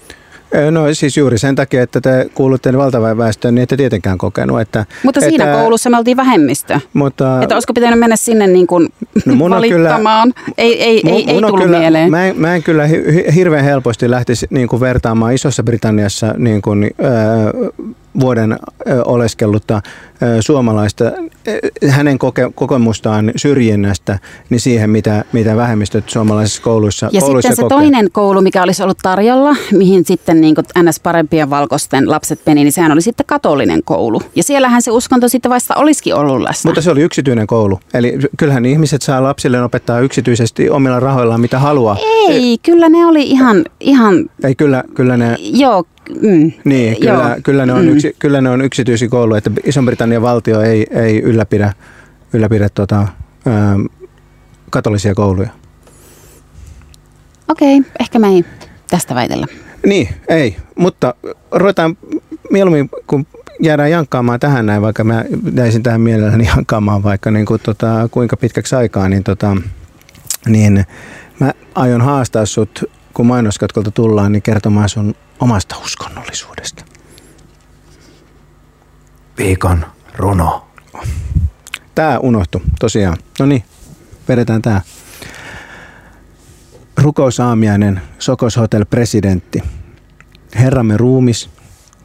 No 0.72 0.94
siis 0.94 1.18
juuri 1.18 1.38
sen 1.38 1.56
takia, 1.56 1.84
että 1.84 2.02
te 2.02 2.30
kuulutte 2.34 2.78
valtavaan 2.78 3.18
väestöön, 3.18 3.56
niin 3.56 3.64
ette 3.64 3.78
tietenkään 3.78 4.18
kokenut. 4.18 4.62
Että, 4.62 4.86
mutta 5.04 5.22
siinä 5.22 5.44
että, 5.46 5.58
koulussa 5.58 5.90
me 5.90 5.98
oltiin 5.98 6.18
vähemmistö. 6.18 6.80
Mutta, 6.94 7.42
että 7.42 7.56
olisiko 7.56 7.74
pitänyt 7.74 8.00
mennä 8.00 8.16
sinne 8.16 8.48
niin 8.48 8.68
kuin 8.68 8.90
no 9.26 9.36
mun 9.36 9.52
valittamaan? 9.52 10.34
Kyllä, 10.34 10.54
ei 10.58 10.84
ei, 10.84 11.02
mun, 11.04 11.14
ei, 11.14 11.30
ei 11.30 11.42
tullut 11.42 11.60
kyllä, 11.60 11.80
mieleen. 11.80 12.12
Mä 12.12 12.26
en, 12.26 12.40
mä 12.40 12.56
en 12.56 12.64
kyllä 12.64 12.84
hirveän 13.36 13.66
helposti 13.66 14.12
lähtisi 14.12 14.48
niin 14.50 14.68
kuin 14.68 14.80
vertaamaan 14.80 15.34
Isossa 15.34 15.64
Britanniassa 15.64 16.34
niin 16.38 16.62
kuin, 16.62 16.84
äh, 16.84 17.88
vuoden 18.20 18.60
oleskellutta 19.06 19.82
suomalaista, 20.40 21.04
hänen 21.90 22.20
koke, 22.20 22.52
kokemustaan 22.56 23.32
syrjinnästä, 23.36 24.20
niin 24.50 24.60
siihen, 24.60 24.90
mitä, 24.90 25.26
mitä 25.34 25.56
vähemmistöt 25.56 26.10
suomalaisissa 26.10 26.62
kouluissa 26.62 27.10
Ja 27.12 27.22
kouluissa 27.22 27.50
sitten 27.50 27.56
se 27.56 27.62
kokee. 27.62 27.78
toinen 27.78 28.12
koulu, 28.12 28.42
mikä 28.42 28.64
olisi 28.64 28.84
ollut 28.84 28.98
tarjolla, 29.04 29.56
mihin 29.72 30.06
sitten 30.06 30.42
niin 30.42 30.56
ns. 30.84 31.00
parempien 31.00 31.50
valkoisten 31.50 32.10
lapset 32.10 32.40
meni, 32.46 32.64
niin 32.64 32.72
sehän 32.72 32.92
oli 32.92 33.02
sitten 33.02 33.26
katolinen 33.26 33.84
koulu. 33.84 34.22
Ja 34.36 34.44
siellähän 34.44 34.82
se 34.82 34.92
uskonto 34.92 35.28
sitten 35.28 35.52
vasta 35.52 35.76
olisikin 35.76 36.16
ollut 36.16 36.42
läsnä. 36.42 36.70
Mutta 36.70 36.82
se 36.82 36.92
oli 36.92 37.02
yksityinen 37.02 37.48
koulu. 37.48 37.80
Eli 37.94 38.18
kyllähän 38.38 38.66
ihmiset 38.66 39.02
saa 39.02 39.24
lapsille 39.24 39.64
opettaa 39.64 40.00
yksityisesti 40.00 40.70
omilla 40.70 41.00
rahoillaan 41.00 41.42
mitä 41.42 41.60
haluaa. 41.60 41.98
Ei, 42.30 42.58
kyllä 42.64 42.90
ne 42.90 43.06
oli 43.06 43.24
ihan, 43.24 43.66
ihan 43.80 44.30
Ei 44.44 44.56
kyllä, 44.56 44.84
kyllä 44.96 45.18
ne, 45.18 45.36
joo, 45.40 45.84
mm, 46.22 46.52
niin, 46.64 47.00
kyllä, 47.00 47.14
joo, 47.14 47.36
kyllä, 47.44 47.66
ne 47.66 47.74
on 47.74 47.86
mm. 47.86 47.90
yksi, 47.90 48.16
kyllä 48.20 48.42
ne 48.42 48.50
on 48.50 48.62
yksityisiä 48.62 49.08
kouluja, 49.08 49.38
että 49.38 49.52
Iso-Britannian 49.64 50.22
valtio 50.22 50.62
ei, 50.62 50.88
ei 50.92 51.22
ylläpidä, 51.22 51.74
ylläpidä 52.34 52.70
tota, 52.70 53.08
ää, 53.46 53.76
katolisia 54.70 55.16
kouluja. 55.16 55.50
Okei, 57.48 57.82
ehkä 58.00 58.20
me 58.20 58.28
ei 58.28 58.46
tästä 58.90 59.16
väitellä. 59.16 59.48
Niin, 59.86 60.10
ei, 60.28 60.56
mutta 60.76 61.14
ruvetaan 61.52 61.98
mieluummin, 62.52 62.90
kun 63.08 63.28
jäädään 63.60 63.92
jankkaamaan 63.92 64.40
tähän 64.40 64.66
näin, 64.66 64.82
vaikka 64.82 65.04
mä 65.04 65.26
jäisin 65.56 65.84
tähän 65.84 66.02
mielelläni 66.02 66.46
jankkaamaan 66.46 67.04
vaikka 67.04 67.32
niin 67.32 67.46
kuin, 67.46 67.62
tota, 67.64 68.10
kuinka 68.12 68.38
pitkäksi 68.38 68.76
aikaa, 68.76 69.10
niin, 69.10 69.24
tota, 69.24 69.58
niin 70.48 70.86
mä 71.40 71.54
aion 71.76 72.02
haastaa 72.02 72.46
sut, 72.46 72.84
kun 73.14 73.26
mainoskatkolta 73.26 73.92
tullaan, 73.92 74.32
niin 74.32 74.42
kertomaan 74.42 74.90
sun 74.90 75.16
omasta 75.40 75.78
uskonnollisuudesta. 75.78 76.86
Viikon 79.38 79.86
runo. 80.16 80.68
Tää 81.96 82.20
unohtu, 82.20 82.62
tosiaan. 82.80 83.18
No 83.40 83.46
niin, 83.46 83.64
vedetään 84.28 84.62
tää. 84.62 84.82
Rukousaamiainen, 86.98 88.02
Sokos 88.20 88.58
Hotel 88.58 88.86
presidentti. 88.86 89.64
Herramme 90.56 90.98
ruumis, 90.98 91.50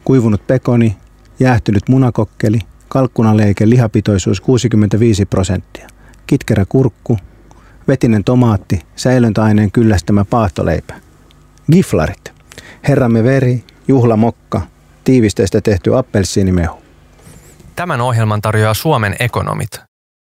kuivunut 0.05 0.47
pekoni, 0.47 0.97
jäähtynyt 1.39 1.89
munakokkeli, 1.89 2.59
kalkkunaleike, 2.87 3.69
lihapitoisuus 3.69 4.41
65 4.41 5.25
prosenttia. 5.25 5.87
Kitkerä 6.27 6.65
kurkku, 6.69 7.17
vetinen 7.87 8.23
tomaatti, 8.23 8.81
säilöntäaineen 8.95 9.71
kyllästämä 9.71 10.25
paahtoleipä. 10.25 10.93
Giflarit. 11.71 12.32
Herramme 12.87 13.23
veri, 13.23 13.63
juhlamokka, 13.87 14.61
tiivisteistä 15.03 15.61
tehty 15.61 15.97
appelsiinimehu. 15.97 16.83
Tämän 17.75 18.01
ohjelman 18.01 18.41
tarjoaa 18.41 18.73
Suomen 18.73 19.15
ekonomit. 19.19 19.81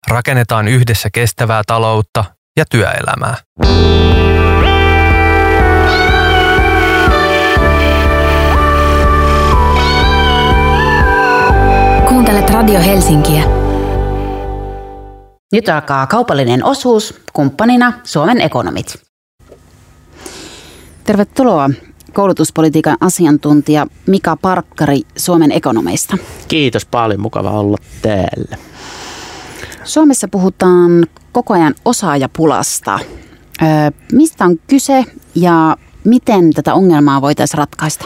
Rakennetaan 0.07 0.67
yhdessä 0.67 1.09
kestävää 1.13 1.61
taloutta 1.67 2.25
ja 2.57 2.65
työelämää. 2.71 3.37
Kuuntelet 12.07 12.49
Radio 12.49 12.79
Helsinkiä. 12.79 13.43
Nyt 15.51 15.69
alkaa 15.69 16.07
kaupallinen 16.07 16.65
osuus, 16.65 17.21
kumppanina 17.33 17.93
Suomen 18.03 18.41
ekonomit. 18.41 19.01
Tervetuloa 21.03 21.69
koulutuspolitiikan 22.13 22.97
asiantuntija 23.01 23.87
Mika 24.07 24.37
Parkkari 24.37 25.01
Suomen 25.17 25.51
ekonomeista. 25.51 26.17
Kiitos 26.47 26.85
paljon, 26.85 27.21
mukava 27.21 27.51
olla 27.51 27.77
täällä. 28.01 28.57
Suomessa 29.83 30.27
puhutaan 30.27 31.05
koko 31.31 31.53
ajan 31.53 31.75
osaajapulasta. 31.85 32.99
Ö, 33.61 33.65
mistä 34.11 34.45
on 34.45 34.59
kyse 34.67 35.05
ja 35.35 35.77
miten 36.03 36.53
tätä 36.53 36.73
ongelmaa 36.73 37.21
voitaisiin 37.21 37.57
ratkaista? 37.57 38.05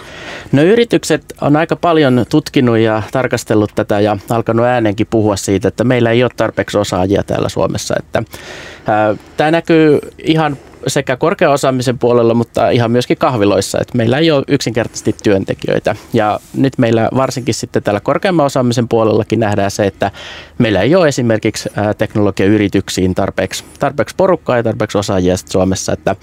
No 0.51 0.61
yritykset 0.61 1.33
on 1.41 1.55
aika 1.55 1.75
paljon 1.75 2.25
tutkinut 2.29 2.77
ja 2.77 3.01
tarkastellut 3.11 3.71
tätä 3.75 3.99
ja 3.99 4.17
alkanut 4.29 4.65
äänenkin 4.65 5.07
puhua 5.09 5.35
siitä, 5.35 5.67
että 5.67 5.83
meillä 5.83 6.11
ei 6.11 6.23
ole 6.23 6.31
tarpeeksi 6.37 6.77
osaajia 6.77 7.23
täällä 7.23 7.49
Suomessa. 7.49 7.95
Että, 7.99 8.23
tämä 9.37 9.51
näkyy 9.51 9.99
ihan 10.23 10.57
sekä 10.87 11.17
korkeaosaamisen 11.17 11.99
puolella, 11.99 12.33
mutta 12.33 12.69
ihan 12.69 12.91
myöskin 12.91 13.17
kahviloissa, 13.17 13.77
että 13.81 13.97
meillä 13.97 14.17
ei 14.17 14.31
ole 14.31 14.43
yksinkertaisesti 14.47 15.15
työntekijöitä. 15.23 15.95
Ja 16.13 16.39
nyt 16.57 16.77
meillä 16.77 17.09
varsinkin 17.15 17.53
sitten 17.53 17.83
täällä 17.83 17.99
korkeamman 17.99 18.45
osaamisen 18.45 18.87
puolellakin 18.87 19.39
nähdään 19.39 19.71
se, 19.71 19.85
että 19.85 20.11
meillä 20.57 20.81
ei 20.81 20.95
ole 20.95 21.07
esimerkiksi 21.07 21.69
teknologiayrityksiin 21.97 23.15
tarpeeksi, 23.15 23.63
tarpeeksi 23.79 24.15
porukkaa 24.15 24.57
ja 24.57 24.63
tarpeeksi 24.63 24.97
osaajia 24.97 25.35
Suomessa, 25.37 25.93
että 25.93 26.15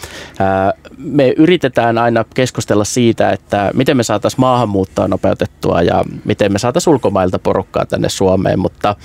me 0.98 1.34
yritetään 1.36 1.98
aina 1.98 2.24
keskustella 2.34 2.84
siitä, 2.84 3.30
että 3.30 3.70
miten 3.74 3.96
me 3.96 4.02
saataisiin 4.02 4.40
maahanmuuttoa 4.40 5.08
nopeutettua 5.08 5.82
ja 5.82 6.04
miten 6.24 6.52
me 6.52 6.58
saataisiin 6.58 6.92
ulkomailta 6.92 7.38
porukkaa 7.38 7.86
tänne 7.86 8.08
Suomeen, 8.08 8.58
mutta 8.58 8.96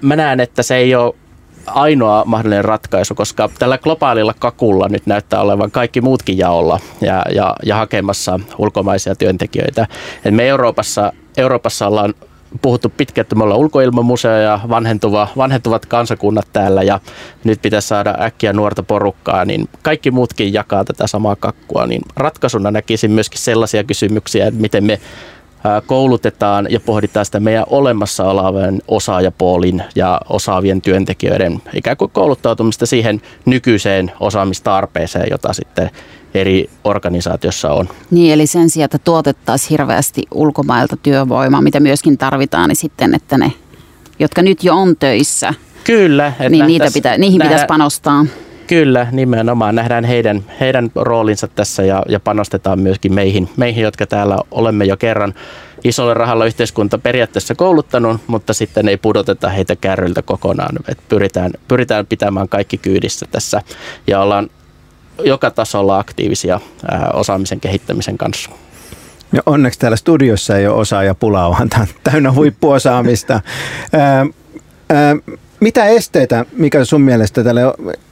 mä 0.00 0.16
näen, 0.16 0.40
että 0.40 0.62
se 0.62 0.76
ei 0.76 0.94
ole 0.94 1.14
ainoa 1.66 2.22
mahdollinen 2.26 2.64
ratkaisu, 2.64 3.14
koska 3.14 3.50
tällä 3.58 3.78
globaalilla 3.78 4.34
kakulla 4.38 4.88
nyt 4.88 5.06
näyttää 5.06 5.40
olevan 5.40 5.70
kaikki 5.70 6.00
muutkin 6.00 6.38
jaolla 6.38 6.80
ja, 7.00 7.22
ja, 7.34 7.54
ja 7.62 7.76
hakemassa 7.76 8.40
ulkomaisia 8.58 9.14
työntekijöitä. 9.14 9.86
Et 10.24 10.34
me 10.34 10.48
Euroopassa, 10.48 11.12
Euroopassa 11.36 11.86
ollaan 11.86 12.14
puhuttu 12.62 12.92
pitkään, 12.96 13.22
että 13.22 13.34
me 13.34 13.44
ollaan 13.44 13.60
ulkoilmamuseo 13.60 14.38
ja 14.38 14.60
vanhentuva, 14.68 15.28
vanhentuvat 15.36 15.86
kansakunnat 15.86 16.48
täällä 16.52 16.82
ja 16.82 17.00
nyt 17.44 17.62
pitäisi 17.62 17.88
saada 17.88 18.14
äkkiä 18.20 18.52
nuorta 18.52 18.82
porukkaa, 18.82 19.44
niin 19.44 19.68
kaikki 19.82 20.10
muutkin 20.10 20.52
jakaa 20.52 20.84
tätä 20.84 21.06
samaa 21.06 21.36
kakkua, 21.36 21.86
niin 21.86 22.02
ratkaisuna 22.16 22.70
näkisin 22.70 23.10
myöskin 23.10 23.40
sellaisia 23.40 23.84
kysymyksiä, 23.84 24.46
että 24.46 24.60
miten 24.60 24.84
me 24.84 25.00
koulutetaan 25.86 26.66
ja 26.70 26.80
pohditaan 26.80 27.26
sitä 27.26 27.40
meidän 27.40 27.64
olemassa 27.70 28.24
olevan 28.24 28.80
osaajapuolin 28.88 29.82
ja 29.94 30.20
osaavien 30.28 30.82
työntekijöiden 30.82 31.62
ikään 31.74 31.96
kuin 31.96 32.10
kouluttautumista 32.10 32.86
siihen 32.86 33.22
nykyiseen 33.46 34.12
osaamistarpeeseen, 34.20 35.26
jota 35.30 35.52
sitten 35.52 35.90
eri 36.34 36.70
organisaatiossa 36.84 37.72
on. 37.72 37.88
Niin, 38.10 38.32
eli 38.32 38.46
sen 38.46 38.70
sijaan, 38.70 38.84
että 38.84 38.98
tuotettaisiin 38.98 39.70
hirveästi 39.70 40.22
ulkomailta 40.34 40.96
työvoimaa, 40.96 41.62
mitä 41.62 41.80
myöskin 41.80 42.18
tarvitaan, 42.18 42.68
niin 42.68 42.76
sitten, 42.76 43.14
että 43.14 43.38
ne, 43.38 43.52
jotka 44.18 44.42
nyt 44.42 44.64
jo 44.64 44.76
on 44.76 44.96
töissä, 44.96 45.54
Kyllä. 45.84 46.26
että 46.26 46.48
niin 46.48 46.66
niitä 46.66 46.86
pitä, 46.94 47.18
niihin 47.18 47.38
nähdään- 47.38 47.50
pitäisi 47.54 47.66
panostaa. 47.66 48.26
Kyllä, 48.66 49.06
nimenomaan 49.12 49.74
nähdään 49.74 50.04
heidän, 50.04 50.44
heidän 50.60 50.90
roolinsa 50.94 51.48
tässä 51.48 51.82
ja, 51.82 52.02
ja 52.08 52.20
panostetaan 52.20 52.78
myöskin 52.78 53.14
meihin, 53.14 53.50
meihin, 53.56 53.82
jotka 53.82 54.06
täällä 54.06 54.38
olemme 54.50 54.84
jo 54.84 54.96
kerran 54.96 55.34
isolle 55.84 56.14
rahalla 56.14 56.46
yhteiskunta 56.46 56.98
periaatteessa 56.98 57.54
kouluttanut, 57.54 58.20
mutta 58.26 58.54
sitten 58.54 58.88
ei 58.88 58.96
pudoteta 58.96 59.48
heitä 59.48 59.76
kärryltä 59.76 60.22
kokonaan. 60.22 60.76
Et 60.88 60.98
pyritään, 61.08 61.52
pyritään 61.68 62.06
pitämään 62.06 62.48
kaikki 62.48 62.78
kyydissä 62.78 63.26
tässä 63.30 63.62
ja 64.06 64.20
ollaan 64.20 64.50
joka 65.24 65.50
tasolla 65.50 65.98
aktiivisia 65.98 66.60
ää, 66.90 67.10
osaamisen 67.12 67.60
kehittämisen 67.60 68.18
kanssa. 68.18 68.50
Ja 69.32 69.42
onneksi 69.46 69.78
täällä 69.78 69.96
studiossa 69.96 70.56
ei 70.56 70.66
ole 70.66 70.76
osaajapulaa, 70.76 71.50
vaan 71.50 71.68
tämä 71.68 71.86
täynnä 72.04 72.32
huippuosaamista. 72.32 73.40
Ää, 73.92 74.26
ää, 74.90 75.16
mitä 75.64 75.84
esteitä, 75.84 76.44
mikä 76.52 76.84
sun 76.84 77.00
mielestä 77.00 77.44
tälle, 77.44 77.60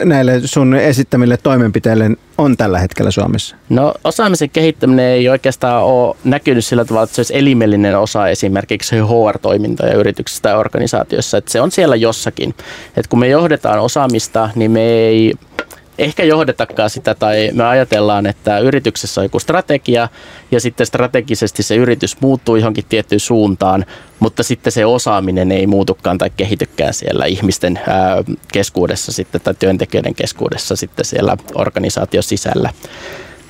näille 0.05 0.41
sun 0.45 0.75
esittämille 0.75 1.37
toimenpiteille 1.37 2.11
on 2.39 2.57
tällä 2.57 2.79
hetkellä 2.79 3.11
Suomessa? 3.11 3.57
No 3.69 3.95
osaamisen 4.05 4.51
kehittäminen 4.51 5.05
ei 5.05 5.29
oikeastaan 5.29 5.85
ole 5.85 6.17
näkynyt 6.25 6.65
sillä 6.65 6.85
tavalla, 6.85 7.05
että 7.05 7.15
se 7.15 7.21
olisi 7.21 7.39
elimellinen 7.39 7.99
osa 7.99 8.29
esimerkiksi 8.29 8.97
HR-toimintoja 8.97 9.95
yrityksissä 9.95 10.43
tai 10.43 10.57
organisaatioissa, 10.57 11.39
että 11.39 11.53
se 11.53 11.61
on 11.61 11.71
siellä 11.71 11.97
jossakin. 11.97 12.55
Että 12.97 13.09
kun 13.09 13.19
me 13.19 13.29
johdetaan 13.29 13.81
osaamista, 13.81 14.51
niin 14.55 14.71
me 14.71 14.83
ei 14.83 15.35
ehkä 15.99 16.25
johdetakaan 16.25 16.91
sitä 16.91 17.15
tai 17.15 17.51
me 17.53 17.65
ajatellaan, 17.65 18.27
että 18.27 18.59
yrityksessä 18.59 19.21
on 19.21 19.25
joku 19.25 19.39
strategia 19.39 20.09
ja 20.51 20.61
sitten 20.61 20.87
strategisesti 20.87 21.63
se 21.63 21.77
yritys 21.77 22.21
muuttuu 22.21 22.57
johonkin 22.57 22.85
tiettyyn 22.89 23.21
suuntaan, 23.21 23.87
mutta 24.21 24.43
sitten 24.43 24.73
se 24.73 24.87
osaaminen 24.87 25.53
ei 25.53 25.67
muutukaan 25.67 26.19
tai 26.19 26.31
kehitykään 26.37 26.95
siellä 26.95 27.25
ihmisten 27.25 27.81
keskuudessa 28.53 29.13
sitten 29.13 29.41
tai 29.41 29.55
työntekijöiden 29.59 30.15
keskuudessa 30.15 30.77
sitten 30.77 31.05
siellä 31.05 31.37
organisaation 31.55 32.23
sisällä. 32.23 32.71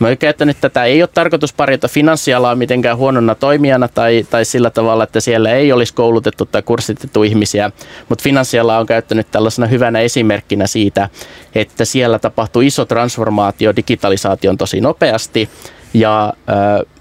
Mä 0.03 0.09
oon 0.09 0.19
käyttänyt 0.19 0.57
tätä, 0.61 0.85
ei 0.85 1.03
ole 1.03 1.09
tarkoitus 1.15 1.53
parjata 1.53 1.89
finanssialaa 1.89 2.55
mitenkään 2.55 2.97
huonona 2.97 3.35
toimijana 3.35 3.89
tai, 3.89 4.27
tai 4.31 4.45
sillä 4.45 4.71
tavalla, 4.71 5.05
että 5.05 5.21
siellä 5.21 5.51
ei 5.51 5.73
olisi 5.73 5.95
koulutettu 5.95 6.47
tai 6.47 6.63
kurssitettu 6.63 7.23
ihmisiä, 7.23 7.71
mutta 8.09 8.23
finanssiala 8.23 8.79
on 8.79 8.87
käyttänyt 8.87 9.31
tällaisena 9.31 9.67
hyvänä 9.67 10.01
esimerkkinä 10.01 10.67
siitä, 10.67 11.09
että 11.55 11.85
siellä 11.85 12.19
tapahtuu 12.19 12.63
iso 12.63 12.85
transformaatio 12.85 13.77
digitalisaation 13.77 14.59
tosi 14.59 14.81
nopeasti 14.81 15.49
ja 15.95 16.33
äh, 16.51 16.93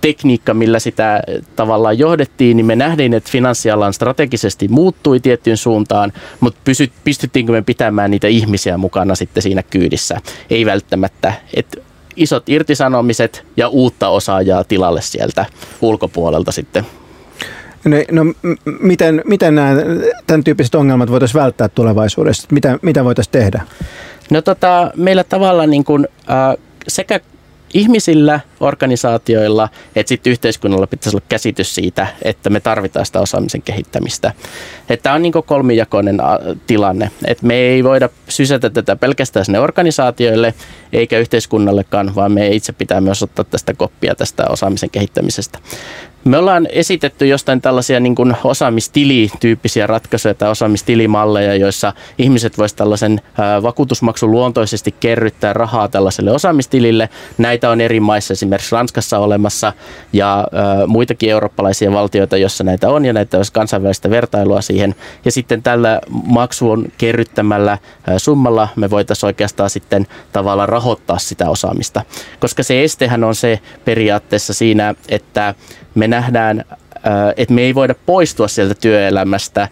tekniikka, 0.00 0.54
millä 0.54 0.78
sitä 0.78 1.22
tavallaan 1.56 1.98
johdettiin, 1.98 2.56
niin 2.56 2.66
me 2.66 2.76
nähdään, 2.76 3.14
että 3.14 3.30
finanssialan 3.30 3.92
strategisesti 3.92 4.68
muuttui 4.68 5.20
tiettyyn 5.20 5.56
suuntaan, 5.56 6.12
mutta 6.40 6.60
pystyttiinkö 7.04 7.52
me 7.52 7.62
pitämään 7.62 8.10
niitä 8.10 8.28
ihmisiä 8.28 8.78
mukana 8.78 9.14
sitten 9.14 9.42
siinä 9.42 9.62
kyydissä? 9.62 10.20
Ei 10.50 10.66
välttämättä. 10.66 11.32
Et 11.54 11.82
isot 12.16 12.48
irtisanomiset 12.48 13.44
ja 13.56 13.68
uutta 13.68 14.08
osaajaa 14.08 14.64
tilalle 14.64 15.02
sieltä 15.02 15.46
ulkopuolelta 15.80 16.52
sitten 16.52 16.86
No, 17.84 17.96
no 18.10 18.32
miten, 18.80 19.22
miten 19.24 19.54
nämä, 19.54 19.70
tämän 20.26 20.44
tyyppiset 20.44 20.74
ongelmat 20.74 21.10
voitaisiin 21.10 21.42
välttää 21.42 21.68
tulevaisuudessa? 21.68 22.48
Mitä, 22.52 22.78
mitä 22.82 23.04
voitaisiin 23.04 23.32
tehdä? 23.32 23.62
No 24.30 24.42
tota, 24.42 24.90
meillä 24.96 25.24
tavallaan 25.24 25.70
niin 25.70 25.84
kuin, 25.84 26.08
äh, 26.30 26.64
sekä 26.88 27.20
ihmisillä, 27.74 28.40
organisaatioilla, 28.60 29.68
että 29.96 30.08
sitten 30.08 30.30
yhteiskunnalla 30.30 30.86
pitäisi 30.86 31.16
olla 31.16 31.26
käsitys 31.28 31.74
siitä, 31.74 32.06
että 32.22 32.50
me 32.50 32.60
tarvitaan 32.60 33.06
sitä 33.06 33.20
osaamisen 33.20 33.62
kehittämistä. 33.62 34.32
Tämä 35.02 35.14
on 35.14 35.22
niin 35.22 35.32
kolmijakoinen 35.46 36.18
tilanne, 36.66 37.10
että 37.26 37.46
me 37.46 37.54
ei 37.54 37.84
voida 37.84 38.08
sysätä 38.28 38.70
tätä 38.70 38.96
pelkästään 38.96 39.44
sinne 39.44 39.60
organisaatioille 39.60 40.54
eikä 40.92 41.18
yhteiskunnallekaan, 41.18 42.14
vaan 42.14 42.32
me 42.32 42.48
itse 42.48 42.72
pitää 42.72 43.00
myös 43.00 43.22
ottaa 43.22 43.44
tästä 43.44 43.74
koppia 43.74 44.14
tästä 44.14 44.44
osaamisen 44.48 44.90
kehittämisestä. 44.90 45.58
Me 46.24 46.38
ollaan 46.38 46.68
esitetty 46.70 47.26
jostain 47.26 47.60
tällaisia 47.60 48.00
niin 48.00 48.14
kuin 48.14 48.36
osaamistilityyppisiä 48.44 49.86
ratkaisuja 49.86 50.34
tai 50.34 50.50
osaamistilimalleja, 50.50 51.54
joissa 51.54 51.92
ihmiset 52.18 52.58
voisivat 52.58 52.76
tällaisen 52.76 53.20
vakuutusmaksun 53.62 54.30
luontoisesti 54.30 54.94
kerryttää 55.00 55.52
rahaa 55.52 55.88
tällaiselle 55.88 56.32
osaamistilille. 56.32 57.08
Näitä 57.38 57.70
on 57.70 57.80
eri 57.80 58.00
maissa, 58.00 58.32
esimerkiksi 58.32 58.74
Ranskassa 58.74 59.18
olemassa 59.18 59.72
ja 60.12 60.48
muitakin 60.86 61.30
eurooppalaisia 61.30 61.92
valtioita, 61.92 62.36
joissa 62.36 62.64
näitä 62.64 62.88
on 62.88 63.04
ja 63.04 63.12
näitä 63.12 63.36
olisi 63.36 63.52
kansainvälistä 63.52 64.10
vertailua 64.10 64.60
siihen. 64.60 64.94
Ja 65.24 65.32
sitten 65.32 65.62
tällä 65.62 66.00
maksuun 66.10 66.92
kerryttämällä 66.98 67.78
summalla 68.16 68.68
me 68.76 68.90
voitaisiin 68.90 69.28
oikeastaan 69.28 69.70
sitten 69.70 70.06
tavallaan 70.32 70.68
rahoittaa 70.68 71.18
sitä 71.18 71.50
osaamista. 71.50 72.02
Koska 72.40 72.62
se 72.62 72.84
estehän 72.84 73.24
on 73.24 73.34
se 73.34 73.60
periaatteessa 73.84 74.54
siinä, 74.54 74.94
että 75.08 75.54
me 75.94 76.08
nähdään, 76.14 76.64
että 77.36 77.54
me 77.54 77.62
ei 77.62 77.74
voida 77.74 77.94
poistua 78.06 78.48
sieltä 78.48 78.74
työelämästä 78.74 79.68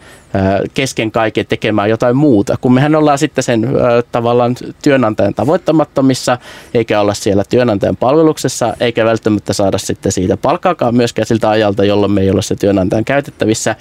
kesken 0.75 1.11
kaiken 1.11 1.47
tekemään 1.47 1.91
jotain 1.91 2.17
muuta, 2.17 2.57
kun 2.61 2.75
mehän 2.75 2.95
ollaan 2.95 3.19
sitten 3.19 3.45
sen 3.45 3.69
tavallaan 4.13 4.55
työnantajan 4.83 5.35
tavoittamattomissa, 5.35 6.39
eikä 6.75 7.01
olla 7.01 7.15
siellä 7.15 7.45
työnantajan 7.51 7.97
palveluksessa, 7.97 8.77
eikä 8.81 9.05
välttämättä 9.05 9.53
saada 9.53 9.79
sitten 9.79 10.13
siitä 10.13 10.37
palkkaakaan 10.37 10.95
myöskään 10.95 11.27
siltä 11.27 11.51
ajalta, 11.51 11.85
jolloin 11.85 12.13
me 12.13 12.21
ei 12.21 12.31
ole 12.31 12.43
se 12.43 12.57
työnantajan 12.57 13.05
käytettävissä. 13.05 13.77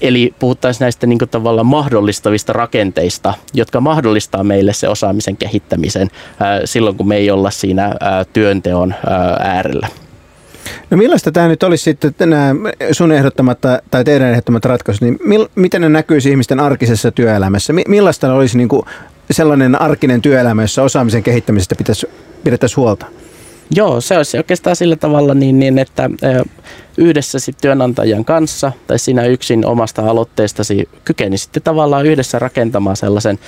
Eli 0.00 0.34
puhuttaisiin 0.38 0.84
näistä 0.84 1.06
niin 1.06 1.18
tavallaan 1.30 1.66
mahdollistavista 1.66 2.52
rakenteista, 2.52 3.34
jotka 3.54 3.80
mahdollistaa 3.80 4.44
meille 4.44 4.72
se 4.72 4.88
osaamisen 4.88 5.36
kehittämisen 5.36 6.10
silloin, 6.64 6.96
kun 6.96 7.08
me 7.08 7.16
ei 7.16 7.30
olla 7.30 7.50
siinä 7.50 7.94
työnteon 8.32 8.94
äärellä. 9.40 9.88
No 10.90 10.96
millaista 10.96 11.32
tämä 11.32 11.48
nyt 11.48 11.62
olisi 11.62 11.84
sitten 11.84 12.30
nämä 12.30 12.54
sun 12.92 13.12
ehdottamat 13.12 13.58
tai 13.90 14.04
teidän 14.04 14.30
ehdottamat 14.30 14.64
ratkaisut, 14.64 15.02
niin 15.02 15.18
mil, 15.24 15.48
miten 15.54 15.80
ne 15.80 15.88
näkyisi 15.88 16.30
ihmisten 16.30 16.60
arkisessa 16.60 17.10
työelämässä? 17.10 17.72
Millaista 17.88 18.34
olisi 18.34 18.56
niin 18.56 18.68
kuin 18.68 18.82
sellainen 19.30 19.82
arkinen 19.82 20.22
työelämä, 20.22 20.62
jossa 20.62 20.82
osaamisen 20.82 21.22
kehittämisestä 21.22 21.74
pitäisi, 21.74 22.06
pidettäisiin 22.44 22.76
huolta? 22.76 23.06
Joo, 23.70 24.00
se 24.00 24.16
olisi 24.16 24.36
oikeastaan 24.36 24.76
sillä 24.76 24.96
tavalla 24.96 25.34
niin, 25.34 25.58
niin 25.58 25.78
että 25.78 26.10
yhdessä 26.98 27.38
sitten 27.38 27.62
työnantajan 27.62 28.24
kanssa 28.24 28.72
tai 28.86 28.98
sinä 28.98 29.26
yksin 29.26 29.66
omasta 29.66 30.10
aloitteestasi 30.10 30.88
kykeni 31.04 31.38
sitten 31.38 31.62
tavallaan 31.62 32.06
yhdessä 32.06 32.38
rakentamaan 32.38 32.96
sellaisen 32.96 33.38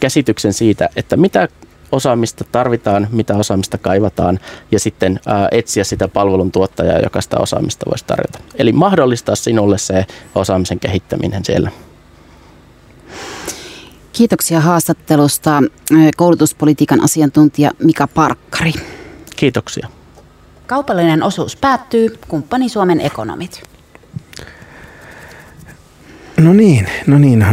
käsityksen 0.00 0.52
siitä, 0.52 0.88
että 0.96 1.16
mitä 1.16 1.48
osaamista 1.92 2.44
tarvitaan, 2.52 3.08
mitä 3.12 3.36
osaamista 3.36 3.78
kaivataan 3.78 4.38
ja 4.72 4.80
sitten 4.80 5.20
ää, 5.26 5.48
etsiä 5.50 5.84
sitä 5.84 6.08
palveluntuottajaa, 6.08 6.98
joka 6.98 7.20
sitä 7.20 7.38
osaamista 7.38 7.90
voisi 7.90 8.04
tarjota. 8.04 8.38
Eli 8.54 8.72
mahdollistaa 8.72 9.36
sinulle 9.36 9.78
se 9.78 10.06
osaamisen 10.34 10.80
kehittäminen 10.80 11.44
siellä. 11.44 11.70
Kiitoksia 14.12 14.60
haastattelusta 14.60 15.62
koulutuspolitiikan 16.16 17.04
asiantuntija 17.04 17.70
Mika 17.84 18.06
Parkkari. 18.06 18.72
Kiitoksia. 19.36 19.88
Kaupallinen 20.66 21.22
osuus 21.22 21.56
päättyy. 21.56 22.18
Kumppani 22.28 22.68
Suomen 22.68 23.00
ekonomit. 23.00 23.62
No 26.36 26.52
niin, 26.52 26.86
no 27.06 27.18
niin, 27.18 27.46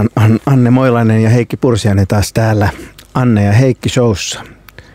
Anne 0.45 0.69
Moilainen 0.69 1.23
ja 1.23 1.29
Heikki 1.29 1.57
Pursiainen 1.57 2.07
taas 2.07 2.33
täällä 2.33 2.69
Anne 3.13 3.43
ja 3.43 3.51
Heikki 3.51 3.89
showssa. 3.89 4.43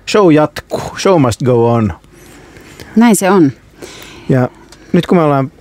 Show 0.09 0.33
jatkuu. 0.33 0.99
Show 0.99 1.21
must 1.21 1.43
go 1.43 1.73
on. 1.73 1.93
Näin 2.97 3.17
se 3.17 3.31
on. 3.31 3.53
Ja 4.29 4.49
nyt 4.93 5.07
kun 5.07 5.19
me 5.19 5.25
ollaan 5.25 5.53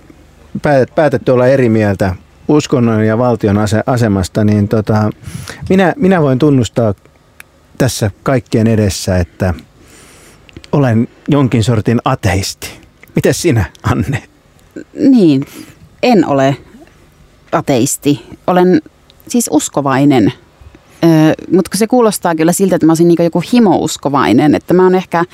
päätetty 0.94 1.32
olla 1.32 1.46
eri 1.46 1.68
mieltä 1.68 2.14
uskonnon 2.48 3.04
ja 3.06 3.18
valtion 3.18 3.56
asemasta, 3.86 4.44
niin 4.44 4.68
tota, 4.68 5.10
minä, 5.68 5.92
minä 5.96 6.22
voin 6.22 6.38
tunnustaa 6.38 6.94
tässä 7.78 8.10
kaikkien 8.22 8.66
edessä, 8.66 9.18
että 9.18 9.54
olen 10.72 11.08
jonkin 11.28 11.64
sortin 11.64 12.00
ateisti. 12.04 12.70
Miten 13.14 13.34
sinä, 13.34 13.64
Anne? 13.82 14.22
Niin, 14.94 15.46
en 16.02 16.26
ole 16.26 16.56
ateisti. 17.52 18.26
Olen 18.46 18.82
siis 19.28 19.48
uskovainen 19.52 20.32
mutta 21.52 21.78
se 21.78 21.86
kuulostaa 21.86 22.34
kyllä 22.34 22.52
siltä, 22.52 22.76
että 22.76 22.86
mä 22.86 22.90
olisin 22.90 23.08
niin 23.08 23.24
joku 23.24 23.42
himouskovainen. 23.52 24.54
Että 24.54 24.74
mä 24.74 24.82
oon 24.82 24.94
ehkä, 24.94 25.24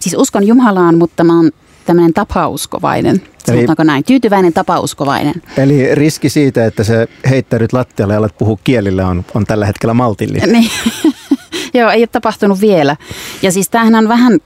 siis 0.00 0.14
uskon 0.18 0.46
Jumalaan, 0.46 0.98
mutta 0.98 1.24
mä 1.24 1.36
oon 1.36 1.50
tämmöinen 1.84 2.12
tapauskovainen. 2.12 3.22
Sanotaanko 3.46 3.82
näin? 3.82 4.04
Tyytyväinen 4.04 4.52
tapauskovainen. 4.52 5.34
Eli 5.56 5.94
riski 5.94 6.28
siitä, 6.28 6.66
että 6.66 6.84
se 6.84 7.08
heittäydyt 7.30 7.72
lattialle 7.72 8.14
ja 8.14 8.18
alat 8.18 8.38
puhua 8.38 8.58
kielillä 8.64 9.08
on, 9.08 9.24
on 9.34 9.46
tällä 9.46 9.66
hetkellä 9.66 9.94
maltillinen. 9.94 10.52
Niin. 10.52 10.70
Joo, 11.74 11.90
ei 11.90 12.00
ole 12.00 12.06
tapahtunut 12.06 12.60
vielä. 12.60 12.96
Ja 13.42 13.52
siis 13.52 13.68
tämähän 13.68 13.94
on 13.94 14.08
vähän, 14.08 14.38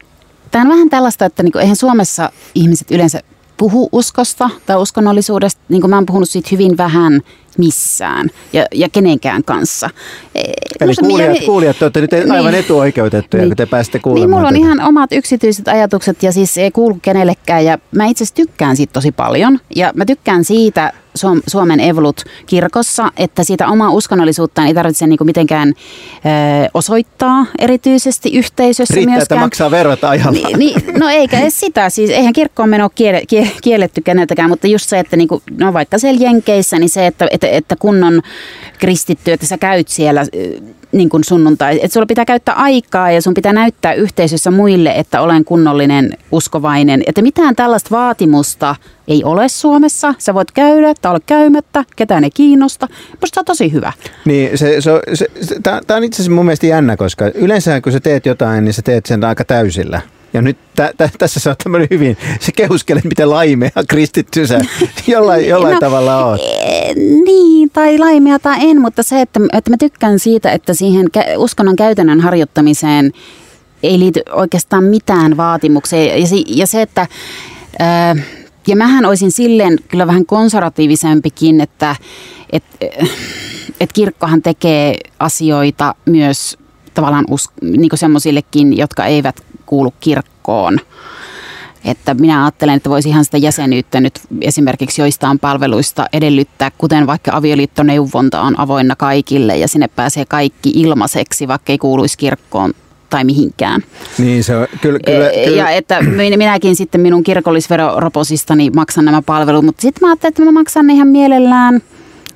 tämä 0.50 0.62
on 0.62 0.68
vähän 0.68 0.90
tällaista, 0.90 1.24
että 1.24 1.42
niinku, 1.42 1.58
eihän 1.58 1.76
Suomessa 1.76 2.30
ihmiset 2.54 2.90
yleensä 2.90 3.22
puhu 3.56 3.88
uskosta 3.92 4.50
tai 4.66 4.76
uskonnollisuudesta. 4.76 5.60
Niin 5.68 5.80
kuin 5.80 5.90
mä 5.90 5.96
oon 5.96 6.06
puhunut 6.06 6.28
siitä 6.28 6.48
hyvin 6.52 6.76
vähän 6.76 7.20
missään 7.58 8.28
ja, 8.52 8.66
ja 8.74 8.88
kenenkään 8.88 9.44
kanssa. 9.44 9.90
E, 10.34 10.40
Eli 10.80 10.90
Musta 10.90 11.02
kuulijat, 11.02 11.32
minä, 11.32 11.46
kuulijat, 11.46 11.78
te 11.78 11.84
olette 11.84 12.00
nyt 12.00 12.12
niin, 12.12 12.32
aivan 12.32 12.54
etuoikeutettuja, 12.54 13.40
niin, 13.42 13.50
kun 13.50 13.56
te 13.56 13.66
pääsette 13.66 13.98
kuulemaan. 13.98 14.30
Niin, 14.30 14.36
mulla 14.36 14.48
on 14.48 14.54
tätä. 14.54 14.66
ihan 14.66 14.88
omat 14.88 15.12
yksityiset 15.12 15.68
ajatukset 15.68 16.22
ja 16.22 16.32
siis 16.32 16.58
ei 16.58 16.70
kuulu 16.70 16.98
kenellekään 17.02 17.64
ja 17.64 17.78
mä 17.94 18.06
itse 18.06 18.24
asiassa 18.24 18.34
tykkään 18.34 18.76
siitä 18.76 18.92
tosi 18.92 19.12
paljon. 19.12 19.58
Ja 19.76 19.92
mä 19.94 20.04
tykkään 20.04 20.44
siitä 20.44 20.92
Suomen 21.46 21.80
Evolut 21.80 22.20
kirkossa, 22.46 23.12
että 23.16 23.44
siitä 23.44 23.68
omaa 23.68 23.90
uskonnollisuuttaan 23.90 24.68
ei 24.68 24.74
tarvitse 24.74 25.06
niinku 25.06 25.24
mitenkään 25.24 25.68
ö, 25.68 25.72
osoittaa 26.74 27.46
erityisesti 27.58 28.30
yhteisössä 28.32 28.94
Riittää, 28.94 29.16
myöskään. 29.16 29.38
että 29.38 29.46
maksaa 29.46 29.70
verot 29.70 30.04
ajalla. 30.04 30.30
Ni, 30.30 30.54
ni, 30.56 30.74
no 30.98 31.08
eikä 31.08 31.40
edes 31.40 31.60
sitä, 31.60 31.90
siis 31.90 32.10
eihän 32.10 32.32
kirkkoon 32.32 32.68
meno 32.68 32.90
kiele, 32.90 33.22
kielletty 33.62 34.00
keneltäkään, 34.00 34.50
mutta 34.50 34.66
just 34.66 34.88
se, 34.88 34.98
että 34.98 35.16
niinku, 35.16 35.42
no 35.58 35.72
vaikka 35.72 35.98
siellä 35.98 36.24
Jenkeissä, 36.24 36.78
niin 36.78 36.88
se, 36.88 37.06
että, 37.06 37.28
että, 37.30 37.46
että 37.46 37.76
kunnon 37.76 38.22
kristitty, 38.78 39.32
että 39.32 39.46
sä 39.46 39.58
käyt 39.58 39.88
siellä 39.88 40.24
niin 40.92 41.08
kuin 41.08 41.24
sunnuntai. 41.24 41.76
Että 41.82 41.92
sulla 41.92 42.06
pitää 42.06 42.24
käyttää 42.24 42.54
aikaa 42.54 43.10
ja 43.10 43.22
sun 43.22 43.34
pitää 43.34 43.52
näyttää 43.52 43.92
yhteisössä 43.92 44.50
muille, 44.50 44.92
että 44.96 45.20
olen 45.20 45.44
kunnollinen 45.44 46.12
uskovainen. 46.32 47.02
Että 47.06 47.22
mitään 47.22 47.56
tällaista 47.56 47.90
vaatimusta 47.90 48.76
ei 49.08 49.24
ole 49.24 49.48
Suomessa. 49.48 50.14
Sä 50.18 50.34
voit 50.34 50.50
käydä 50.50 50.94
tai 51.02 51.10
olla 51.10 51.20
käymättä, 51.26 51.84
ketään 51.96 52.24
ei 52.24 52.30
kiinnosta. 52.30 52.88
Musta 53.20 53.34
se 53.34 53.40
on 53.40 53.44
tosi 53.44 53.72
hyvä. 53.72 53.92
Niin, 54.24 54.58
se, 54.58 54.80
se, 54.80 54.90
se, 55.14 55.26
se, 55.40 55.56
tämä 55.62 55.96
on 55.96 56.04
itse 56.04 56.16
asiassa 56.16 56.34
mun 56.34 56.44
mielestä 56.44 56.66
jännä, 56.66 56.96
koska 56.96 57.24
yleensä 57.34 57.80
kun 57.80 57.92
sä 57.92 58.00
teet 58.00 58.26
jotain, 58.26 58.64
niin 58.64 58.74
sä 58.74 58.82
teet 58.82 59.06
sen 59.06 59.24
aika 59.24 59.44
täysillä. 59.44 60.00
Ja 60.36 60.42
nyt 60.42 60.58
tä, 60.74 60.92
tä, 60.96 61.10
tässä 61.18 61.40
sä 61.40 61.50
oot 61.50 61.58
tämmöinen 61.58 61.88
hyvin, 61.90 62.16
se 62.40 62.52
kehuskelet, 62.52 63.04
miten 63.04 63.30
laimea 63.30 63.70
kristitty 63.88 64.46
sä 64.46 64.60
jollain, 65.06 65.48
jollain 65.48 65.74
no, 65.74 65.80
tavalla 65.80 66.26
oot. 66.26 66.40
E, 66.40 66.94
niin, 67.24 67.70
tai 67.70 67.98
laimea 67.98 68.38
tai 68.38 68.56
en, 68.60 68.80
mutta 68.80 69.02
se, 69.02 69.20
että, 69.20 69.40
että 69.52 69.70
mä 69.70 69.76
tykkään 69.76 70.18
siitä, 70.18 70.52
että 70.52 70.74
siihen 70.74 71.06
uskonnon 71.36 71.76
käytännön 71.76 72.20
harjoittamiseen 72.20 73.12
ei 73.82 73.98
liity 73.98 74.20
oikeastaan 74.30 74.84
mitään 74.84 75.36
vaatimuksia. 75.36 76.04
Ja, 76.04 76.26
ja 76.46 76.66
se, 76.66 76.82
että... 76.82 77.06
Ää, 77.78 78.16
ja 78.66 78.76
mähän 78.76 79.04
olisin 79.04 79.32
silleen 79.32 79.78
kyllä 79.88 80.06
vähän 80.06 80.26
konservatiivisempikin, 80.26 81.60
että 81.60 81.96
et, 82.52 82.64
et 83.80 83.92
kirkkohan 83.92 84.42
tekee 84.42 84.96
asioita 85.18 85.94
myös 86.06 86.58
tavallaan 86.96 87.24
us, 87.30 87.50
niin 87.62 87.90
semmoisillekin, 87.94 88.76
jotka 88.76 89.04
eivät 89.04 89.45
kuulu 89.66 89.94
kirkkoon. 90.00 90.78
Että 91.84 92.14
minä 92.14 92.44
ajattelen, 92.44 92.74
että 92.74 92.90
voisi 92.90 93.08
ihan 93.08 93.24
sitä 93.24 93.38
jäsenyyttä 93.38 94.00
nyt 94.00 94.20
esimerkiksi 94.40 95.02
joistain 95.02 95.38
palveluista 95.38 96.06
edellyttää, 96.12 96.70
kuten 96.78 97.06
vaikka 97.06 97.30
avioliittoneuvonta 97.34 98.40
on 98.40 98.60
avoinna 98.60 98.96
kaikille 98.96 99.56
ja 99.56 99.68
sinne 99.68 99.88
pääsee 99.88 100.24
kaikki 100.24 100.70
ilmaiseksi, 100.74 101.48
vaikka 101.48 101.72
ei 101.72 101.78
kuuluisi 101.78 102.18
kirkkoon 102.18 102.72
tai 103.10 103.24
mihinkään. 103.24 103.82
Niin 104.18 104.44
se 104.44 104.56
on, 104.56 104.66
kyllä, 104.80 104.98
kyllä, 105.06 105.30
E- 105.30 105.44
kyllä. 105.44 105.56
Ja 105.56 105.70
että 105.70 106.02
minäkin 106.36 106.76
sitten 106.76 107.00
minun 107.00 107.22
kirkollisveroroposistani 107.22 108.70
maksan 108.70 109.04
nämä 109.04 109.22
palvelut, 109.22 109.64
mutta 109.64 109.82
sitten 109.82 110.00
mä 110.00 110.10
ajattelin, 110.10 110.32
että 110.32 110.42
mä 110.42 110.52
maksan 110.52 110.86
ne 110.86 110.92
ihan 110.92 111.08
mielellään. 111.08 111.82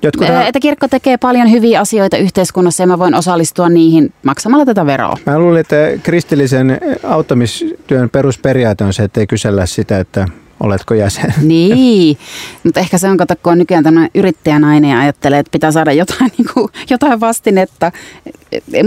Jotkut, 0.03 0.29
Ää, 0.29 0.47
Että 0.47 0.61
kirkko 0.61 0.89
tekee 0.89 1.17
paljon 1.17 1.51
hyviä 1.51 1.81
asioita 1.81 2.17
yhteiskunnassa 2.17 2.83
ja 2.83 2.87
mä 2.87 2.99
voin 2.99 3.15
osallistua 3.15 3.69
niihin 3.69 4.13
maksamalla 4.23 4.65
tätä 4.65 4.87
veroa. 4.87 5.17
Mä 5.27 5.39
luulin, 5.39 5.61
että 5.61 5.77
kristillisen 6.03 6.81
auttamistyön 7.05 8.11
perusperiaate 8.11 8.85
on 8.85 8.93
se, 8.93 9.03
että 9.03 9.21
ei 9.21 9.27
kysellä 9.27 9.67
sitä, 9.67 9.99
että 9.99 10.27
oletko 10.61 10.95
jäsen. 10.95 11.35
Niin, 11.51 12.19
mutta 12.65 12.81
ehkä 12.81 12.99
se 12.99 13.09
on, 13.09 13.17
kato, 13.17 13.35
kun 13.43 13.53
on 13.53 13.59
nykyään 13.59 13.85
tämmöinen 13.85 14.11
yrittäjänainen 14.15 14.91
ja 14.91 15.01
ajattelee, 15.01 15.39
että 15.39 15.51
pitää 15.51 15.73
saada 15.73 15.93
jotain, 15.93 16.33
niin 16.39 16.49
kuin, 16.55 16.69
jotain 16.91 17.21
vastinetta. 17.21 17.93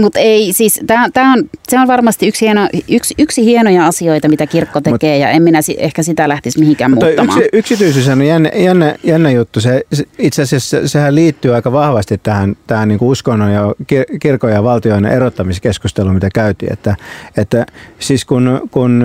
Mutta 0.00 0.18
ei, 0.18 0.52
siis 0.52 0.80
tää, 0.86 1.08
tää 1.14 1.32
on, 1.32 1.50
se 1.68 1.78
on 1.78 1.88
varmasti 1.88 2.28
yksi, 2.28 2.44
hieno, 2.44 2.68
yksi, 2.90 3.14
yksi 3.18 3.44
hienoja 3.44 3.86
asioita, 3.86 4.28
mitä 4.28 4.46
kirkko 4.46 4.80
tekee 4.80 5.18
ja 5.18 5.30
en 5.30 5.42
minä 5.42 5.62
si, 5.62 5.76
ehkä 5.78 6.02
sitä 6.02 6.28
lähtisi 6.28 6.58
mihinkään 6.58 6.90
muuttamaan. 6.90 7.38
yksi, 7.38 7.48
yksityisyys 7.52 8.08
on 8.08 8.22
jännä, 8.22 8.50
jännä, 8.56 8.96
jännä 9.04 9.30
juttu. 9.30 9.60
Se, 9.60 9.82
se, 9.92 10.04
itse 10.18 10.42
asiassa 10.42 10.88
sehän 10.88 11.14
liittyy 11.14 11.54
aika 11.54 11.72
vahvasti 11.72 12.20
tähän, 12.22 12.56
tähän 12.66 12.88
niin 12.88 12.98
kuin 12.98 13.08
uskonnon 13.08 13.52
ja 13.52 13.74
kir- 13.82 14.18
kirkon 14.18 14.50
ja 14.50 14.64
valtion 14.64 15.06
erottamiskeskusteluun, 15.06 16.14
mitä 16.14 16.28
käytiin. 16.34 16.72
Että, 16.72 16.96
että 17.36 17.66
siis 17.98 18.24
kun, 18.24 18.68
kun 18.70 19.04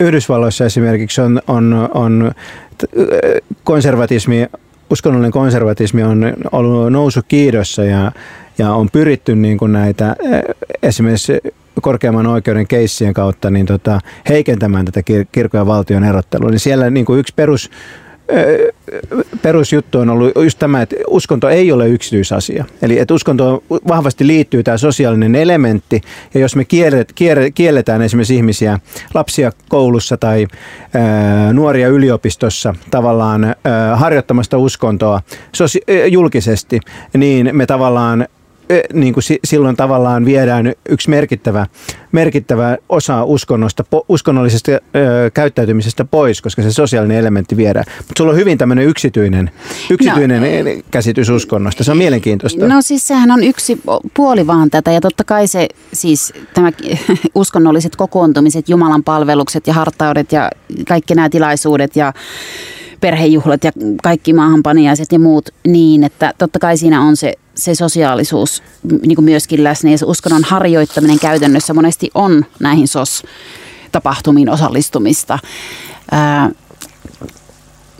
Yhdysvalloissa 0.00 0.64
esimerkiksi 0.64 1.20
on, 1.20 1.42
on, 1.48 1.88
on 1.94 2.09
t- 2.78 2.84
konservatismi, 3.64 4.46
uskonnollinen 4.90 5.32
konservatismi 5.32 6.02
on 6.02 6.34
ollut 6.52 6.92
nousu 6.92 7.20
kiidossa 7.28 7.84
ja, 7.84 8.12
ja 8.58 8.72
on 8.72 8.90
pyritty 8.92 9.36
niin 9.36 9.58
kuin 9.58 9.72
näitä 9.72 10.16
esimerkiksi 10.82 11.32
korkeamman 11.82 12.26
oikeuden 12.26 12.66
keissien 12.66 13.14
kautta 13.14 13.50
niin 13.50 13.66
tota, 13.66 14.00
heikentämään 14.28 14.84
tätä 14.84 15.00
kir- 15.00 15.26
kirkon 15.32 15.58
ja 15.58 15.66
valtion 15.66 16.04
erottelua, 16.04 16.50
niin 16.50 16.60
siellä 16.60 16.90
niin 16.90 17.06
kuin 17.06 17.20
yksi 17.20 17.34
perus 17.36 17.70
perusjuttu 19.42 19.98
on 19.98 20.10
ollut 20.10 20.32
just 20.36 20.58
tämä, 20.58 20.82
että 20.82 20.96
uskonto 21.08 21.48
ei 21.48 21.72
ole 21.72 21.88
yksityisasia. 21.88 22.64
Eli 22.82 22.98
että 22.98 23.14
uskonto 23.14 23.62
vahvasti 23.88 24.26
liittyy 24.26 24.62
tämä 24.62 24.76
sosiaalinen 24.76 25.34
elementti, 25.34 26.00
ja 26.34 26.40
jos 26.40 26.56
me 26.56 26.64
kiellet, 26.64 27.12
kiellet, 27.14 27.54
kielletään 27.54 28.02
esimerkiksi 28.02 28.36
ihmisiä, 28.36 28.78
lapsia 29.14 29.52
koulussa 29.68 30.16
tai 30.16 30.46
nuoria 31.52 31.88
yliopistossa 31.88 32.74
tavallaan 32.90 33.54
harjoittamasta 33.94 34.58
uskontoa 34.58 35.20
julkisesti, 36.08 36.80
niin 37.16 37.50
me 37.52 37.66
tavallaan 37.66 38.26
niin 38.92 39.14
kuin 39.14 39.24
si- 39.24 39.40
silloin 39.44 39.76
tavallaan 39.76 40.24
viedään 40.24 40.72
yksi 40.88 41.10
merkittävä, 41.10 41.66
merkittävä 42.12 42.78
osa 42.88 43.24
uskonnosta, 43.24 43.84
uskonnollisesta 44.08 44.72
ö, 44.72 44.80
käyttäytymisestä 45.34 46.04
pois, 46.04 46.42
koska 46.42 46.62
se 46.62 46.72
sosiaalinen 46.72 47.18
elementti 47.18 47.56
viedään. 47.56 47.84
Mutta 47.98 48.14
sulla 48.16 48.30
on 48.30 48.36
hyvin 48.36 48.58
tämmöinen 48.58 48.86
yksityinen, 48.86 49.50
yksityinen 49.90 50.42
no, 50.42 50.82
käsitys 50.90 51.28
uskonnosta. 51.28 51.84
Se 51.84 51.90
on 51.90 51.98
mielenkiintoista. 51.98 52.66
No 52.66 52.82
siis 52.82 53.06
sehän 53.06 53.30
on 53.30 53.44
yksi 53.44 53.80
puoli 54.14 54.46
vaan 54.46 54.70
tätä 54.70 54.92
ja 54.92 55.00
totta 55.00 55.24
kai 55.24 55.46
se 55.46 55.68
siis 55.92 56.32
tämä 56.54 56.72
uskonnolliset 57.34 57.96
kokoontumiset, 57.96 58.68
Jumalan 58.68 59.04
palvelukset 59.04 59.66
ja 59.66 59.74
hartaudet 59.74 60.32
ja 60.32 60.50
kaikki 60.88 61.14
nämä 61.14 61.28
tilaisuudet 61.28 61.96
ja 61.96 62.12
perhejuhlat 63.00 63.64
ja 63.64 63.72
kaikki 64.02 64.32
maahanpaniaiset 64.32 65.12
ja 65.12 65.18
muut 65.18 65.48
niin, 65.66 66.04
että 66.04 66.34
totta 66.38 66.58
kai 66.58 66.76
siinä 66.76 67.00
on 67.00 67.16
se, 67.16 67.34
se 67.54 67.74
sosiaalisuus 67.74 68.62
niin 69.06 69.14
kuin 69.14 69.24
myöskin 69.24 69.64
läsnä 69.64 69.90
ja 69.90 69.98
se 69.98 70.04
uskonnon 70.04 70.44
harjoittaminen 70.44 71.18
käytännössä 71.18 71.74
monesti 71.74 72.10
on 72.14 72.44
näihin 72.60 72.88
SOS-tapahtumiin 72.88 74.50
osallistumista. 74.50 75.38
Ää, 76.12 76.50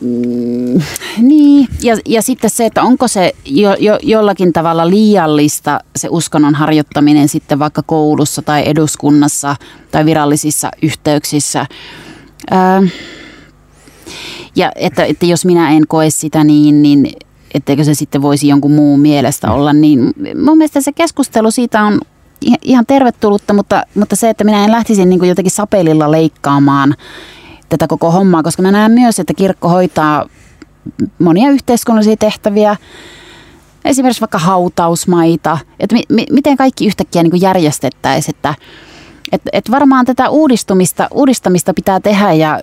Mm, 0.01 0.81
niin, 1.19 1.69
ja, 1.83 1.97
ja 2.07 2.23
sitten 2.23 2.51
se, 2.51 2.67
että 2.67 2.83
onko 2.83 3.09
se 3.09 3.33
jo, 3.45 3.75
jo, 3.75 3.99
jollakin 4.03 4.53
tavalla 4.53 4.91
liiallista 4.91 5.81
se 5.97 6.09
uskonnon 6.11 6.55
harjoittaminen 6.55 7.29
sitten 7.29 7.59
vaikka 7.59 7.83
koulussa 7.87 8.43
tai 8.43 8.63
eduskunnassa 8.67 9.57
tai 9.91 10.05
virallisissa 10.05 10.71
yhteyksissä. 10.83 11.67
Ää, 12.51 12.83
ja 14.57 14.73
että, 14.75 15.05
että 15.05 15.27
jos 15.27 15.45
minä 15.45 15.71
en 15.71 15.87
koe 15.89 16.11
sitä 16.11 16.45
niin, 16.45 16.83
niin 16.83 17.13
etteikö 17.55 17.85
se 17.85 17.95
sitten 17.95 18.23
voisi 18.23 18.49
jonkun 18.49 18.73
muun 18.73 19.01
mielestä 19.01 19.53
olla, 19.53 19.73
niin 19.73 20.15
mun 20.45 20.59
mielestä 20.59 20.81
se 20.81 20.93
keskustelu 20.93 21.51
siitä 21.51 21.83
on 21.83 22.01
ihan 22.63 22.87
tervetullutta, 22.87 23.55
mutta, 23.55 23.83
mutta 23.95 24.17
se, 24.17 24.31
että 24.31 24.45
minä 24.45 24.65
en 24.65 24.73
lähtisi 24.73 25.07
niin 25.07 25.19
kuin 25.19 25.29
jotenkin 25.29 25.51
sapelilla 25.51 26.11
leikkaamaan 26.11 26.95
tätä 27.69 27.87
koko 27.87 28.11
hommaa, 28.11 28.43
koska 28.43 28.63
mä 28.63 28.71
näen 28.71 28.93
myös, 28.93 29.19
että 29.21 29.35
kirkko 29.35 29.69
hoitaa 29.69 30.27
monia 31.19 31.51
yhteiskunnallisia 31.51 32.17
tehtäviä, 32.17 32.77
esimerkiksi 33.85 34.21
vaikka 34.21 34.39
hautausmaita, 34.39 35.59
että 35.81 35.97
mi- 35.97 36.15
mi- 36.15 36.27
miten 36.31 36.57
kaikki 36.57 36.87
yhtäkkiä 36.87 37.23
niin 37.23 37.41
järjestettäisiin, 37.41 38.35
että 38.37 38.55
et, 39.33 39.43
et 39.53 39.71
varmaan 39.71 40.07
tätä 40.07 40.29
uudistumista, 40.29 41.09
uudistamista 41.11 41.75
pitää 41.75 42.01
tehdä 42.01 42.33
ja 42.33 42.61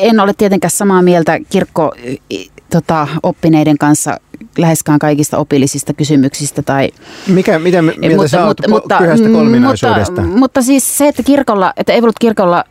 en 0.00 0.20
ole 0.20 0.34
tietenkään 0.38 0.70
samaa 0.70 1.02
mieltä 1.02 1.38
kirkko 1.50 1.94
tota, 2.70 3.08
oppineiden 3.22 3.78
kanssa 3.78 4.16
läheskään 4.58 4.98
kaikista 4.98 5.38
opillisista 5.38 5.94
kysymyksistä. 5.94 6.62
Tai, 6.62 6.90
Mikä, 7.26 7.58
mitä 7.58 7.82
mieltä 7.82 8.08
mutta, 8.08 8.28
sä 8.28 8.46
oot 8.46 8.58
mutta, 8.68 8.98
pyhästä 8.98 9.26
mutta, 9.26 9.38
kolminaisuudesta? 9.38 10.22
mutta, 10.22 10.38
mutta 10.38 10.62
siis 10.62 10.98
se, 10.98 11.08
että 11.08 11.22
kirkolla, 11.22 11.72
että 11.76 11.92
ei 11.92 12.00
ollut 12.00 12.18
kirkolla 12.20 12.64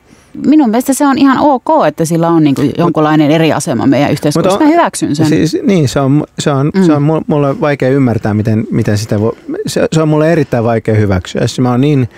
minun 0.46 0.70
mielestä 0.70 0.94
se 0.94 1.08
on 1.08 1.18
ihan 1.18 1.38
ok, 1.40 1.66
että 1.88 2.06
sillä 2.06 2.28
on 2.28 2.44
niin 2.44 2.56
kuin 2.56 2.72
jonkunlainen 2.78 3.32
eri 3.32 3.54
asema 3.54 3.88
meidän 3.88 4.12
yhteiskunnassa. 4.12 4.60
Mä 4.60 4.68
hyväksyn 4.68 5.16
sen. 5.16 5.26
Siis, 5.26 5.58
niin, 5.64 5.90
se 5.90 6.00
on, 6.00 6.24
se 6.40 6.52
on, 6.52 6.72
mm. 6.76 6.84
se 6.84 6.94
on 6.94 7.02
mulle 7.28 7.62
vaikea 7.62 7.90
ymmärtää, 7.90 8.34
miten, 8.34 8.68
miten 8.72 8.98
sitä 8.98 9.20
voi, 9.20 9.38
se, 9.68 9.88
se 9.92 10.02
on 10.02 10.08
mulle 10.08 10.32
erittäin 10.32 10.64
vaikea 10.64 10.96
hyväksyä. 10.96 11.48
Siis 11.48 11.60
mä 11.60 11.72
oon 11.72 11.82
niin 11.82 12.10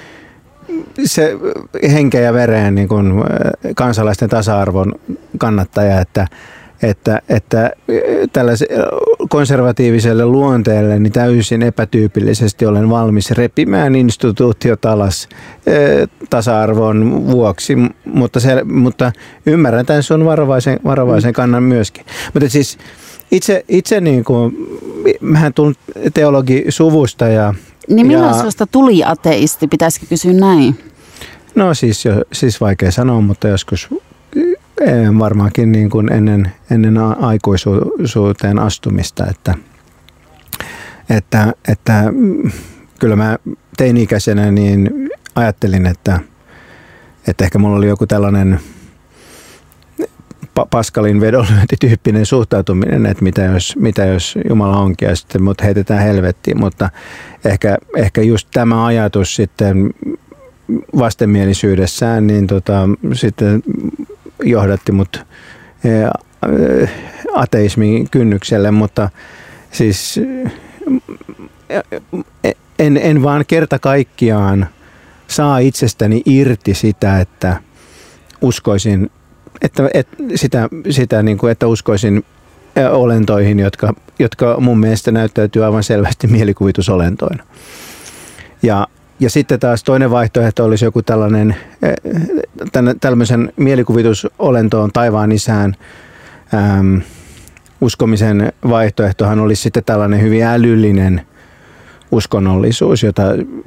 se 1.06 1.38
henkeä 1.94 2.22
ja 2.22 2.34
vereen 2.34 2.76
niin 2.76 2.88
kuin 2.88 3.14
kansalaisten 3.76 4.30
tasa-arvon 4.30 4.94
kannattaja, 5.38 6.02
että, 6.02 6.28
että, 6.84 7.22
että 7.30 7.72
konservatiiviselle 9.30 10.26
luonteelle 10.26 11.00
niin 11.00 11.14
täysin 11.14 11.62
epätyypillisesti 11.62 12.66
olen 12.66 12.90
valmis 12.90 13.32
repimään 13.32 13.96
instituutiot 13.96 14.86
alas 14.86 15.30
tasa-arvon 16.30 17.28
vuoksi, 17.28 17.78
mutta, 18.06 18.40
se, 18.40 18.64
mutta 18.64 19.12
ymmärrän 19.46 19.86
tämän 19.86 20.04
sun 20.04 20.26
varovaisen, 20.26 20.80
varovaisen 20.84 21.34
kannan 21.34 21.64
myöskin. 21.64 22.06
Mutta 22.34 22.50
siis 22.50 22.78
itse, 23.32 23.66
itse 23.68 24.02
niin 24.02 24.24
kuin, 24.24 24.58
mähän 25.22 25.54
tulen 25.54 25.76
teologisuvusta 26.14 27.28
ja 27.28 27.54
niin 27.96 28.08
milloin 28.08 28.34
sinusta 28.34 28.68
tuli 28.68 29.04
ateisti, 29.04 29.68
pitäisikö 29.68 30.06
kysyä 30.10 30.34
näin? 30.34 30.80
No 31.56 31.74
siis, 31.74 32.06
jo, 32.06 32.14
siis 32.34 32.62
vaikea 32.62 32.92
sanoa, 32.92 33.22
mutta 33.22 33.48
joskus 33.48 33.90
varmaankin 35.20 35.72
niin 35.72 35.90
kuin 35.90 36.12
ennen, 36.14 36.52
ennen 36.72 36.98
aikuisuuteen 36.98 38.60
astumista, 38.60 39.26
että, 39.26 39.56
että, 41.10 41.54
että 41.68 42.04
kyllä 43.00 43.16
mä 43.16 43.38
teini-ikäisenä 43.78 44.52
niin 44.52 45.10
ajattelin, 45.36 45.86
että, 45.86 46.20
että 47.28 47.44
ehkä 47.44 47.60
mulla 47.60 47.78
oli 47.78 47.88
joku 47.88 48.08
tällainen 48.08 48.60
Paskalin 50.70 51.22
vedonlyöntityyppinen 51.22 52.26
suhtautuminen, 52.26 53.06
että 53.06 53.24
mitä 53.24 53.42
jos, 53.42 53.76
mitä 53.80 54.06
jos 54.06 54.38
Jumala 54.50 54.78
onkin 54.78 55.10
ja 55.10 55.16
sitten 55.16 55.44
mut 55.44 55.64
heitetään 55.64 56.04
helvettiin, 56.04 56.60
mutta 56.60 56.90
ehkä, 57.46 57.78
ehkä 57.98 58.22
just 58.22 58.48
tämä 58.54 58.86
ajatus 58.86 59.36
sitten 59.36 59.94
vastenmielisyydessään 60.98 62.28
niin 62.28 62.48
tota, 62.48 62.90
sitten 63.14 63.64
johdatti 64.44 64.92
mut 64.92 65.26
ateismin 67.34 68.10
kynnykselle, 68.10 68.72
mutta 68.72 69.10
siis 69.72 70.20
en, 72.80 72.98
en 72.98 73.24
vaan 73.24 73.46
kerta 73.48 73.80
kaikkiaan 73.80 74.68
saa 75.28 75.60
itsestäni 75.60 76.22
irti 76.26 76.74
sitä, 76.74 77.20
että 77.20 77.62
uskoisin 78.42 79.12
että, 79.62 79.90
että 79.94 80.18
sitä, 80.36 80.70
sitä 80.90 81.24
niin 81.24 81.38
kuin, 81.38 81.52
että 81.52 81.68
uskoisin 81.68 82.26
olentoihin, 82.92 83.60
jotka, 83.60 83.94
jotka 84.20 84.56
mun 84.60 84.80
mielestä 84.80 85.12
näyttäytyy 85.12 85.66
aivan 85.66 85.84
selvästi 85.84 86.28
mielikuvitusolentoina. 86.38 87.44
Ja 88.64 88.88
ja 89.22 89.30
sitten 89.30 89.60
taas 89.60 89.84
toinen 89.84 90.12
vaihtoehto 90.12 90.66
olisi 90.66 90.86
joku 90.86 91.02
tällainen, 91.02 91.56
tällaisen 93.02 93.54
mielikuvitusolentoon 93.58 94.92
taivaan 94.92 95.32
isään 95.32 95.76
äm, 96.54 97.02
uskomisen 97.82 98.54
vaihtoehtohan 98.70 99.40
olisi 99.40 99.62
sitten 99.62 99.84
tällainen 99.84 100.22
hyvin 100.22 100.44
älyllinen 100.44 101.22
uskonnollisuus, 102.12 103.04
jota 103.04 103.24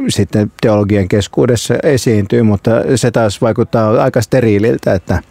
sitten 0.09 0.53
teologian 0.61 1.09
keskuudessa 1.09 1.75
esiintyy, 1.83 2.43
mutta 2.43 2.71
se 2.95 3.11
taas 3.11 3.41
vaikuttaa 3.41 4.03
aika 4.03 4.21
steriililtä, 4.21 4.95
että, 4.95 5.23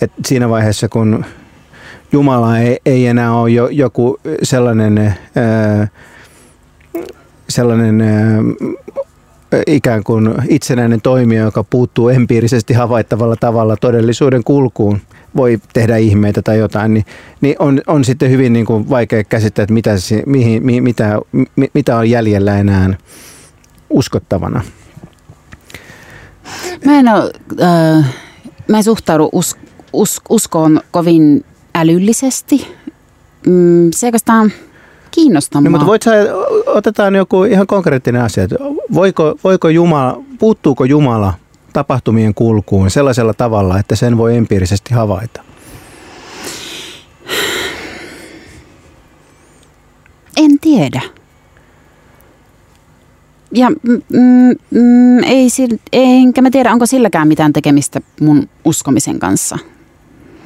että 0.00 0.16
siinä 0.26 0.48
vaiheessa 0.48 0.88
kun 0.88 1.24
Jumala 2.12 2.58
ei, 2.58 2.78
ei 2.86 3.06
enää 3.06 3.32
ole 3.32 3.50
jo, 3.50 3.68
joku 3.68 4.20
sellainen, 4.42 4.98
ää, 4.98 5.88
sellainen 7.48 8.00
ää, 8.00 8.38
ikään 9.66 10.04
kuin 10.04 10.34
itsenäinen 10.48 11.00
toimija, 11.00 11.42
joka 11.42 11.64
puuttuu 11.64 12.08
empiirisesti 12.08 12.74
havaittavalla 12.74 13.36
tavalla 13.36 13.76
todellisuuden 13.76 14.44
kulkuun, 14.44 15.00
voi 15.36 15.60
tehdä 15.72 15.96
ihmeitä 15.96 16.42
tai 16.42 16.58
jotain, 16.58 16.94
niin, 16.94 17.04
niin 17.40 17.56
on, 17.58 17.80
on 17.86 18.04
sitten 18.04 18.30
hyvin 18.30 18.52
niin 18.52 18.66
kuin 18.66 18.90
vaikea 18.90 19.24
käsittää, 19.24 19.62
että 19.62 19.72
mitä, 19.72 19.90
mihin, 20.26 20.66
mi, 20.66 20.80
mitä, 20.80 21.18
mi, 21.56 21.70
mitä 21.74 21.96
on 21.96 22.10
jäljellä 22.10 22.58
enää 22.58 22.94
uskottavana. 23.90 24.62
Mä 26.84 26.98
en, 26.98 27.08
ole, 27.08 27.30
äh, 27.62 28.14
mä 28.68 28.76
en 28.76 28.84
suhtaudu 28.84 29.28
us, 29.32 29.56
us, 29.92 30.20
uskoon 30.28 30.80
kovin 30.90 31.44
älyllisesti. 31.74 32.74
Mm, 33.46 33.90
se 33.94 34.06
oikeastaan 34.06 34.52
kiinnostaa 35.14 35.60
no, 35.60 35.70
mutta 35.70 35.86
voit 35.86 36.02
sä, 36.02 36.12
otetaan 36.66 37.14
joku 37.14 37.44
ihan 37.44 37.66
konkreettinen 37.66 38.22
asia. 38.22 38.44
Voiko, 38.94 39.38
voiko 39.44 39.68
Jumala, 39.68 40.22
puuttuuko 40.38 40.84
Jumala 40.84 41.34
tapahtumien 41.72 42.34
kulkuun 42.34 42.90
sellaisella 42.90 43.34
tavalla, 43.34 43.78
että 43.78 43.96
sen 43.96 44.18
voi 44.18 44.36
empiirisesti 44.36 44.94
havaita? 44.94 45.42
En 50.36 50.58
tiedä. 50.60 51.00
Ja 53.54 53.70
mm, 53.70 54.02
mm, 54.70 55.22
ei, 55.24 55.48
enkä 55.92 56.42
mä 56.42 56.50
tiedä, 56.50 56.72
onko 56.72 56.86
silläkään 56.86 57.28
mitään 57.28 57.52
tekemistä 57.52 58.00
mun 58.20 58.48
uskomisen 58.64 59.18
kanssa 59.18 59.58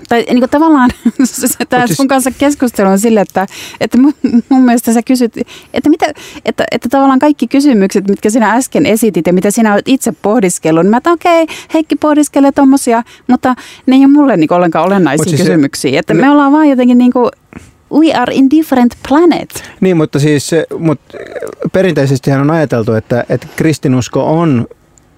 tai 0.08 0.24
niin 0.28 0.38
kuin 0.38 0.50
tavallaan 0.50 0.90
tämä 1.68 1.86
siis... 1.86 1.96
sun 1.96 2.08
kanssa 2.08 2.30
keskustelu 2.30 2.88
on 2.88 2.98
sille, 2.98 3.20
että, 3.20 3.46
että 3.80 3.98
mun, 3.98 4.14
mun 4.48 4.64
mielestä 4.64 4.92
sä 4.92 5.02
kysyt, 5.02 5.36
että, 5.74 5.90
mitä, 5.90 6.06
että, 6.44 6.64
että 6.70 6.88
tavallaan 6.88 7.18
kaikki 7.18 7.48
kysymykset, 7.48 8.08
mitkä 8.08 8.30
sinä 8.30 8.52
äsken 8.52 8.86
esitit 8.86 9.26
ja 9.26 9.32
mitä 9.32 9.50
sinä 9.50 9.72
olet 9.74 9.88
itse 9.88 10.12
pohdiskellut, 10.22 10.82
niin 10.84 10.90
mä 10.90 10.96
että 10.96 11.12
okei, 11.12 11.42
okay, 11.42 11.56
Heikki 11.74 11.96
pohdiskelee 11.96 12.52
tommosia, 12.52 13.02
mutta 13.26 13.54
ne 13.86 13.96
ei 13.96 14.04
ole 14.04 14.12
mulle 14.12 14.36
niin 14.36 14.52
ollenkaan 14.52 14.86
olennaisia 14.86 15.30
siis 15.30 15.40
kysymyksiä. 15.40 16.00
Että 16.00 16.14
ne... 16.14 16.20
me 16.20 16.30
ollaan 16.30 16.52
vaan 16.52 16.68
jotenkin 16.68 16.98
niin 16.98 17.12
kuin, 17.12 17.30
we 17.92 18.12
are 18.12 18.34
in 18.34 18.50
different 18.50 18.94
planet. 19.08 19.64
Niin, 19.80 19.96
mutta 19.96 20.18
siis 20.18 20.50
mutta 20.78 21.18
perinteisesti 21.72 22.30
on 22.32 22.50
ajateltu, 22.50 22.92
että, 22.92 23.24
että 23.28 23.46
kristinusko 23.56 24.38
on 24.38 24.66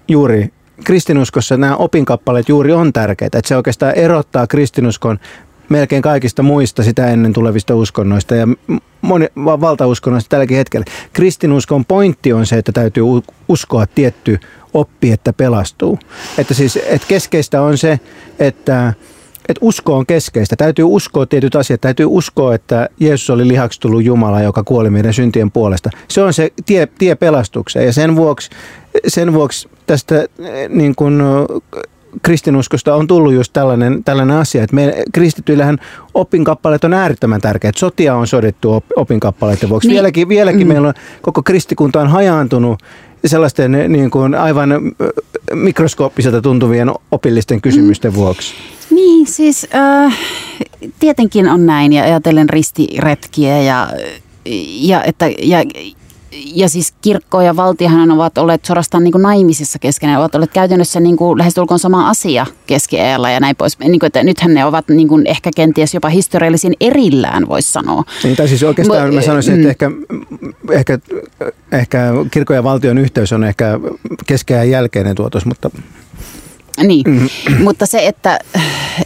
juuri 0.07 0.49
kristinuskossa 0.83 1.57
nämä 1.57 1.75
opinkappaleet 1.75 2.49
juuri 2.49 2.71
on 2.73 2.93
tärkeitä. 2.93 3.37
Että 3.37 3.47
se 3.47 3.57
oikeastaan 3.57 3.95
erottaa 3.95 4.47
kristinuskon 4.47 5.19
melkein 5.69 6.01
kaikista 6.01 6.43
muista 6.43 6.83
sitä 6.83 7.07
ennen 7.07 7.33
tulevista 7.33 7.75
uskonnoista 7.75 8.35
ja 8.35 8.47
moni, 9.01 9.27
valtauskonnoista 9.35 10.29
tälläkin 10.29 10.57
hetkellä. 10.57 10.85
Kristinuskon 11.13 11.85
pointti 11.85 12.33
on 12.33 12.45
se, 12.45 12.57
että 12.57 12.71
täytyy 12.71 13.03
uskoa 13.47 13.87
tietty 13.87 14.39
oppi, 14.73 15.11
että 15.11 15.33
pelastuu. 15.33 15.99
Että 16.37 16.53
siis 16.53 16.79
että 16.85 17.07
keskeistä 17.07 17.61
on 17.61 17.77
se, 17.77 17.99
että 18.39 18.93
että 19.49 19.59
usko 19.65 19.97
on 19.97 20.05
keskeistä. 20.05 20.55
Täytyy 20.55 20.85
uskoa 20.85 21.25
tietyt 21.25 21.55
asiat. 21.55 21.81
Täytyy 21.81 22.05
uskoa, 22.09 22.55
että 22.55 22.89
Jeesus 22.99 23.29
oli 23.29 23.47
lihaksi 23.47 23.79
tullut 23.79 24.03
Jumala, 24.03 24.41
joka 24.41 24.63
kuoli 24.63 24.89
meidän 24.89 25.13
syntien 25.13 25.51
puolesta. 25.51 25.89
Se 26.07 26.21
on 26.21 26.33
se 26.33 26.51
tie, 26.65 26.87
tie 26.97 27.15
pelastukseen. 27.15 27.85
Ja 27.85 27.93
sen 27.93 28.15
vuoksi, 28.15 28.49
sen 29.07 29.33
vuoksi 29.33 29.69
tästä 29.87 30.19
eh, 30.19 30.69
niin 30.69 30.95
kuin, 30.95 31.21
kristinuskosta 32.21 32.95
on 32.95 33.07
tullut 33.07 33.33
just 33.33 33.53
tällainen, 33.53 34.03
tällainen 34.03 34.37
asia, 34.37 34.63
että 34.63 34.75
me 34.75 35.03
kristityillähän 35.11 35.77
opinkappaleet 36.13 36.83
on 36.83 36.93
äärettömän 36.93 37.41
tärkeät. 37.41 37.77
Sotia 37.77 38.15
on 38.15 38.27
sodittu 38.27 38.73
op, 38.73 38.85
opinkappaleiden 38.95 39.69
vuoksi. 39.69 39.87
Niin. 39.87 39.95
Vieläkin, 39.95 40.29
vieläkin 40.29 40.67
mm. 40.67 40.73
meillä 40.73 40.87
on, 40.87 40.93
koko 41.21 41.43
kristikunta 41.43 42.01
on 42.01 42.07
hajaantunut 42.07 42.79
sellaisten 43.25 43.71
niin 43.87 44.11
kuin 44.11 44.35
aivan 44.35 44.69
mikroskooppiselta 45.53 46.41
tuntuvien 46.41 46.91
opillisten 47.11 47.61
kysymysten 47.61 48.11
mm. 48.11 48.15
vuoksi. 48.15 48.53
Niin, 48.89 49.27
siis 49.27 49.67
äh, 49.75 50.17
tietenkin 50.99 51.49
on 51.49 51.65
näin 51.65 51.93
ja 51.93 52.03
ajatellen 52.03 52.49
ristiretkiä 52.49 53.61
ja, 53.61 53.89
ja, 54.79 55.03
että, 55.03 55.29
ja, 55.41 55.57
ja 56.31 56.69
siis 56.69 56.93
kirkko 57.01 57.41
ja 57.41 57.55
valtiohan 57.55 58.11
ovat 58.11 58.37
olleet 58.37 58.65
suorastaan 58.65 59.03
niin 59.03 59.11
kuin 59.11 59.21
naimisissa 59.21 59.79
keskenään, 59.79 60.19
ovat 60.19 60.35
olleet 60.35 60.53
käytännössä 60.53 60.99
niin 60.99 61.17
kuin 61.17 61.37
lähestulkoon 61.37 61.79
sama 61.79 62.09
asia 62.09 62.45
keskiajalla 62.67 63.31
ja 63.31 63.39
näin 63.39 63.55
pois. 63.55 63.79
Niin 63.79 63.99
kuin, 63.99 64.07
että 64.07 64.23
nythän 64.23 64.53
ne 64.53 64.65
ovat 64.65 64.87
niin 64.87 65.07
kuin 65.07 65.27
ehkä 65.27 65.49
kenties 65.55 65.93
jopa 65.93 66.09
historiallisin 66.09 66.73
erillään, 66.79 67.47
voisi 67.47 67.71
sanoa. 67.71 68.03
Niin, 68.23 68.35
tai 68.35 68.47
siis 68.47 68.63
oikeastaan 68.63 69.13
mä 69.13 69.21
sanoisin, 69.21 69.69
että 69.69 69.89
mm. 69.89 69.97
ehkä, 70.71 70.99
ehkä, 70.99 70.99
ehkä 71.71 72.11
kirkon 72.31 72.55
ja 72.55 72.63
valtion 72.63 72.97
yhteys 72.97 73.33
on 73.33 73.43
ehkä 73.43 73.79
keskeään 74.25 74.69
jälkeinen 74.69 75.15
tuotos, 75.15 75.45
mutta 75.45 75.69
niin, 76.83 77.03
mm-hmm. 77.07 77.63
mutta 77.63 77.85
se, 77.85 78.07
että, 78.07 78.39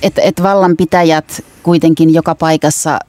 että, 0.02 0.22
että 0.22 0.44
vallanpitäjät 0.44 1.44
kuitenkin 1.64 2.14
joka 2.14 2.36
paikassa 2.36 3.00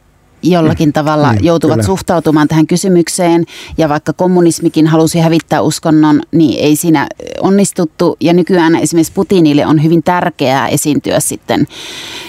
jollakin 0.50 0.88
mm. 0.88 0.92
tavalla 0.92 1.32
niin, 1.32 1.44
joutuvat 1.44 1.74
kyllä. 1.74 1.86
suhtautumaan 1.86 2.48
tähän 2.48 2.66
kysymykseen. 2.66 3.44
Ja 3.78 3.88
vaikka 3.88 4.12
kommunismikin 4.12 4.86
halusi 4.86 5.18
hävittää 5.18 5.60
uskonnon, 5.60 6.22
niin 6.32 6.60
ei 6.60 6.76
siinä 6.76 7.06
onnistuttu. 7.40 8.16
Ja 8.20 8.32
nykyään 8.32 8.76
esimerkiksi 8.76 9.12
Putinille 9.12 9.66
on 9.66 9.82
hyvin 9.82 10.02
tärkeää 10.02 10.68
esiintyä 10.68 11.20
sitten 11.20 11.66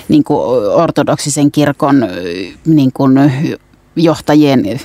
niin 0.09 0.23
kuin 0.23 0.39
ortodoksisen 0.73 1.51
kirkon 1.51 2.07
niin 2.65 2.91
kuin 2.93 3.31
johtajien 3.95 4.79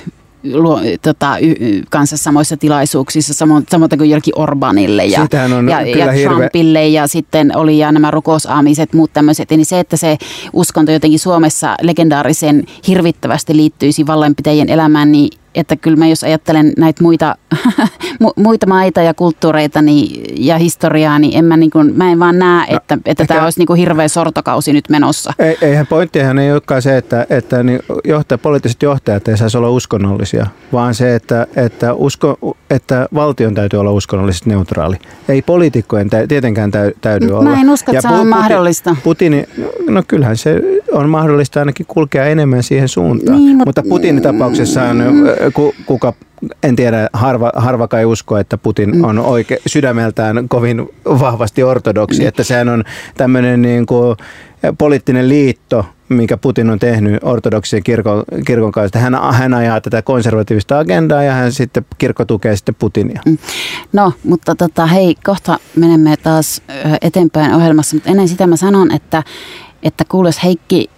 tota, 1.01 1.37
y, 1.41 1.81
kanssa 1.89 2.17
samoissa 2.17 2.57
tilaisuuksissa, 2.57 3.33
samoin, 3.33 3.65
samoin 3.69 3.89
kuin 3.97 4.09
jollekin 4.09 4.37
Orbanille 4.37 5.05
ja, 5.05 5.27
ja, 5.69 5.81
ja 5.81 6.11
hirve... 6.11 6.35
Trumpille 6.35 6.87
ja 6.87 7.07
sitten 7.07 7.57
oli 7.57 7.77
ja 7.77 7.91
nämä 7.91 8.11
rukousaamiset, 8.11 8.93
muut 8.93 9.13
tämmöiset. 9.13 9.49
Niin 9.49 9.65
se, 9.65 9.79
että 9.79 9.97
se 9.97 10.17
uskonto 10.53 10.91
jotenkin 10.91 11.19
Suomessa 11.19 11.75
legendaarisen 11.81 12.63
hirvittävästi 12.87 13.55
liittyisi 13.55 14.07
vallanpitäjien 14.07 14.69
elämään, 14.69 15.11
niin 15.11 15.40
että 15.55 15.75
kyllä 15.75 15.97
mä 15.97 16.07
jos 16.07 16.23
ajattelen 16.23 16.73
näitä 16.77 17.03
muita, 17.03 17.35
muita 18.35 18.67
maita 18.67 19.01
ja 19.01 19.13
kulttuureita 19.13 19.81
niin, 19.81 20.23
ja 20.37 20.57
historiaa, 20.57 21.19
niin 21.19 21.37
en 21.37 21.45
mä, 21.45 21.57
niin 21.57 21.71
kuin, 21.71 21.97
mä 21.97 22.11
en 22.11 22.19
vaan 22.19 22.39
näe, 22.39 22.71
no, 22.71 22.77
että, 22.77 22.97
että 23.05 23.25
tämä 23.25 23.43
olisi 23.43 23.59
niin 23.59 23.67
kuin 23.67 23.79
hirveä 23.79 24.07
sortokausi 24.07 24.73
nyt 24.73 24.89
menossa. 24.89 25.33
Ei, 25.39 25.57
eihän 25.61 25.87
pointtihan 25.87 26.39
ei 26.39 26.51
olekaan 26.51 26.81
se, 26.81 26.97
että, 26.97 27.25
että 27.29 27.63
niin 27.63 27.79
johtaja, 28.03 28.37
poliittiset 28.37 28.83
johtajat 28.83 29.27
ei 29.27 29.37
saisi 29.37 29.57
olla 29.57 29.69
uskonnollisia, 29.69 30.47
vaan 30.73 30.93
se, 30.93 31.15
että, 31.15 31.47
että, 31.55 31.93
usko, 31.93 32.57
että 32.69 33.07
valtion 33.13 33.53
täytyy 33.53 33.79
olla 33.79 33.91
uskonnollisesti 33.91 34.49
neutraali. 34.49 34.95
Ei 35.29 35.41
poliitikkojen 35.41 36.09
tä, 36.09 36.27
tietenkään 36.27 36.71
täy, 36.71 36.91
täydy 37.01 37.27
mä 37.27 37.37
olla. 37.37 37.49
Mä 37.49 37.61
en 37.61 37.69
usko, 37.69 37.91
että 37.91 37.97
ja 37.97 38.01
se 38.01 38.07
on 38.07 38.13
Putin, 38.13 38.29
mahdollista. 38.29 38.95
Putin, 39.03 39.47
no 39.89 40.03
kyllähän 40.07 40.37
se 40.37 40.61
on 40.91 41.09
mahdollista 41.09 41.59
ainakin 41.59 41.85
kulkea 41.85 42.25
enemmän 42.25 42.63
siihen 42.63 42.87
suuntaan. 42.87 43.37
Niin, 43.37 43.57
mutta, 43.57 43.65
mutta 43.65 43.89
Putinin 43.89 44.23
tapauksessa 44.23 44.83
on 44.83 45.03
kuka, 45.85 46.13
en 46.63 46.75
tiedä, 46.75 47.09
harva, 47.13 47.51
harva 47.55 47.87
kai 47.87 48.05
usko, 48.05 48.37
että 48.37 48.57
Putin 48.57 48.95
mm. 48.95 49.03
on 49.03 49.19
oike, 49.19 49.57
sydämeltään 49.67 50.49
kovin 50.49 50.89
vahvasti 51.05 51.63
ortodoksi, 51.63 52.21
mm. 52.21 52.27
että 52.27 52.43
sehän 52.43 52.69
on 52.69 52.83
tämmöinen 53.17 53.61
niin 53.61 53.85
kuin 53.85 54.17
poliittinen 54.77 55.29
liitto, 55.29 55.85
mikä 56.09 56.37
Putin 56.37 56.69
on 56.69 56.79
tehnyt 56.79 57.23
ortodoksien 57.23 57.83
kirkon, 57.83 58.23
kirkon 58.45 58.71
kanssa. 58.71 58.99
Hän, 58.99 59.17
hän 59.31 59.53
ajaa 59.53 59.81
tätä 59.81 60.01
konservatiivista 60.01 60.79
agendaa 60.79 61.23
ja 61.23 61.33
hän 61.33 61.51
sitten, 61.51 61.85
kirkko 61.97 62.25
tukee 62.25 62.55
sitten 62.55 62.75
Putinia. 62.75 63.21
Mm. 63.25 63.37
No, 63.93 64.13
mutta 64.23 64.55
tota, 64.55 64.85
hei, 64.85 65.15
kohta 65.23 65.59
menemme 65.75 66.17
taas 66.17 66.61
eteenpäin 67.01 67.53
ohjelmassa, 67.53 67.95
mutta 67.95 68.09
ennen 68.09 68.27
sitä 68.27 68.47
mä 68.47 68.55
sanon, 68.55 68.91
että 68.91 69.23
että 69.83 70.05
kuules 70.09 70.43
Heikki, 70.43 70.89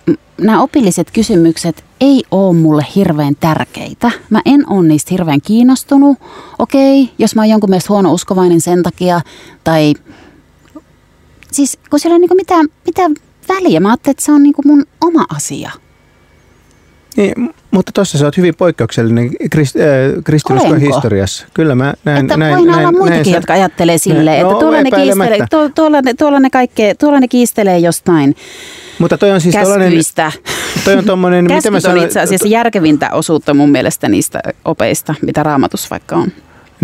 nämä 0.41 0.61
opilliset 0.61 1.11
kysymykset 1.11 1.83
ei 2.01 2.23
ole 2.31 2.55
mulle 2.55 2.85
hirveän 2.95 3.35
tärkeitä. 3.39 4.11
Mä 4.29 4.41
en 4.45 4.69
ole 4.69 4.87
niistä 4.87 5.09
hirveän 5.11 5.41
kiinnostunut. 5.41 6.17
Okei, 6.59 7.11
jos 7.17 7.35
mä 7.35 7.41
oon 7.41 7.49
jonkun 7.49 7.69
mielestä 7.69 7.93
huono 7.93 8.13
uskovainen 8.13 8.61
sen 8.61 8.83
takia, 8.83 9.21
tai 9.63 9.93
siis 11.51 11.77
kun 11.89 11.99
siellä 11.99 12.15
ei 12.15 12.19
niinku 12.19 12.35
mitään, 12.35 12.65
mitään 12.85 13.15
väliä. 13.49 13.79
Mä 13.79 13.89
ajattelin, 13.89 14.13
että 14.13 14.25
se 14.25 14.31
on 14.31 14.43
niinku 14.43 14.61
mun 14.65 14.85
oma 15.01 15.25
asia. 15.29 15.71
Niin, 17.17 17.53
mutta 17.71 17.91
tuossa 17.91 18.17
sä 18.17 18.25
oot 18.25 18.37
hyvin 18.37 18.55
poikkeuksellinen 18.55 19.29
krist, 19.51 19.75
äh, 19.75 19.83
kristinuskon 20.23 20.79
historiassa. 20.79 21.47
Kyllä 21.53 21.75
mä 21.75 21.93
näin. 22.05 22.25
Että 22.25 22.37
näin, 22.37 22.57
voi 22.57 22.67
näin, 22.67 22.79
olla 22.79 22.91
muitakin, 22.91 23.23
näin, 23.23 23.33
jotka 23.33 23.53
ajattelee 23.53 23.97
silleen, 23.97 24.43
No, 24.43 24.51
että 24.51 24.59
tuolla 24.59 24.81
ne, 24.81 24.91
kiistelee, 24.91 25.47
tuolla, 25.49 25.69
tuolla, 25.69 26.01
ne, 26.01 26.13
tuolla, 26.13 26.39
ne 26.39 26.49
kaikkea, 26.49 26.95
tuolla 26.95 27.19
ne 27.19 27.27
kiistelee 27.27 27.77
jostain 27.79 28.35
Mutta 28.99 29.17
toi 29.17 29.31
on 29.31 29.41
siis 29.41 29.55
tollainen, 29.55 29.87
käskyistä. 29.87 30.31
toi 30.85 30.95
on 30.95 31.05
tommonen, 31.05 31.43
miten 31.43 31.73
mä 31.73 31.81
Käskyt 31.81 31.97
on 31.97 32.03
itse 32.03 32.19
asiassa 32.19 32.47
järkevintä 32.47 33.09
osuutta 33.11 33.53
mun 33.53 33.69
mielestä 33.71 34.09
niistä 34.09 34.39
opeista, 34.65 35.15
mitä 35.21 35.43
raamatus 35.43 35.91
vaikka 35.91 36.15
on. 36.15 36.31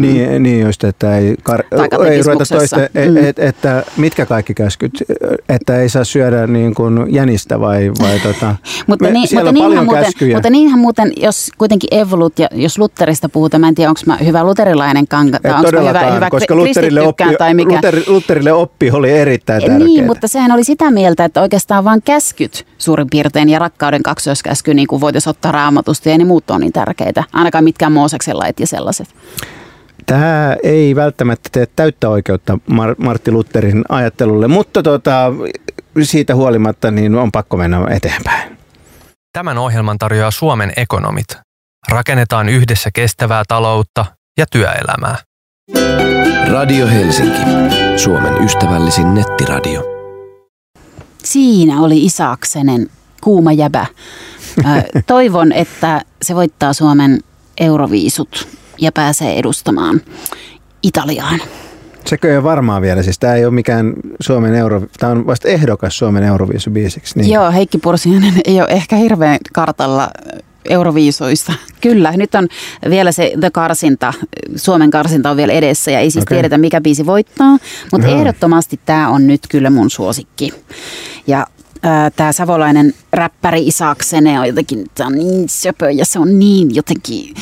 Niin, 0.02 0.44
niin 0.44 0.66
just, 0.66 0.84
että 0.84 1.18
ei, 1.18 1.36
kar- 1.50 2.06
ei 2.06 2.22
ruveta 2.24 2.46
toista, 2.56 2.78
Mm. 2.78 3.12
mm. 3.12 3.18
et, 3.18 3.40
että 3.40 3.84
mitkä 3.98 4.26
kaikki 4.26 4.54
käskyt, 4.54 5.04
että 5.50 5.82
ei 5.82 5.90
saa 5.90 6.04
syödä 6.04 6.48
niin 6.48 6.74
kuin 6.74 7.14
jänistä 7.14 7.60
vai, 7.60 7.92
vai 8.02 8.20
tota, 8.20 8.56
Mutta, 8.88 9.06
me- 9.06 9.12
niin, 9.12 9.28
siellä 9.28 9.52
mutta, 9.52 9.66
on 9.66 9.70
niinhän 9.70 9.72
paljon 9.72 9.86
muuten, 9.86 10.04
käskyjä. 10.04 10.36
mutta 10.36 10.50
niinhän 10.50 10.80
muuten, 10.80 11.12
jos 11.18 11.52
kuitenkin 11.58 11.94
evolut 12.00 12.40
ja 12.40 12.48
jos 12.52 12.78
Lutterista 12.80 13.30
puhutaan, 13.30 13.62
mä 13.62 13.68
en 13.68 13.76
tiedä, 13.76 13.90
onko 13.90 14.02
mä 14.06 14.18
hyvä 14.26 14.44
luterilainen 14.44 15.08
kanka, 15.08 15.40
tai 15.40 15.52
onko 15.54 15.88
hyvä, 15.90 16.12
hyvä 16.12 16.30
koska 16.30 16.56
Lutterille 16.56 17.02
oppi, 17.02 17.24
tai 17.38 17.54
mikä. 17.54 17.76
Luther, 17.76 18.02
Lutterille 18.08 18.54
oppi 18.54 18.92
oli 18.92 19.12
erittäin 19.12 19.62
tärkeää. 19.62 19.80
Niin, 19.80 20.06
mutta 20.06 20.28
sehän 20.28 20.52
oli 20.52 20.64
sitä 20.64 20.92
mieltä, 20.92 21.26
että 21.26 21.42
oikeastaan 21.42 21.84
vain 21.84 22.02
käskyt 22.06 22.66
suurin 22.78 23.08
piirtein 23.12 23.50
ja 23.50 23.60
rakkauden 23.60 24.04
kaksoiskäsky 24.04 24.74
niin 24.74 24.88
kuin 24.88 25.02
voitaisiin 25.02 25.32
ottaa 25.32 25.52
raamatusta 25.52 26.10
ja 26.10 26.18
ne 26.18 26.26
muut 26.26 26.52
on 26.52 26.62
niin 26.62 26.74
tärkeitä. 26.74 27.24
Ainakaan 27.34 27.64
mitkään 27.64 27.92
Mooseksen 27.92 28.40
lait 28.40 28.60
ja 28.60 28.68
sellaiset. 28.68 29.08
Tämä 30.10 30.56
ei 30.64 30.96
välttämättä 30.96 31.50
tee 31.52 31.68
täyttä 31.76 32.10
oikeutta 32.10 32.60
Mar- 32.72 32.96
Martti 32.98 33.32
Lutherin 33.32 33.84
ajattelulle, 33.90 34.48
mutta 34.48 34.84
tota, 34.84 35.32
siitä 36.04 36.36
huolimatta 36.36 36.92
niin 36.92 37.16
on 37.16 37.32
pakko 37.32 37.58
mennä 37.58 37.88
eteenpäin. 37.90 38.58
Tämän 39.34 39.58
ohjelman 39.58 39.98
tarjoaa 39.98 40.32
Suomen 40.32 40.74
ekonomit. 40.78 41.28
Rakennetaan 41.90 42.50
yhdessä 42.50 42.90
kestävää 42.94 43.44
taloutta 43.48 44.06
ja 44.38 44.46
työelämää. 44.52 45.18
Radio 46.52 46.88
Helsinki. 46.88 47.40
Suomen 47.98 48.44
ystävällisin 48.44 49.14
nettiradio. 49.14 49.84
Siinä 51.24 51.82
oli 51.82 52.06
Isaaksenen 52.06 52.88
kuuma 53.22 53.52
jäbä. 53.52 53.86
Toivon, 55.08 55.52
että 55.52 56.02
se 56.22 56.36
voittaa 56.36 56.74
Suomen 56.74 57.20
euroviisut 57.60 58.59
ja 58.82 58.92
pääsee 58.92 59.40
edustamaan 59.40 60.02
Italiaan. 60.84 61.40
Sekö 62.06 62.32
ei 62.32 62.38
ole 62.38 62.44
varmaa 62.44 62.82
vielä, 62.82 63.04
siis 63.04 63.20
tämä 63.20 63.36
ei 63.36 63.46
ole 63.46 63.54
mikään 63.54 63.94
Suomen 64.20 64.56
euro, 64.56 64.82
tämä 65.00 65.12
on 65.12 65.28
vasta 65.28 65.48
ehdokas 65.48 65.98
Suomen 65.98 66.24
Euroviisubiisiksi. 66.24 67.20
Niin. 67.20 67.32
Joo, 67.32 67.52
Heikki 67.52 67.78
Pursiainen 67.78 68.34
ei 68.48 68.62
ole 68.62 68.70
ehkä 68.70 68.96
hirveän 68.96 69.38
kartalla 69.54 70.10
euroviisoista. 70.70 71.54
Kyllä, 71.82 72.12
nyt 72.12 72.36
on 72.36 72.48
vielä 72.90 73.12
se 73.12 73.34
The 73.40 73.50
Karsinta, 73.50 74.14
Suomen 74.56 74.92
karsinta 74.92 75.32
on 75.32 75.38
vielä 75.38 75.54
edessä 75.54 75.92
ja 75.92 76.00
ei 76.00 76.12
siis 76.12 76.24
Okei. 76.24 76.36
tiedetä 76.36 76.58
mikä 76.58 76.82
biisi 76.82 77.06
voittaa, 77.06 77.58
mutta 77.92 78.08
Joo. 78.08 78.20
ehdottomasti 78.20 78.80
tämä 78.86 79.10
on 79.10 79.28
nyt 79.28 79.42
kyllä 79.50 79.70
mun 79.70 79.90
suosikki. 79.90 80.54
Ja 81.28 81.48
tämä 82.16 82.32
savolainen 82.32 82.94
räppäri 83.14 83.68
Isaaksene 83.68 84.40
on 84.40 84.48
jotenkin, 84.48 84.86
tää 84.96 85.08
on 85.08 85.14
niin 85.14 85.50
söpö 85.50 85.92
ja 85.92 86.06
se 86.06 86.20
on 86.20 86.40
niin 86.40 86.76
jotenkin, 86.76 87.34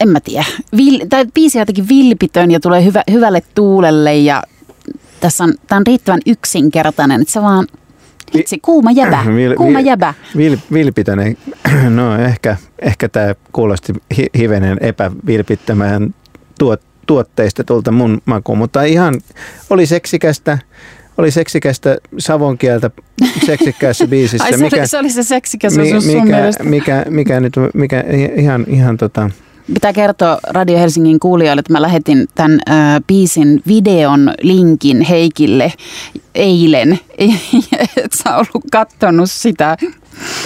en 0.00 0.08
mä 0.08 0.20
tiedä, 0.20 0.44
Vil, 0.76 1.06
tämä 1.08 1.24
biisi 1.34 1.58
on 1.58 1.62
jotenkin 1.62 1.88
vilpitön 1.88 2.50
ja 2.50 2.60
tulee 2.60 2.84
hyvä, 2.84 3.02
hyvälle 3.10 3.42
tuulelle 3.54 4.16
ja 4.16 4.42
tässä 5.20 5.44
on, 5.44 5.54
tämä 5.66 5.76
on 5.78 5.86
riittävän 5.86 6.20
yksinkertainen, 6.26 7.20
että 7.20 7.32
se 7.32 7.42
vaan, 7.42 7.66
vitsi, 8.34 8.58
kuuma 8.62 8.90
jäbä, 8.90 9.22
Vil- 9.26 9.56
kuuma 9.56 9.78
vil- 9.78 9.86
jäbä. 9.86 10.14
Vil, 10.36 10.56
vilpitön, 10.72 11.18
no 11.96 12.16
ehkä, 12.16 12.56
ehkä 12.78 13.08
tämä 13.08 13.34
kuulosti 13.52 13.92
hi, 14.16 14.26
hivenen 14.38 14.78
epävilpittömään 14.80 16.14
tuot, 16.58 16.80
tuotteistetulta 17.06 17.92
mun 17.92 18.22
makuun, 18.24 18.58
mutta 18.58 18.82
ihan 18.82 19.14
oli 19.70 19.86
seksikästä, 19.86 20.58
oli 21.18 21.30
seksikästä 21.30 21.96
savonkieltä 22.18 22.90
seksikkäässä 23.46 24.06
biisissä. 24.12 24.44
Ai 24.44 24.52
se, 24.52 24.56
mikä, 24.64 24.76
oli, 24.76 24.88
se 24.88 24.98
oli 24.98 25.10
se 25.10 25.22
seksikäs 25.22 25.76
mi- 25.76 25.92
mikä, 25.92 26.24
mielestä. 26.24 26.64
mikä, 26.64 27.04
mikä, 27.08 27.40
nyt, 27.40 27.52
mikä 27.74 28.04
ihan, 28.36 28.64
ihan 28.68 28.96
tota, 28.96 29.30
Pitää 29.74 29.92
kertoa 29.92 30.38
Radio 30.48 30.78
Helsingin 30.78 31.20
kuulijoille, 31.20 31.60
että 31.60 31.72
mä 31.72 31.82
lähetin 31.82 32.28
tämän 32.34 32.60
äh, 32.70 32.76
biisin 33.06 33.62
videon 33.66 34.34
linkin 34.42 35.00
Heikille 35.00 35.72
eilen. 36.34 37.00
Et 37.96 38.12
sä 38.12 38.36
ollut 38.36 38.64
kattonut 38.72 39.30
sitä, 39.30 39.76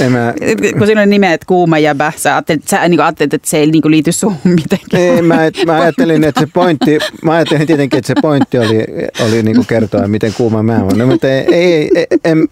en 0.00 0.12
mä, 0.12 0.34
kun 0.78 0.86
siinä 0.86 1.00
oli 1.00 1.10
nimet 1.10 1.44
kuuma 1.44 1.78
jäbä. 1.78 2.12
Sä 2.16 2.34
ajattelit, 2.34 2.68
sä 2.68 2.88
niin 2.88 3.00
ajattelit 3.00 3.34
että 3.34 3.50
se 3.50 3.56
ei 3.56 3.70
niin 3.70 3.82
liity 3.86 4.12
suhun 4.12 4.38
mitenkään. 4.44 5.02
ei, 5.02 5.22
mä, 5.22 5.36
mä, 5.66 5.80
ajattelin, 5.80 6.24
että 6.24 6.40
se 6.40 6.46
pointti, 6.54 6.98
mä 7.22 7.32
ajattelin 7.32 7.66
tietenkin, 7.66 7.98
että 7.98 8.06
se 8.06 8.14
pointti 8.22 8.58
oli, 8.58 8.84
oli 9.26 9.42
niin 9.42 9.56
kuin 9.56 9.66
kertoa, 9.66 10.08
miten 10.08 10.34
kuuma 10.34 10.62
mä 10.62 10.82
oon. 10.82 10.98
No, 10.98 11.06
mutta 11.06 11.28
ei, 11.28 11.44
ei, 11.54 11.90
ei 11.94 12.06
en, 12.24 12.48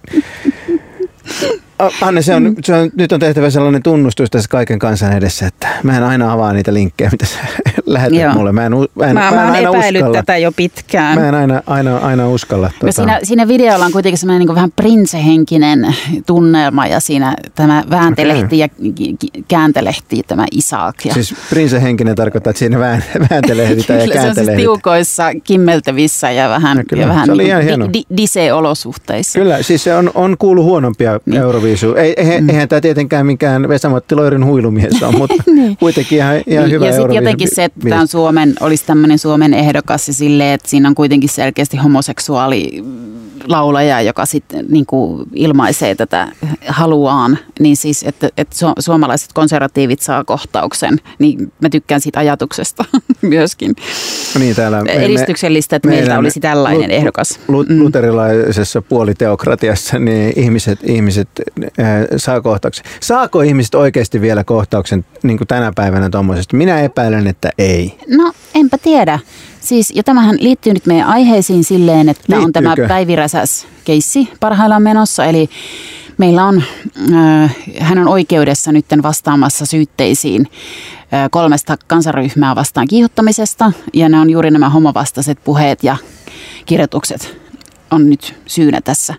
Anne, 2.03 2.23
se 2.23 2.35
on, 2.35 2.55
se 2.65 2.75
on, 2.75 2.91
nyt 2.97 3.13
on 3.13 3.21
tehtävä 3.21 3.51
sellainen 3.51 3.83
tunnustus 3.83 4.31
tässä 4.31 4.49
kaiken 4.51 4.79
kansan 4.79 5.13
edessä, 5.13 5.47
että 5.47 5.69
mä 5.83 5.97
en 5.97 6.03
aina 6.05 6.33
avaa 6.33 6.53
niitä 6.53 6.75
linkkejä, 6.75 7.11
mitä 7.13 7.27
sä 7.27 7.39
lähetät 7.87 8.19
Joo. 8.21 8.33
mulle. 8.35 8.53
Mä 8.53 8.67
en, 8.67 8.73
mä 8.95 9.07
en, 9.07 9.15
Mä, 9.15 9.31
mä 9.31 9.31
en 9.31 9.39
aina 9.39 9.69
epäillyt 9.69 10.01
uskalla. 10.03 10.17
tätä 10.19 10.37
jo 10.37 10.53
pitkään. 10.53 11.19
Mä 11.19 11.29
en 11.29 11.35
aina, 11.35 11.63
aina, 11.67 11.97
aina 11.99 12.29
uskalla. 12.29 12.67
No 12.67 12.73
Tota, 12.81 12.93
siinä, 12.93 13.21
siinä 13.23 13.49
videolla 13.49 13.85
on 13.85 13.93
kuitenkin 13.93 14.19
semmoinen 14.19 14.47
niin 14.47 14.55
vähän 14.55 14.71
prinsehenkinen 14.77 15.97
tunnelma 16.27 16.87
ja 16.87 17.01
siinä 17.01 17.35
tämä 17.55 17.85
vääntelehti 17.91 18.59
ja 18.59 18.69
ki- 18.69 19.17
ki- 19.19 19.45
kääntelehti 19.49 20.23
tämä 20.27 20.47
Isak. 20.53 20.95
Ja 21.05 21.15
Siis 21.15 21.35
prinsehenkinen 21.51 22.15
tarkoittaa, 22.17 22.51
että 22.51 22.59
siinä 22.59 22.79
vään, 22.79 23.05
vääntelehditään 23.31 24.01
ja 24.01 24.07
Kyllä 24.07 24.21
se 24.23 24.29
on 24.29 24.35
siis 24.35 24.57
tiukoissa, 24.57 25.25
kimmeltävissä 25.45 26.31
ja 26.31 26.49
vähän, 26.49 26.77
No 26.77 26.83
kyllä, 26.89 27.03
ja 27.03 27.09
vähän 27.09 27.29
niin 27.29 27.93
di, 27.93 27.99
di, 27.99 28.17
dise-olosuhteissa. 28.17 29.39
Kyllä, 29.39 29.63
siis 29.63 29.85
se 29.85 29.95
on, 29.95 30.11
on 30.15 30.37
kuullut 30.39 30.65
huonompia 30.65 31.13
Niin. 31.13 31.21
niin. 31.27 31.43
Ei, 31.97 32.15
eihän, 32.17 32.43
mm. 32.45 32.49
eihän 32.51 32.69
tämä 32.69 32.81
tietenkään 32.81 33.27
mikään 33.27 33.69
Vesamatti 33.69 34.15
Loirin 34.15 34.45
huilumies 34.45 35.03
on, 35.03 35.17
mutta 35.19 35.35
Niin. 35.55 35.77
kuitenkin 35.77 36.19
ihan, 36.19 36.37
ihan 36.47 36.65
Niin, 36.65 36.71
hyvä 36.71 36.87
ja 36.87 36.93
sitten 36.93 37.15
jotenkin 37.15 37.49
se, 37.55 37.65
että 37.65 37.89
tämä 37.89 38.01
on 38.01 38.09
Suomen, 38.09 38.55
olisi 38.61 38.85
tämmöinen 38.87 39.19
Suomen 39.19 39.55
ehdokas 39.55 40.09
ja 40.09 40.15
silleen, 40.15 40.55
että 40.55 40.69
siinä 40.71 40.89
on 40.89 40.95
kuitenkin 40.95 41.29
selkeästi 41.31 41.77
homoseksuaali 41.77 42.85
laulaja, 43.49 44.01
joka 44.03 44.27
sitten 44.27 44.65
niin 44.69 44.87
kuin 44.87 45.23
ilmaisee 45.35 45.95
tätä 45.95 46.29
haluaan, 46.67 47.39
niin 47.61 47.77
siis, 47.77 48.03
että, 48.03 48.29
että 48.37 48.57
su- 48.57 48.73
suomalaiset 48.83 49.33
konservatiivit 49.33 50.01
saa 50.01 50.25
kohtauksen, 50.25 50.99
niin 51.19 51.53
mä 51.63 51.69
tykkään 51.69 52.01
siitä 52.01 52.19
ajatuksesta 52.19 52.85
myöskin. 53.23 53.77
Niin, 54.39 54.57
täällä 54.57 54.85
me- 54.85 54.93
Edistyksellistä, 54.93 55.77
että 55.77 55.89
meidän 55.89 56.19
olisi 56.19 56.41
tällainen 56.41 56.91
lu- 56.91 56.95
ehdokas. 56.97 57.39
lu- 57.49 57.63
Mm. 57.69 57.79
luterilaisessa 57.83 58.83
puoliteokratiassa 58.83 59.99
niin 59.99 60.33
ihmiset, 60.37 60.79
ihmiset 60.85 61.29
äh, 61.65 61.87
saa 62.17 62.41
kohtauksen. 62.41 62.85
Saako 63.01 63.43
ihmiset 63.43 63.75
oikeasti 63.75 64.21
vielä 64.21 64.45
kohtauksen 64.45 65.05
niin 65.23 65.39
kuin 65.39 65.49
tänä 65.49 65.73
päivänä 65.75 66.11
tuommoisesta? 66.11 66.57
Minä 66.57 66.81
epäilen, 66.81 67.27
että 67.27 67.51
ei. 67.59 67.99
No, 68.09 68.33
enpä 68.55 68.79
tiedä. 68.79 69.19
Siis, 69.61 69.93
ja 69.95 70.03
tämähän 70.03 70.37
liittyy 70.41 70.73
nyt 70.73 70.87
meidän 70.87 71.09
aiheisiin 71.09 71.65
silleen, 71.65 72.09
että 72.09 72.39
on 72.39 72.53
tämä 72.53 72.69
Liittyykö? 72.69 72.89
Päivi 72.89 73.17
Räsäs 73.17 73.67
keissi 73.85 74.29
parhaillaan 74.41 74.83
menossa. 74.83 75.25
Eli 75.25 75.51
meillä 76.19 76.45
on, 76.45 76.63
äh, 77.15 77.57
hän 77.79 77.99
on 77.99 78.09
oikeudessa 78.09 78.73
nyt 78.73 78.87
vastaamassa 79.03 79.67
syytteisiin 79.67 80.47
äh, 81.15 81.29
kolmesta 81.31 81.77
kansaryhmää 81.87 82.55
vastaan 82.55 82.89
kiihottamisesta. 82.89 83.73
Ja 83.95 84.09
ne 84.09 84.21
on 84.21 84.31
juuri 84.31 84.51
nämä 84.51 84.69
homovastaiset 84.69 85.39
puheet 85.45 85.85
ja 85.85 85.97
kirjoitukset 86.67 87.37
on 87.91 88.11
nyt 88.11 88.35
syynä 88.47 88.81
tässä. 88.81 89.15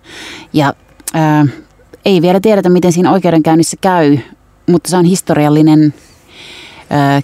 Ja 0.54 0.74
äh, 1.16 1.48
ei 2.06 2.22
vielä 2.22 2.40
tiedetä, 2.40 2.70
miten 2.70 2.92
siinä 2.92 3.12
oikeudenkäynnissä 3.12 3.78
käy, 3.82 4.18
mutta 4.68 4.90
se 4.90 4.98
on 4.98 5.06
historiallinen 5.06 5.94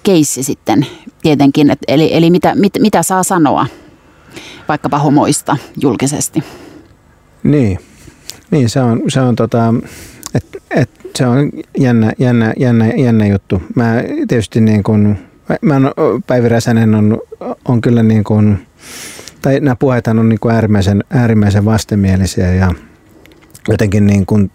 keissi 0.03 0.43
sitten 0.43 0.86
tietenkin, 1.21 1.69
et, 1.69 1.80
eli, 1.88 2.09
eli 2.13 2.30
mitä, 2.30 2.55
mit, 2.55 2.73
mitä 2.80 3.03
saa 3.03 3.23
sanoa 3.23 3.65
vaikkapa 4.67 4.99
homoista 4.99 5.57
julkisesti. 5.82 6.43
Niin, 7.43 7.80
niin 8.51 8.69
se 8.69 8.80
on, 8.80 9.01
se 9.07 9.21
on 9.21 9.36
tota, 9.36 9.73
et, 10.36 10.45
et, 10.71 10.89
se 11.15 11.28
on 11.28 11.51
jännä, 11.80 12.13
jännä, 12.19 12.53
jännä, 12.59 12.93
jännä 12.97 13.28
juttu. 13.28 13.61
Mä 13.75 13.93
tietysti 14.28 14.61
niin 14.61 14.84
kuin, 14.84 15.19
mä, 15.61 15.75
on, 15.75 15.91
Päivi 16.28 16.49
Räsänen 16.49 16.95
on, 16.95 17.21
on 17.65 17.82
kyllä 17.82 18.03
niin 18.03 18.23
kuin, 18.23 18.67
tai 19.41 19.59
nämä 19.59 19.75
puheethan 19.75 20.19
on 20.19 20.30
niin 20.30 20.39
kuin 20.39 20.55
äärimmäisen, 20.55 21.03
äärimmäisen 21.09 21.65
vastenmielisiä 21.65 22.53
ja 22.53 22.71
jotenkin 23.69 24.07
niin 24.07 24.25
kuin, 24.25 24.51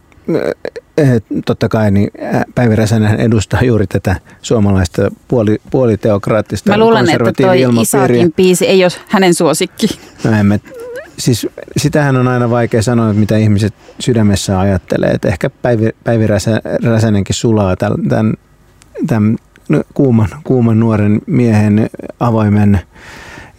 totta 1.47 1.69
kai 1.69 1.91
niin 1.91 2.11
ä, 2.35 2.45
Päivi 2.55 2.77
Räsänen 2.77 3.21
edustaa 3.21 3.63
juuri 3.63 3.87
tätä 3.87 4.17
suomalaista 4.43 5.11
puoli, 5.29 5.59
puoliteokraattista 5.71 6.71
Mä 6.71 6.79
luulen, 6.79 7.11
että 7.11 7.33
toi. 7.43 7.61
Isakin 7.83 8.33
biisi 8.33 8.67
ei 8.67 8.85
ole 8.85 8.93
hänen 9.09 9.35
suosikki. 9.35 9.87
No 10.25 10.33
en 10.33 10.47
mä, 10.47 10.59
siis 11.19 11.47
sitähän 11.77 12.17
on 12.17 12.29
aina 12.29 12.51
vaikea 12.51 12.83
sanoa, 12.83 13.11
että 13.11 13.21
mitä 13.21 13.37
ihmiset 13.37 13.75
sydämessä 13.99 14.61
ajattelee. 14.61 15.11
Et 15.11 15.25
ehkä 15.25 15.51
Päivi, 15.51 15.91
Päivi 16.05 16.27
Räsä, 16.27 16.61
Räsänenkin 16.85 17.35
sulaa 17.35 17.77
tämän, 17.77 18.09
tämän, 18.09 18.35
tämän 19.07 19.37
kuuman, 19.95 20.29
kuuman 20.45 20.81
nuoren 20.81 21.21
miehen 21.27 21.91
avoimen 22.21 22.81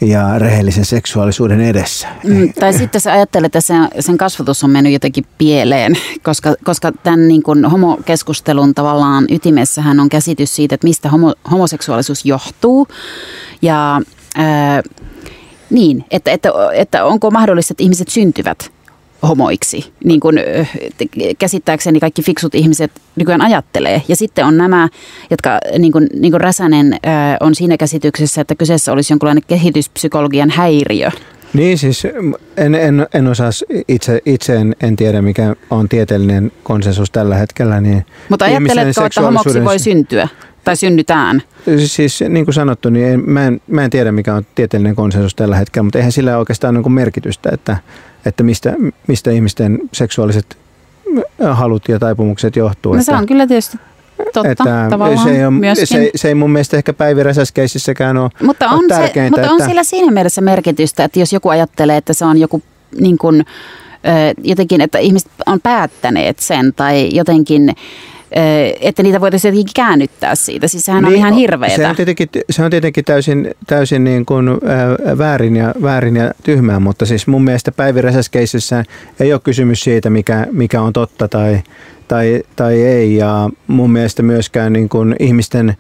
ja 0.04 0.40
rehellisen 0.40 0.86
seksuaalisuuden 0.86 1.62
edessä. 1.62 2.08
Mm, 2.24 2.54
tai 2.54 2.74
sitten 2.74 3.02
sä 3.02 3.14
ajattelet, 3.14 3.46
että 3.46 3.62
sen, 3.62 3.88
sen 4.00 4.18
kasvatus 4.18 4.64
on 4.64 4.70
mennyt 4.70 4.94
jotenkin 4.94 5.26
pieleen, 5.38 5.98
koska, 6.24 6.56
koska 6.64 6.92
tämän 6.92 7.28
niin 7.28 7.44
kuin 7.44 7.66
homokeskustelun 7.66 8.74
tavallaan 8.74 9.26
ytimessähän 9.30 10.00
on 10.00 10.10
käsitys 10.10 10.56
siitä, 10.56 10.76
että 10.76 10.88
mistä 10.88 11.10
homo, 11.10 11.34
homoseksuaalisuus 11.52 12.26
johtuu. 12.26 12.88
Ja 13.62 14.02
ää, 14.36 14.82
niin, 15.70 16.06
että, 16.12 16.32
että, 16.32 16.50
että 16.74 17.06
onko 17.06 17.32
mahdollista, 17.32 17.74
että 17.74 17.84
ihmiset 17.84 18.10
syntyvät 18.10 18.72
homoiksi, 19.28 19.94
niin 20.04 20.20
kuin 20.20 20.40
käsittääkseni 21.40 22.00
kaikki 22.00 22.22
fiksut 22.22 22.56
ihmiset 22.56 22.92
nykyään 23.16 23.42
ajattelee. 23.42 24.02
Ja 24.08 24.16
sitten 24.16 24.46
on 24.46 24.58
nämä, 24.58 24.90
jotka 25.30 25.60
niin 25.78 25.92
kuin, 25.92 26.08
niin 26.14 26.32
kuin 26.32 26.42
Räsänen 26.42 27.00
on 27.40 27.56
siinä 27.56 27.78
käsityksessä, 27.78 28.42
että 28.42 28.56
kyseessä 28.56 28.92
olisi 28.92 29.14
jonkinlainen 29.14 29.44
kehityspsykologian 29.48 30.50
häiriö. 30.50 31.10
Niin 31.54 31.78
siis 31.78 32.08
en, 32.58 32.76
en, 32.76 33.08
en 33.14 33.28
osaa 33.28 33.50
itse, 33.88 34.22
itse 34.26 34.56
en, 34.56 34.76
en 34.82 34.96
tiedä 34.96 35.22
mikä 35.22 35.56
on 35.70 35.90
tieteellinen 35.90 36.52
konsensus 36.64 37.12
tällä 37.12 37.36
hetkellä. 37.36 37.82
Niin 37.82 38.06
Mutta 38.30 38.46
ajatteletko, 38.46 39.06
että 39.06 39.22
homoksi 39.22 39.64
voi 39.64 39.80
syntyä? 39.80 40.28
Tai 40.64 40.76
synnytään? 40.76 41.42
Siis 41.86 42.24
niin 42.30 42.46
kuin 42.46 42.56
sanottu, 42.56 42.90
niin 42.90 43.08
en, 43.08 43.24
mä, 43.30 43.48
en, 43.48 43.62
mä 43.68 43.84
en 43.84 43.90
tiedä 43.90 44.12
mikä 44.12 44.36
on 44.36 44.46
tieteellinen 44.56 44.96
konsensus 44.96 45.36
tällä 45.36 45.56
hetkellä, 45.56 45.84
mutta 45.84 46.00
eihän 46.00 46.12
sillä 46.12 46.32
ole 46.32 46.38
oikeastaan 46.38 46.74
niin 46.74 46.92
merkitystä, 46.92 47.50
että, 47.54 47.78
että 48.26 48.44
mistä, 48.44 48.74
mistä 49.08 49.32
ihmisten 49.32 49.80
seksuaaliset 49.94 50.58
halut 51.52 51.90
ja 51.90 52.00
taipumukset 52.00 52.56
johtuu. 52.56 52.94
No 52.94 53.00
että, 53.00 53.12
se 53.12 53.18
on 53.18 53.26
kyllä 53.26 53.48
tietysti 53.48 53.78
totta 54.34 54.52
että 54.52 54.88
tavallaan 54.90 55.28
se 55.28 55.36
ei, 55.36 55.46
ole, 55.46 55.86
se, 55.86 56.12
se 56.16 56.28
ei 56.28 56.36
mun 56.36 56.52
mielestä 56.52 56.78
ehkä 56.78 56.94
Päivi 56.94 57.24
Räsäskeisissäkään 57.24 58.18
ole, 58.18 58.30
mutta 58.42 58.70
on 58.70 58.80
ole 58.80 58.88
tärkeintä. 58.88 59.36
Se, 59.36 59.42
mutta 59.42 59.52
on 59.52 59.58
että... 59.58 59.70
sillä 59.70 59.84
siinä 59.84 60.12
mielessä 60.12 60.42
merkitystä, 60.42 61.04
että 61.04 61.20
jos 61.20 61.34
joku 61.34 61.50
ajattelee, 61.50 61.98
että 61.98 62.14
se 62.14 62.26
on 62.26 62.38
joku 62.38 62.62
niin 63.00 63.18
kuin, 63.18 63.46
jotenkin, 64.44 64.82
että 64.82 64.98
ihmiset 64.98 65.32
on 65.46 65.62
päättäneet 65.62 66.40
sen 66.40 66.74
tai 66.76 67.10
jotenkin 67.14 67.76
että 68.80 69.04
niitä 69.04 69.22
voitaisiin 69.22 69.50
jotenkin 69.50 69.74
käännyttää 69.76 70.36
siitä. 70.36 70.68
Siis 70.68 70.86
sehän 70.86 71.04
niin, 71.04 71.10
on 71.10 71.16
ihan 71.16 71.34
hirveetä. 71.34 71.76
Se 71.76 71.88
on 71.88 71.96
tietenkin, 71.96 72.30
se 72.50 72.64
on 72.64 72.72
tietenkin 72.72 73.06
täysin, 73.06 73.52
täysin 73.68 74.04
niin 74.04 74.26
kuin, 74.26 74.50
äh, 74.50 75.18
väärin, 75.18 75.56
ja, 75.56 75.74
väärin 75.82 76.16
ja 76.16 76.32
tyhmää, 76.44 76.80
mutta 76.80 77.06
siis 77.06 77.28
mun 77.28 77.44
mielestä 77.44 77.72
Päivi 77.72 78.02
Räsäskeisissä 78.02 78.86
ei 79.20 79.34
ole 79.34 79.42
kysymys 79.44 79.80
siitä, 79.80 80.10
mikä, 80.10 80.48
mikä 80.52 80.82
on 80.82 80.94
totta 80.94 81.28
tai, 81.28 81.60
tai, 82.08 82.44
tai 82.56 82.82
ei. 82.82 83.16
Ja 83.16 83.50
mun 83.68 83.92
mielestä 83.92 84.24
myöskään 84.24 84.74
niin 84.74 84.90
kuin 84.90 85.16
ihmisten 85.20 85.78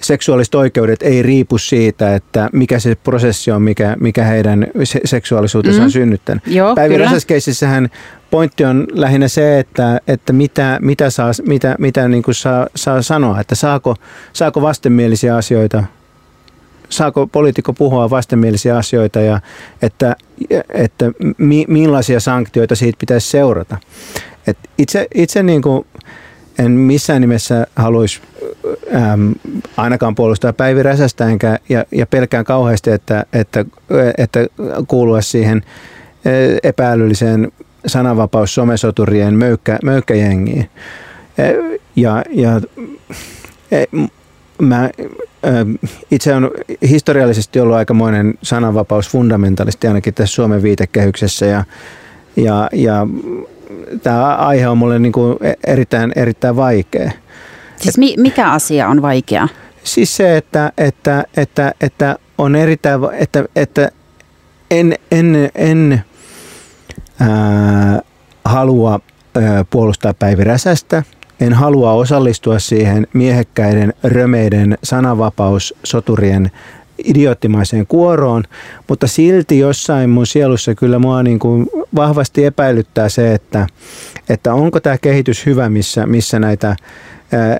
seksuaaliset 0.00 0.54
oikeudet 0.54 1.02
ei 1.02 1.22
riipu 1.22 1.58
siitä, 1.58 2.14
että 2.14 2.50
mikä 2.52 2.78
se 2.78 2.94
prosessi 2.94 3.50
on, 3.50 3.62
mikä, 3.62 3.96
mikä 4.00 4.24
heidän 4.24 4.66
seksuaalisuutensa 5.04 5.78
mm. 5.78 5.84
on 5.84 5.90
synnyttänyt. 5.90 6.46
Joo, 6.46 6.74
Päivi 6.74 6.98
Räsäskeisissähän 6.98 7.88
pointti 8.30 8.64
on 8.64 8.86
lähinnä 8.92 9.28
se, 9.28 9.58
että, 9.58 10.00
että 10.06 10.32
mitä, 10.32 10.78
mitä, 10.82 11.10
saa, 11.10 11.30
mitä, 11.46 11.76
mitä 11.78 12.08
niin 12.08 12.22
kuin 12.22 12.34
saa, 12.34 12.66
saa 12.74 13.02
sanoa, 13.02 13.40
että 13.40 13.54
saako, 13.54 13.96
saako 14.32 14.62
vastenmielisiä 14.62 15.36
asioita 15.36 15.84
saako 16.88 17.26
poliitikko 17.26 17.72
puhua 17.72 18.10
vastenmielisiä 18.10 18.76
asioita 18.76 19.20
ja 19.20 19.40
että, 19.82 20.16
että 20.68 21.12
mi, 21.38 21.64
millaisia 21.68 22.20
sanktioita 22.20 22.74
siitä 22.74 22.96
pitäisi 22.98 23.30
seurata. 23.30 23.76
Et 24.46 24.58
itse 24.78 25.06
itse 25.14 25.42
niin 25.42 25.62
kuin 25.62 25.86
en 26.58 26.70
missään 26.70 27.20
nimessä 27.20 27.66
haluaisi 27.76 28.20
äm, 28.94 29.34
ainakaan 29.76 30.14
puolustaa 30.14 30.52
Päivi 30.52 30.82
Räsästä 30.82 31.28
enkä, 31.28 31.58
ja, 31.68 31.84
ja 31.92 32.06
pelkään 32.06 32.44
kauheasti, 32.44 32.90
että, 32.90 33.26
että, 33.32 33.64
että 34.18 34.46
kuulua 34.88 35.20
siihen 35.20 35.62
epäälylliseen 36.62 37.52
sananvapaus 37.86 38.54
somesoturien 38.54 39.34
möykkä, 39.34 39.78
möykkäjengiin. 39.84 40.70
Ja, 41.96 42.24
ja 42.30 42.60
mä 44.62 44.90
itse 46.10 46.34
on 46.34 46.50
historiallisesti 46.88 47.60
ollut 47.60 47.76
aikamoinen 47.76 48.34
sananvapaus 48.42 49.10
fundamentalisti 49.10 49.86
ainakin 49.86 50.14
tässä 50.14 50.34
Suomen 50.34 50.62
viitekehyksessä 50.62 51.46
ja, 51.46 51.64
ja, 52.36 52.68
ja 52.72 53.06
tämä 54.02 54.34
aihe 54.34 54.68
on 54.68 54.78
mulle 54.78 54.98
niin 54.98 55.12
kuin 55.12 55.38
erittäin, 55.66 56.12
erittäin 56.16 56.56
vaikea. 56.56 57.10
Siis 57.76 57.98
mi- 57.98 58.14
mikä 58.16 58.50
asia 58.50 58.88
on 58.88 59.02
vaikea? 59.02 59.48
Siis 59.84 60.16
se, 60.16 60.36
että, 60.36 60.72
että, 60.78 61.24
että, 61.36 61.72
että 61.80 62.16
on 62.38 62.56
erittäin, 62.56 63.00
että, 63.12 63.44
että 63.56 63.90
en, 64.70 64.94
en, 65.10 65.50
en 65.54 66.04
ää, 67.20 68.00
halua 68.44 69.00
ää, 69.34 69.64
puolustaa 69.70 70.14
Päivi 70.14 70.44
Räsästä, 70.44 71.02
en 71.40 71.52
halua 71.52 71.92
osallistua 71.92 72.58
siihen 72.58 73.06
miehekkäiden, 73.12 73.94
römeiden, 74.04 74.78
sananvapaus, 74.82 75.74
soturien 75.84 76.50
idioottimaiseen 77.04 77.86
kuoroon, 77.86 78.44
mutta 78.88 79.06
silti 79.06 79.58
jossain 79.58 80.10
mun 80.10 80.26
sielussa 80.26 80.74
kyllä 80.74 80.98
mua 80.98 81.22
niin 81.22 81.38
kuin 81.38 81.66
vahvasti 81.94 82.44
epäilyttää 82.44 83.08
se, 83.08 83.34
että, 83.34 83.66
että 84.28 84.54
onko 84.54 84.80
tämä 84.80 84.98
kehitys 84.98 85.46
hyvä, 85.46 85.68
missä, 85.68 86.06
missä 86.06 86.38
näitä 86.38 86.76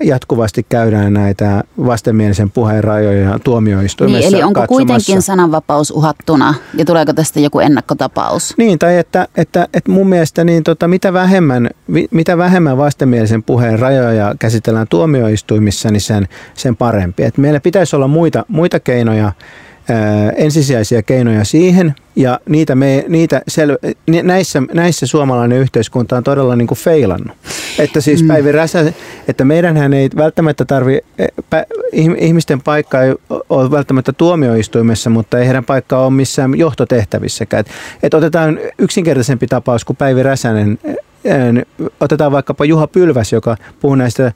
jatkuvasti 0.05 0.67
käydään 0.69 1.13
näitä 1.13 1.65
vastenmielisen 1.87 2.51
puheen 2.51 2.85
rajoja 2.85 3.39
tuomioistuimessa 3.45 4.31
niin, 4.31 4.35
Eli 4.35 4.43
onko 4.43 4.61
katsomassa. 4.61 4.87
kuitenkin 4.87 5.23
sananvapaus 5.23 5.91
uhattuna 5.91 6.55
ja 6.75 6.85
tuleeko 6.85 7.13
tästä 7.13 7.41
joku 7.41 7.61
ennakkotapaus? 7.61 8.55
Niin, 8.57 8.79
tai 8.79 8.99
että, 8.99 9.29
että, 9.37 9.69
että 9.75 9.91
mun 9.91 10.09
mielestä 10.09 10.45
niin 10.45 10.65
tota, 10.65 10.89
mitä, 10.89 11.13
vähemmän, 11.13 11.71
mitä 12.11 12.39
vähemmän 12.39 12.79
vastenmielisen 12.79 13.43
puheen 13.43 13.79
rajoja 13.79 14.35
käsitellään 14.39 14.87
tuomioistuimissa, 14.91 15.91
niin 15.91 16.01
sen, 16.01 16.29
sen 16.55 16.77
parempi. 16.77 17.23
Et 17.23 17.39
meillä 17.39 17.61
pitäisi 17.61 17.97
olla 17.97 18.09
muita, 18.09 18.45
muita 18.49 18.81
keinoja 18.81 19.33
ensisijaisia 20.37 21.03
keinoja 21.03 21.45
siihen, 21.45 21.95
ja 22.17 22.41
niitä 22.49 22.75
me, 22.75 23.05
niitä 23.09 23.43
sel, 23.49 23.79
näissä, 24.23 24.63
näissä 24.75 25.07
suomalainen 25.07 25.59
yhteiskunta 25.59 26.17
on 26.17 26.25
todella 26.25 26.57
niin 26.57 26.67
kuin 26.67 26.79
feilannut. 26.79 27.37
Että 27.79 28.01
siis 28.01 28.23
mm. 28.23 28.29
Päivi 28.29 28.53
Räsä, 28.53 28.93
että 29.29 29.45
meidänhän 29.45 29.95
ei 29.95 30.11
välttämättä 30.17 30.65
tarvi, 30.65 31.01
e, 31.19 31.27
ihmisten 32.19 32.63
paikka 32.63 33.03
ei 33.03 33.15
ole 33.49 33.71
välttämättä 33.71 34.13
tuomioistuimessa, 34.13 35.11
mutta 35.11 35.39
ei 35.39 35.47
heidän 35.47 35.65
paikkaa 35.65 36.05
ole 36.05 36.13
missään 36.13 36.59
johtotehtävissäkään. 36.59 37.61
Et, 37.61 37.71
et 38.03 38.15
otetaan 38.15 38.59
yksinkertaisempi 38.79 39.47
tapaus 39.47 39.85
kuin 39.85 39.97
Päivi 39.97 40.23
Räsänen 40.23 40.79
otetaan 42.01 42.33
vaikkapa 42.33 42.65
Juha 42.65 42.87
Pylväs, 42.87 43.33
joka 43.33 43.57
puhuu 43.81 43.95
näistä 43.95 44.33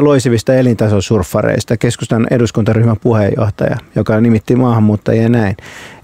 loisivista 0.00 0.54
elintasosurffareista, 0.54 1.76
keskustan 1.76 2.26
eduskuntaryhmän 2.30 2.96
puheenjohtaja, 3.00 3.76
joka 3.96 4.20
nimitti 4.20 4.56
maahanmuuttajia 4.56 5.28
näin. 5.28 5.56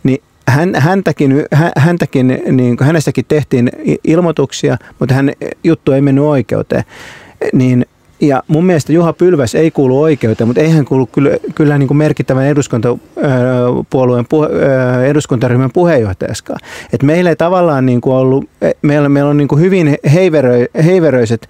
Niin 0.03 0.22
hän, 0.49 0.75
häntäkin, 0.75 1.47
häntäkin, 1.77 2.43
niin 2.51 2.77
hänestäkin 2.81 3.25
tehtiin 3.29 3.70
ilmoituksia, 4.05 4.77
mutta 4.99 5.14
hän 5.14 5.33
juttu 5.64 5.93
ei 5.93 6.01
mennyt 6.01 6.25
oikeuteen. 6.25 6.85
Niin 7.53 7.87
ja 8.21 8.43
mun 8.49 8.65
mielestä 8.65 8.93
Juha 8.93 9.12
Pylväs 9.12 9.55
ei 9.55 9.71
kuulu 9.71 10.03
oikeuteen, 10.03 10.49
mutta 10.49 10.61
ei 10.61 10.71
hän 10.71 10.85
kuulu 10.85 11.07
kyllä, 11.07 11.31
kyllä 11.55 11.79
niin 11.79 11.87
kuin 11.87 11.99
merkittävän 11.99 12.47
eduskuntapuolueen 12.47 14.27
eduskuntaryhmän 15.05 15.71
puheenjohtajaskaan. 15.73 16.61
Et 16.93 17.03
meillä 17.03 17.31
ei 17.31 17.37
tavallaan 17.37 17.87
niin 17.87 18.01
kuin 18.01 18.15
ollut, 18.15 18.49
meillä, 18.83 19.09
meillä 19.09 19.31
on 19.31 19.37
niin 19.37 19.49
kuin 19.49 19.61
hyvin 19.61 19.99
heiverö, 20.12 20.67
heiveröiset 20.85 21.49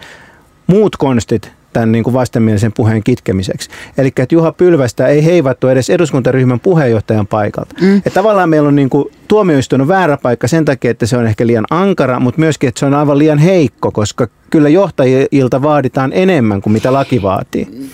muut 0.67 0.97
konstit 0.97 1.53
tämän 1.75 1.93
niin 1.93 2.05
kuin 2.05 2.15
vastenmielisen 2.15 2.73
puheen 2.73 3.03
kitkemiseksi. 3.03 3.71
Eli 3.99 4.09
että 4.09 4.35
Juha 4.35 4.53
Pylvästä 4.53 5.07
ei 5.07 5.25
heivattu 5.25 5.69
edes 5.69 5.91
eduskuntaryhmän 5.91 6.61
puheenjohtajan 6.61 7.27
paikalta. 7.27 7.75
Mm. 7.81 8.03
Et 8.07 8.15
tavallaan 8.15 8.49
meillä 8.49 8.69
on 8.69 8.77
niin 8.77 8.91
kuin, 8.91 9.09
tuomioistuin 9.29 9.81
on 9.81 9.89
väärä 9.89 10.17
paikka 10.17 10.49
sen 10.49 10.65
takia, 10.65 10.91
että 10.91 11.07
se 11.07 11.17
on 11.17 11.27
ehkä 11.27 11.47
liian 11.47 11.65
ankara, 11.71 12.21
mutta 12.21 12.41
myöskin, 12.41 12.69
että 12.69 12.79
se 12.79 12.87
on 12.87 12.95
aivan 12.95 13.19
liian 13.19 13.39
heikko, 13.39 13.91
koska 13.91 14.29
kyllä 14.51 14.69
johtajilta 14.69 15.63
vaaditaan 15.63 16.13
enemmän 16.15 16.63
kuin 16.63 16.73
mitä 16.73 16.93
laki 16.93 17.23
vaatii. 17.23 17.91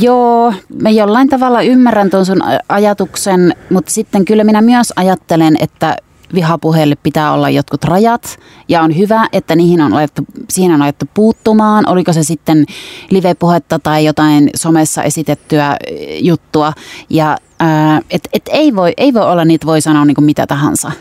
Joo, 0.00 0.54
mä 0.82 0.90
jollain 0.90 1.28
tavalla 1.28 1.62
ymmärrän 1.62 2.10
tuon 2.10 2.26
sun 2.26 2.42
ajatuksen, 2.68 3.54
mutta 3.70 3.90
sitten 3.90 4.24
kyllä 4.24 4.44
minä 4.44 4.62
myös 4.62 4.92
ajattelen, 4.96 5.56
että 5.60 5.96
vihapuheelle 6.34 6.96
pitää 7.02 7.32
olla 7.32 7.50
jotkut 7.50 7.84
rajat 7.84 8.38
ja 8.68 8.82
on 8.82 8.98
hyvä, 8.98 9.28
että 9.32 9.56
niihin 9.56 9.80
on 9.80 9.92
alettu, 9.92 10.22
siihen 10.50 10.74
on 10.74 10.82
alettu 10.82 11.06
puuttumaan. 11.14 11.88
Oliko 11.88 12.12
se 12.12 12.22
sitten 12.22 12.66
live-puhetta 13.10 13.78
tai 13.78 14.04
jotain 14.04 14.50
somessa 14.56 15.02
esitettyä 15.02 15.76
juttua. 16.20 16.72
Ja 17.10 17.36
et, 18.10 18.28
et 18.32 18.42
ei, 18.50 18.76
voi, 18.76 18.92
ei 18.96 19.14
voi 19.14 19.22
olla 19.22 19.44
niitä, 19.44 19.66
voi 19.66 19.80
sanoa 19.80 20.04
niin 20.04 20.14
kuin 20.14 20.24
mitä 20.24 20.46
tahansa. 20.46 20.92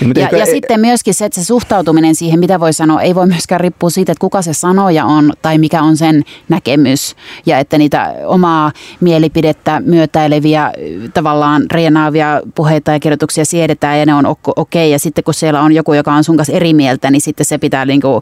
Niin, 0.00 0.12
Ja, 0.16 0.22
eikö- 0.22 0.36
ja 0.36 0.46
sitten 0.46 0.80
myöskin 0.80 1.14
se, 1.14 1.24
että 1.24 1.40
se 1.40 1.46
suhtautuminen 1.46 2.14
siihen, 2.14 2.40
mitä 2.40 2.60
voi 2.60 2.72
sanoa, 2.72 3.02
ei 3.02 3.14
voi 3.14 3.26
myöskään 3.26 3.60
riippua 3.60 3.90
siitä, 3.90 4.12
että 4.12 4.20
kuka 4.20 4.42
se 4.42 4.52
sanoja 4.52 5.04
on 5.04 5.32
tai 5.42 5.58
mikä 5.58 5.82
on 5.82 5.96
sen 5.96 6.22
näkemys. 6.48 7.16
Ja 7.46 7.58
että 7.58 7.78
niitä 7.78 8.14
omaa 8.26 8.72
mielipidettä 9.00 9.80
myötäileviä 9.84 10.72
tavallaan 11.14 11.62
reenaavia 11.72 12.40
puheita 12.54 12.92
ja 12.92 13.00
kirjoituksia 13.00 13.44
siedetään 13.44 13.98
ja 13.98 14.06
ne 14.06 14.14
on 14.14 14.26
ok- 14.26 14.52
okei. 14.56 14.90
Ja 14.90 14.98
sitten 14.98 15.24
kun 15.24 15.34
siellä 15.34 15.60
on 15.62 15.72
joku, 15.72 15.92
joka 15.92 16.12
on 16.12 16.24
sun 16.24 16.36
kanssa 16.36 16.52
eri 16.52 16.74
mieltä, 16.74 17.10
niin 17.10 17.20
sitten 17.20 17.46
se 17.46 17.58
pitää 17.58 17.84
niinku 17.84 18.20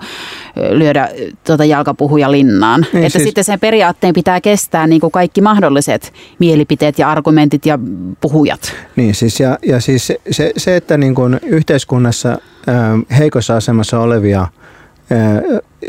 lyödä 0.70 1.08
tuota 1.46 1.64
jalkapuhuja 1.64 2.30
linnaan. 2.32 2.86
Niin 2.92 3.04
että 3.04 3.18
siis- 3.18 3.24
sitten 3.24 3.44
sen 3.44 3.60
periaatteen 3.60 4.14
pitää 4.14 4.40
kestää 4.40 4.86
niinku 4.86 5.10
kaikki 5.10 5.40
mahdolliset 5.40 6.12
mielipiteet 6.38 6.98
ja 6.98 7.10
argumentit 7.10 7.66
ja 7.66 7.78
puhujat. 8.20 8.72
Niin 8.96 9.14
siis 9.14 9.40
ja, 9.40 9.58
ja 9.66 9.80
siis 9.80 10.06
se, 10.06 10.20
se, 10.30 10.52
se 10.56 10.76
että 10.76 10.96
niin 10.96 11.14
kuin 11.14 11.40
yhteiskunnassa 11.68 12.28
ää, 12.28 12.98
heikossa 13.18 13.56
asemassa 13.56 14.00
olevia 14.00 14.40
ää, 14.40 15.42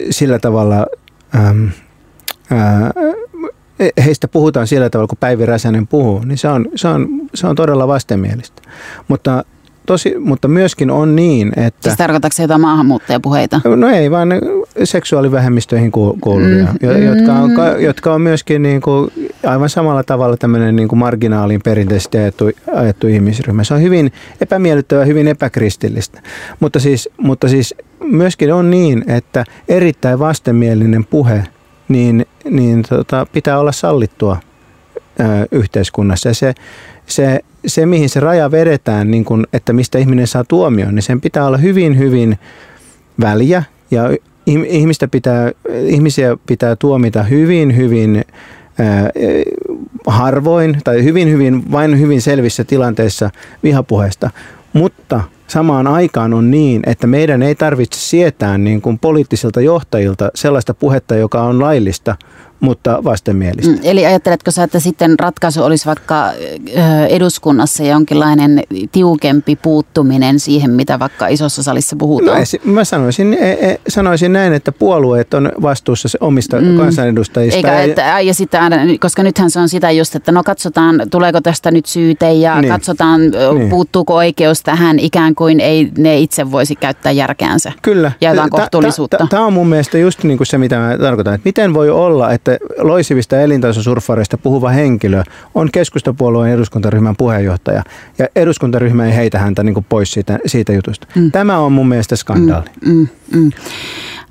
sillä 0.10 0.40
tavalla, 0.40 0.86
äm, 1.36 1.70
ää, 2.52 2.92
heistä 4.06 4.28
puhutaan 4.28 4.68
sillä 4.68 4.90
tavalla, 4.90 5.08
kun 5.08 5.18
Päivi 5.18 5.46
Räsänen 5.46 5.88
puhuu, 5.88 6.20
niin 6.20 6.38
se 6.38 6.48
on, 6.48 6.66
se 6.76 6.88
on, 6.88 7.08
se 7.36 7.48
on 7.48 7.56
todella 7.56 7.88
vastenmielistä. 7.88 8.62
Mutta, 9.08 9.44
tosi, 9.86 10.16
mutta 10.20 10.48
myöskin 10.48 10.92
on 10.92 11.16
niin, 11.16 11.48
että... 11.60 11.90
Siis 11.90 11.98
tarkoitatko 11.98 12.36
se 12.36 12.44
jotain 12.44 12.62
maahanmuuttajapuheita? 12.62 13.62
No 13.76 13.90
ei, 13.90 14.12
vaan 14.12 14.30
seksuaalivähemmistöihin 14.84 15.91
ku- 15.91 16.17
kuuluvia, 16.22 16.67
Mm. 16.82 16.89
mm. 16.89 17.03
jotka, 17.05 17.34
on, 17.34 17.51
ka- 17.55 17.78
jotka 17.80 18.13
on 18.13 18.22
myöskin 18.22 18.63
niin 18.63 18.82
kuin 18.82 19.11
aivan 19.45 19.70
samalla 19.70 20.03
tavalla 20.03 20.38
tämmöinen 20.38 20.76
niin 20.76 20.88
kuin 20.88 20.99
marginaaliin 20.99 21.61
perinteisesti 21.63 22.17
ajettu, 22.17 22.49
ajettu 22.74 23.07
ihmisryhmä. 23.07 23.63
Se 23.63 23.74
on 23.74 23.82
hyvin 23.82 24.11
epämiellyttävä, 24.41 25.05
hyvin 25.05 25.28
epäkristillistä. 25.28 26.22
Mutta 26.59 26.80
siis, 26.80 27.09
mutta 27.17 27.47
siis 27.49 27.76
myöskin 28.03 28.53
on 28.53 28.70
niin, 28.72 29.03
että 29.07 29.43
erittäin 29.67 30.20
vastenmielinen 30.20 31.05
puhe 31.05 31.43
niin, 31.88 32.26
niin 32.49 32.84
tota, 32.89 33.28
pitää 33.34 33.59
olla 33.59 33.72
sallittua 33.72 34.38
ö, 35.20 35.24
yhteiskunnassa. 35.51 36.30
Ja 36.30 36.34
se, 36.36 36.53
se, 37.05 37.39
se, 37.67 37.86
mihin 37.86 38.09
se 38.09 38.20
raja 38.20 38.51
vedetään, 38.51 39.11
niin 39.11 39.26
kun, 39.26 39.47
että 39.53 39.74
mistä 39.74 39.97
ihminen 39.97 40.28
saa 40.28 40.43
tuomion, 40.43 40.95
niin 40.95 41.03
sen 41.03 41.22
pitää 41.22 41.45
olla 41.45 41.57
hyvin, 41.57 41.97
hyvin 41.97 42.39
väliä 43.22 43.63
ja 43.91 44.03
ihmistä 44.68 45.08
pitää, 45.08 45.52
ihmisiä 45.86 46.38
pitää 46.47 46.76
tuomita 46.76 47.24
hyvin, 47.24 47.78
hyvin 47.78 48.24
harvoin 50.08 50.78
tai 50.84 51.04
hyvin, 51.04 51.30
hyvin, 51.30 51.72
vain 51.72 52.00
hyvin 52.00 52.22
selvissä 52.22 52.64
tilanteissa 52.64 53.30
vihapuheesta. 53.64 54.30
Mutta 54.74 55.22
samaan 55.47 55.88
aikaan 55.88 56.34
on 56.34 56.52
niin, 56.52 56.82
että 56.86 57.08
meidän 57.08 57.43
ei 57.43 57.56
tarvitse 57.56 58.00
sietää 58.00 58.58
niin 58.58 58.82
kuin 58.82 59.00
poliittisilta 59.00 59.62
johtajilta 59.62 60.32
sellaista 60.36 60.74
puhetta, 60.74 61.16
joka 61.16 61.41
on 61.41 61.62
laillista, 61.62 62.16
mutta 62.60 63.03
vastenmielistä. 63.03 63.72
Mm, 63.72 63.80
Eli 63.84 64.05
ajatteletko 64.05 64.51
sä, 64.51 64.64
että 64.64 64.80
sitten 64.80 65.20
ratkaisu 65.20 65.64
olisi 65.64 65.86
vaikka 65.86 66.32
eduskunnassa 67.10 67.84
jonkinlainen 67.84 68.64
tiukempi 68.91 69.55
puuttuminen 69.55 70.39
siihen, 70.39 70.72
mitä 70.72 70.99
vaikka 70.99 71.28
isossa 71.28 71.64
salissa 71.64 71.95
No, 71.95 71.99
puhutaan? 71.99 72.41
esi- 72.41 72.62
mä 72.64 72.84
sanoisin, 72.84 73.34
e, 73.34 73.51
e, 73.51 73.80
sanoisin 73.88 74.34
näin, 74.34 74.53
että 74.53 74.72
puolueet 74.72 75.34
on 75.34 75.51
vastuussa 75.62 76.07
se 76.07 76.18
omista 76.22 76.62
mm. 76.62 76.78
kansanedustajista. 76.78 77.57
Eikä, 77.57 77.82
että, 77.82 78.14
ai, 78.16 78.28
ja 78.28 78.34
aina, 78.62 78.76
koska 78.99 79.24
nythän 79.24 79.49
se 79.49 79.60
on 79.60 79.70
sitä 79.70 79.91
just, 79.91 80.16
että 80.16 80.32
no 80.32 80.43
katsotaan, 80.43 81.01
tuleeko 81.12 81.41
tästä 81.41 81.72
nyt 81.72 81.86
syyte 81.86 82.32
ja 82.34 82.62
Niin. 82.62 82.72
katsotaan, 82.74 83.22
Niin. 83.57 83.70
puuttuuko 83.70 84.16
oikeus 84.16 84.62
tähän 84.64 84.99
ikään 84.99 85.36
kuin 85.36 85.60
ei 85.60 85.91
ne 85.97 86.18
itse 86.20 86.51
voisi 86.51 86.76
käyttää 86.76 87.12
järkeänsä. 87.12 87.72
Kyllä. 87.82 88.12
Ja 88.22 88.30
jotain 88.30 88.49
Ta- 88.49 88.57
ta- 88.57 88.62
kohtuullisuutta. 88.62 89.18
ta- 89.18 89.28
Tämä 89.30 89.45
on 89.45 89.53
mun 89.53 89.68
mielestä 89.68 89.97
just 89.97 90.24
niin 90.24 90.38
kuin 90.38 90.47
se, 90.47 90.57
mitä 90.57 90.78
mä 90.80 90.97
tarkoitan. 90.97 91.34
Että 91.34 91.47
miten 91.47 91.74
voi 91.74 91.89
olla, 91.89 92.32
että 92.32 92.49
loisivista 92.78 93.41
elintasosurffareista 93.41 94.38
puhuva 94.38 94.70
henkilö 94.70 95.24
on 95.56 95.70
keskustapuolueen 95.72 96.54
eduskuntaryhmän 96.54 97.16
puheenjohtaja 97.16 97.84
ja 98.18 98.28
eduskuntaryhmä 98.36 99.06
ei 99.06 99.16
heitä 99.16 99.39
häntä 99.39 99.64
niin 99.64 99.86
pois 99.89 100.12
siitä, 100.12 100.39
siitä 100.45 100.74
jutusta. 100.74 101.08
Mm. 101.16 101.32
Tämä 101.32 101.58
on 101.58 101.72
mun 101.72 101.88
mielestä 101.88 102.16
skandaali. 102.16 102.70
Mm. 102.86 102.93
Mm, 102.93 103.08
mm. 103.36 103.52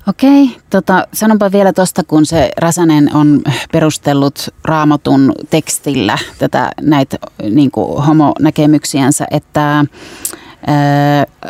Okei, 0.07 0.57
tota, 0.69 1.07
sanonpa 1.13 1.51
vielä 1.51 1.73
tuosta, 1.73 2.03
kun 2.03 2.25
se 2.25 2.51
Räsänen 2.57 3.15
on 3.15 3.41
perustellut 3.71 4.49
raamatun 4.63 5.33
tekstillä 5.49 6.17
tätä 6.39 6.71
näitä 6.81 7.17
niin 7.49 7.71
homonäkemyksiänsä, 8.07 9.27
että 9.31 9.85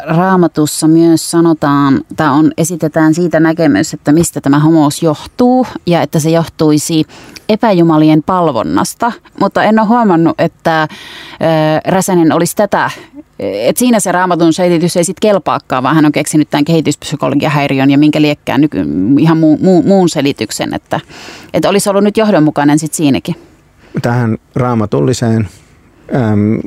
raamatussa 0.03 0.87
myös 0.87 1.31
sanotaan, 1.31 2.01
tai 2.15 2.29
on, 2.29 2.51
esitetään 2.57 3.13
siitä 3.13 3.39
näkemys, 3.39 3.93
että 3.93 4.11
mistä 4.11 4.41
tämä 4.41 4.59
homous 4.59 5.03
johtuu 5.03 5.67
ja 5.85 6.01
että 6.01 6.19
se 6.19 6.29
johtuisi 6.29 7.03
epäjumalien 7.49 8.23
palvonnasta, 8.23 9.11
mutta 9.39 9.63
en 9.63 9.79
ole 9.79 9.87
huomannut, 9.87 10.41
että 10.41 10.87
Räsänen 11.85 12.33
olisi 12.33 12.55
tätä 12.55 12.91
et 13.39 13.77
siinä 13.77 13.99
se 13.99 14.11
raamatun 14.11 14.53
selitys 14.53 14.97
ei 14.97 15.03
sitten 15.03 15.29
kelpaakaan, 15.29 15.83
vaan 15.83 15.95
hän 15.95 16.05
on 16.05 16.11
keksinyt 16.11 16.49
tämän 16.49 16.65
kehityspsykologian 16.65 17.51
häiriön 17.51 17.89
ja 17.89 17.97
minkä 17.97 18.21
liekkään 18.21 18.61
nyky, 18.61 18.85
ihan 19.19 19.37
muu, 19.37 19.57
muu, 19.61 19.83
muun 19.83 20.09
selityksen, 20.09 20.73
että, 20.73 20.99
että 21.53 21.69
olisi 21.69 21.89
ollut 21.89 22.03
nyt 22.03 22.17
johdonmukainen 22.17 22.79
sitten 22.79 22.97
siinäkin. 22.97 23.35
Tähän 24.01 24.37
raamatulliseen 24.55 25.47
äm, 26.15 26.59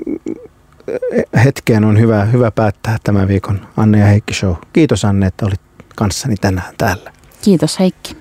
hetkeen 1.45 1.85
on 1.85 1.99
hyvä, 1.99 2.25
hyvä 2.25 2.51
päättää 2.51 2.97
tämän 3.05 3.29
viikon 3.29 3.69
Anne 3.77 3.99
ja 3.99 4.07
Heikki 4.07 4.35
Show. 4.35 4.55
Kiitos 4.73 5.05
Anne, 5.05 5.27
että 5.27 5.47
olit 5.47 5.61
kanssani 5.97 6.37
tänään 6.37 6.75
täällä. 6.79 7.13
Kiitos 7.43 7.79
Heikki. 7.79 8.17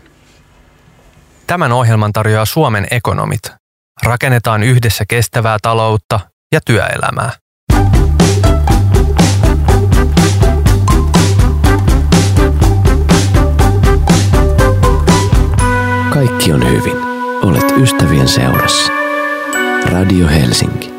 Tämän 1.48 1.72
ohjelman 1.72 2.14
tarjoaa 2.14 2.46
Suomen 2.46 2.88
ekonomit. 2.92 3.42
Rakennetaan 4.04 4.64
yhdessä 4.64 5.04
kestävää 5.08 5.58
taloutta 5.62 6.20
ja 6.52 6.60
työelämää. 6.66 7.32
Kaikki 16.14 16.54
on 16.54 16.70
hyvin. 16.70 16.98
Olet 17.42 17.72
ystävien 17.82 18.28
seurassa. 18.28 18.92
Radio 19.92 20.28
Helsinki. 20.28 20.91